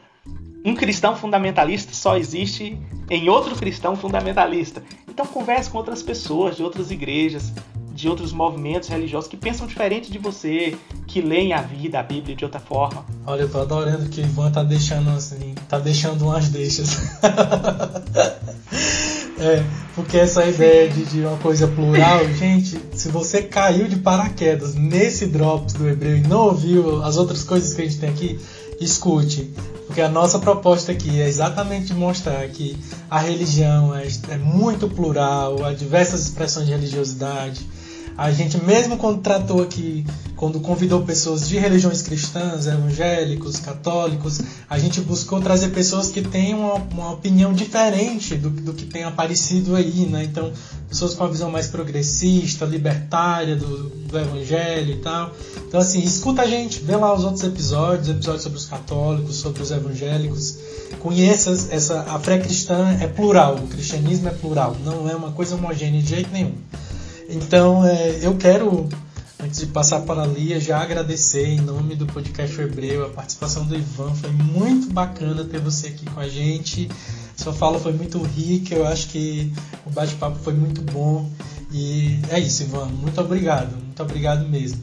Um 0.65 0.75
cristão 0.75 1.17
fundamentalista 1.17 1.95
só 1.95 2.17
existe 2.17 2.79
em 3.09 3.29
outro 3.29 3.57
cristão 3.57 3.97
fundamentalista. 3.97 4.83
Então 5.09 5.27
converse 5.27 5.71
com 5.71 5.79
outras 5.79 6.03
pessoas 6.03 6.57
de 6.57 6.63
outras 6.63 6.91
igrejas, 6.91 7.53
de 7.93 8.09
outros 8.09 8.33
movimentos 8.33 8.89
religiosos 8.89 9.29
que 9.29 9.37
pensam 9.37 9.67
diferente 9.67 10.11
de 10.11 10.19
você, 10.19 10.77
que 11.07 11.21
leem 11.21 11.53
a 11.53 11.63
vida, 11.63 11.99
a 11.99 12.03
Bíblia 12.03 12.37
de 12.37 12.45
outra 12.45 12.61
forma. 12.61 13.05
Olha, 13.27 13.43
eu 13.43 13.51
tô 13.51 13.61
adorando 13.61 14.09
que 14.09 14.21
o 14.21 14.25
Ivan 14.25 14.53
tá 14.53 14.63
deixando 14.63 15.11
assim, 15.11 15.55
tá 15.69 15.79
deixando 15.79 16.27
umas 16.27 16.49
deixas. 16.51 16.97
É, 19.41 19.63
porque 19.95 20.17
essa 20.17 20.45
ideia 20.45 20.89
de, 20.89 21.05
de, 21.05 21.21
uma 21.21 21.37
coisa 21.39 21.69
plural, 21.69 22.27
gente, 22.35 22.81
se 22.95 23.09
você 23.09 23.43
caiu 23.43 23.87
de 23.87 23.97
paraquedas 23.97 24.75
nesse 24.75 25.27
Drops 25.27 25.75
do 25.75 25.89
Hebreu 25.89 26.17
e 26.17 26.21
não 26.23 26.47
ouviu 26.47 27.03
as 27.05 27.17
outras 27.17 27.45
coisas 27.45 27.73
que 27.73 27.83
a 27.83 27.85
gente 27.85 27.99
tem 27.99 28.11
aqui, 28.11 28.41
escute. 28.81 29.51
Porque 29.87 30.01
a 30.01 30.09
nossa 30.09 30.39
proposta 30.39 30.93
aqui 30.93 31.21
é 31.21 31.27
exatamente 31.27 31.95
mostrar 31.95 32.47
que 32.49 32.77
a 33.09 33.19
religião 33.19 33.95
é, 33.95 34.07
é 34.29 34.37
muito 34.37 34.89
plural, 34.89 35.65
há 35.65 35.73
diversas 35.73 36.23
expressões 36.23 36.67
de 36.67 36.73
religiosidade 36.73 37.67
a 38.19 38.33
gente 38.33 38.61
mesmo 38.65 38.97
quando 38.97 39.21
tratou 39.21 39.63
aqui, 39.63 40.05
quando 40.35 40.59
convidou 40.59 41.03
pessoas 41.03 41.49
de 41.49 41.57
religiões 41.57 42.03
cristãs, 42.03 42.67
evangélicos, 42.67 43.61
católicos, 43.61 44.41
a 44.69 44.77
gente 44.77 45.01
buscou 45.01 45.41
trazer 45.41 45.69
pessoas 45.69 46.11
que 46.11 46.21
têm 46.21 46.53
uma, 46.53 46.75
uma 46.75 47.13
opinião 47.13 47.53
diferente 47.53 48.35
do, 48.35 48.51
do, 48.51 48.73
que 48.73 48.87
tem 48.87 49.05
aparecido 49.05 49.77
aí, 49.77 50.05
né? 50.07 50.25
Então, 50.25 50.53
pessoas 50.89 51.15
com 51.15 51.23
uma 51.23 51.31
visão 51.31 51.49
mais 51.49 51.69
progressista, 51.69 52.65
libertária 52.65 53.55
do, 53.55 53.89
do 53.89 54.19
evangelho 54.19 54.95
e 54.95 54.97
tal. 54.97 55.33
Então, 55.69 55.79
assim, 55.79 56.01
escuta 56.01 56.43
a 56.43 56.47
gente, 56.47 56.81
vê 56.81 56.97
lá 56.97 57.15
os 57.15 57.23
outros 57.23 57.45
episódios, 57.45 58.09
episódios 58.09 58.43
sobre 58.43 58.59
os 58.59 58.67
católicos, 58.67 59.37
sobre 59.37 59.63
os 59.63 59.71
evangélicos. 59.71 60.59
Conheça 60.99 61.53
essa, 61.71 62.01
a 62.01 62.19
fé 62.19 62.41
cristã 62.41 62.97
é 63.01 63.07
plural, 63.07 63.55
o 63.55 63.69
cristianismo 63.69 64.27
é 64.27 64.33
plural, 64.33 64.77
não 64.85 65.09
é 65.09 65.15
uma 65.15 65.31
coisa 65.31 65.55
homogênea 65.55 66.03
de 66.03 66.09
jeito 66.09 66.33
nenhum. 66.33 66.55
Então, 67.31 67.87
é, 67.87 68.21
eu 68.23 68.35
quero, 68.39 68.89
antes 69.39 69.61
de 69.61 69.67
passar 69.67 70.01
para 70.01 70.23
a 70.23 70.27
Lia, 70.27 70.59
já 70.59 70.81
agradecer 70.81 71.47
em 71.47 71.61
nome 71.61 71.95
do 71.95 72.07
podcast 72.07 72.59
Hebreu 72.59 73.05
a 73.05 73.11
participação 73.11 73.67
do 73.67 73.77
Ivan. 73.77 74.15
Foi 74.15 74.31
muito 74.31 74.91
bacana 74.91 75.45
ter 75.45 75.61
você 75.61 75.89
aqui 75.89 76.07
com 76.07 76.21
a 76.21 76.27
gente. 76.27 76.89
Sua 77.37 77.53
fala 77.53 77.79
foi 77.79 77.93
muito 77.93 78.23
rica, 78.23 78.75
eu 78.75 78.87
acho 78.87 79.09
que 79.09 79.53
o 79.85 79.91
bate-papo 79.91 80.39
foi 80.39 80.55
muito 80.55 80.81
bom. 80.81 81.31
E 81.71 82.19
é 82.31 82.41
isso, 82.41 82.63
Ivan. 82.63 82.87
Muito 82.87 83.21
obrigado, 83.21 83.77
muito 83.77 84.03
obrigado 84.03 84.49
mesmo. 84.49 84.83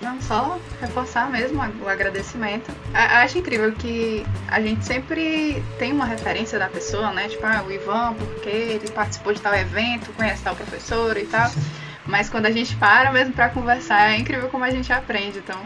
Não, 0.00 0.18
só 0.22 0.58
reforçar 0.80 1.28
mesmo 1.28 1.60
o 1.82 1.88
agradecimento. 1.88 2.70
acho 2.94 3.36
incrível 3.36 3.72
que 3.72 4.24
a 4.48 4.60
gente 4.60 4.86
sempre 4.86 5.62
tem 5.76 5.92
uma 5.92 6.06
referência 6.06 6.56
da 6.56 6.68
pessoa, 6.68 7.12
né? 7.12 7.28
Tipo, 7.28 7.44
ah, 7.46 7.64
o 7.66 7.72
Ivan, 7.72 8.14
porque 8.14 8.48
ele 8.48 8.90
participou 8.92 9.34
de 9.34 9.40
tal 9.40 9.54
evento, 9.54 10.10
conhece 10.12 10.42
tal 10.42 10.54
professor 10.54 11.16
e 11.16 11.26
tal. 11.26 11.50
Mas 12.06 12.28
quando 12.28 12.46
a 12.46 12.50
gente 12.50 12.74
para 12.76 13.12
mesmo 13.12 13.32
para 13.32 13.48
conversar, 13.50 14.12
é 14.12 14.16
incrível 14.16 14.48
como 14.48 14.64
a 14.64 14.70
gente 14.70 14.92
aprende. 14.92 15.38
Então, 15.38 15.60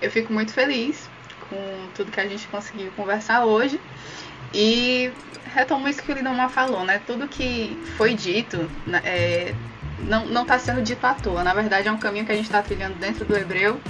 eu 0.00 0.10
fico 0.10 0.32
muito 0.32 0.52
feliz 0.52 1.08
com 1.48 1.56
tudo 1.94 2.10
que 2.10 2.20
a 2.20 2.26
gente 2.26 2.46
conseguiu 2.48 2.90
conversar 2.96 3.44
hoje. 3.44 3.80
E 4.54 5.10
retomo 5.54 5.88
isso 5.88 6.02
que 6.02 6.10
o 6.10 6.14
Lindomar 6.14 6.50
falou, 6.50 6.84
né? 6.84 7.00
Tudo 7.06 7.28
que 7.28 7.76
foi 7.96 8.14
dito 8.14 8.70
né, 8.86 9.00
é, 9.04 9.54
não 10.00 10.42
está 10.42 10.58
sendo 10.58 10.82
dito 10.82 11.04
à 11.04 11.14
toa. 11.14 11.42
Na 11.42 11.54
verdade, 11.54 11.88
é 11.88 11.92
um 11.92 11.98
caminho 11.98 12.24
que 12.24 12.32
a 12.32 12.34
gente 12.36 12.46
está 12.46 12.62
trilhando 12.62 12.94
dentro 12.94 13.24
do 13.24 13.36
hebreu 13.36 13.80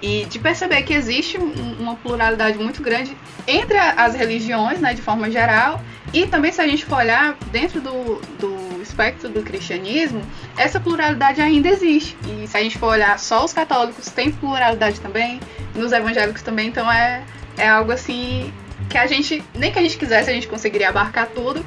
e 0.00 0.24
de 0.26 0.38
perceber 0.38 0.82
que 0.82 0.92
existe 0.92 1.38
um- 1.38 1.76
uma 1.78 1.94
pluralidade 1.96 2.58
muito 2.58 2.82
grande 2.82 3.16
entre 3.46 3.78
as 3.78 4.14
religiões, 4.14 4.80
né, 4.80 4.94
de 4.94 5.02
forma 5.02 5.30
geral, 5.30 5.80
e 6.12 6.26
também 6.26 6.50
se 6.52 6.60
a 6.60 6.66
gente 6.66 6.84
for 6.84 6.96
olhar 6.96 7.34
dentro 7.52 7.80
do, 7.80 8.20
do 8.38 8.71
espectro 8.82 9.28
do 9.28 9.42
cristianismo, 9.42 10.22
essa 10.56 10.80
pluralidade 10.80 11.40
ainda 11.40 11.68
existe. 11.68 12.16
E 12.26 12.46
se 12.46 12.56
a 12.56 12.62
gente 12.62 12.78
for 12.78 12.88
olhar 12.88 13.18
só 13.18 13.44
os 13.44 13.52
católicos, 13.52 14.06
tem 14.10 14.32
pluralidade 14.32 15.00
também, 15.00 15.40
nos 15.74 15.92
evangélicos 15.92 16.42
também, 16.42 16.68
então 16.68 16.90
é, 16.90 17.24
é 17.56 17.68
algo 17.68 17.92
assim 17.92 18.52
que 18.88 18.98
a 18.98 19.06
gente, 19.06 19.42
nem 19.54 19.72
que 19.72 19.78
a 19.78 19.82
gente 19.82 19.96
quisesse, 19.96 20.30
a 20.30 20.34
gente 20.34 20.48
conseguiria 20.48 20.88
abarcar 20.88 21.28
tudo, 21.28 21.64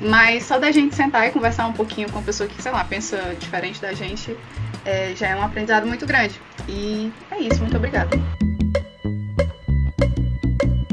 mas 0.00 0.44
só 0.44 0.58
da 0.58 0.70
gente 0.70 0.94
sentar 0.94 1.26
e 1.26 1.30
conversar 1.30 1.66
um 1.66 1.72
pouquinho 1.72 2.10
com 2.10 2.18
uma 2.18 2.24
pessoa 2.24 2.48
que, 2.48 2.60
sei 2.60 2.72
lá, 2.72 2.84
pensa 2.84 3.34
diferente 3.38 3.80
da 3.80 3.92
gente, 3.92 4.36
é, 4.84 5.14
já 5.16 5.28
é 5.28 5.36
um 5.36 5.42
aprendizado 5.42 5.86
muito 5.86 6.06
grande. 6.06 6.40
E 6.68 7.10
é 7.30 7.40
isso, 7.40 7.60
muito 7.60 7.76
obrigada. 7.76 8.10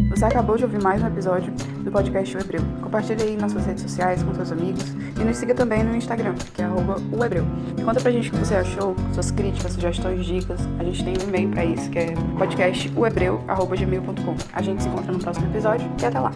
Você 0.10 0.26
acabou 0.26 0.56
de 0.56 0.64
ouvir 0.64 0.82
mais 0.82 1.02
um 1.02 1.08
episódio 1.08 1.54
do 1.84 1.92
podcast 1.92 2.36
O 2.36 2.40
Hebreu. 2.40 2.62
Compartilhe 2.82 3.22
aí 3.24 3.36
nas 3.38 3.52
suas 3.52 3.66
redes 3.66 3.84
sociais 3.84 4.24
com 4.24 4.34
seus 4.34 4.52
amigos 4.52 4.84
e 5.20 5.24
nos 5.24 5.38
siga 5.38 5.54
também 5.54 5.84
no 5.84 5.96
Instagram, 5.96 6.36
que 6.54 6.62
é 6.62 6.68
o 6.68 7.24
Hebreu. 7.24 7.46
Conta 7.84 8.00
pra 8.00 8.12
gente 8.12 8.30
o 8.30 8.32
que 8.32 8.40
você 8.40 8.56
achou, 8.56 8.96
suas 9.14 9.32
críticas, 9.32 9.74
sugestões, 9.74 10.26
dicas. 10.26 10.60
A 10.80 10.84
gente 10.84 11.04
tem 11.04 11.14
um 11.22 11.28
e-mail 11.28 11.50
pra 11.50 11.66
isso, 11.66 11.90
que 11.90 12.00
é 12.00 12.14
podcastuhebreu.gmail.com. 12.38 14.36
A 14.54 14.62
gente 14.62 14.84
se 14.84 14.90
encontra 14.90 15.12
no 15.12 15.20
próximo 15.20 15.48
episódio 15.48 15.90
e 16.02 16.06
até 16.06 16.20
lá. 16.20 16.32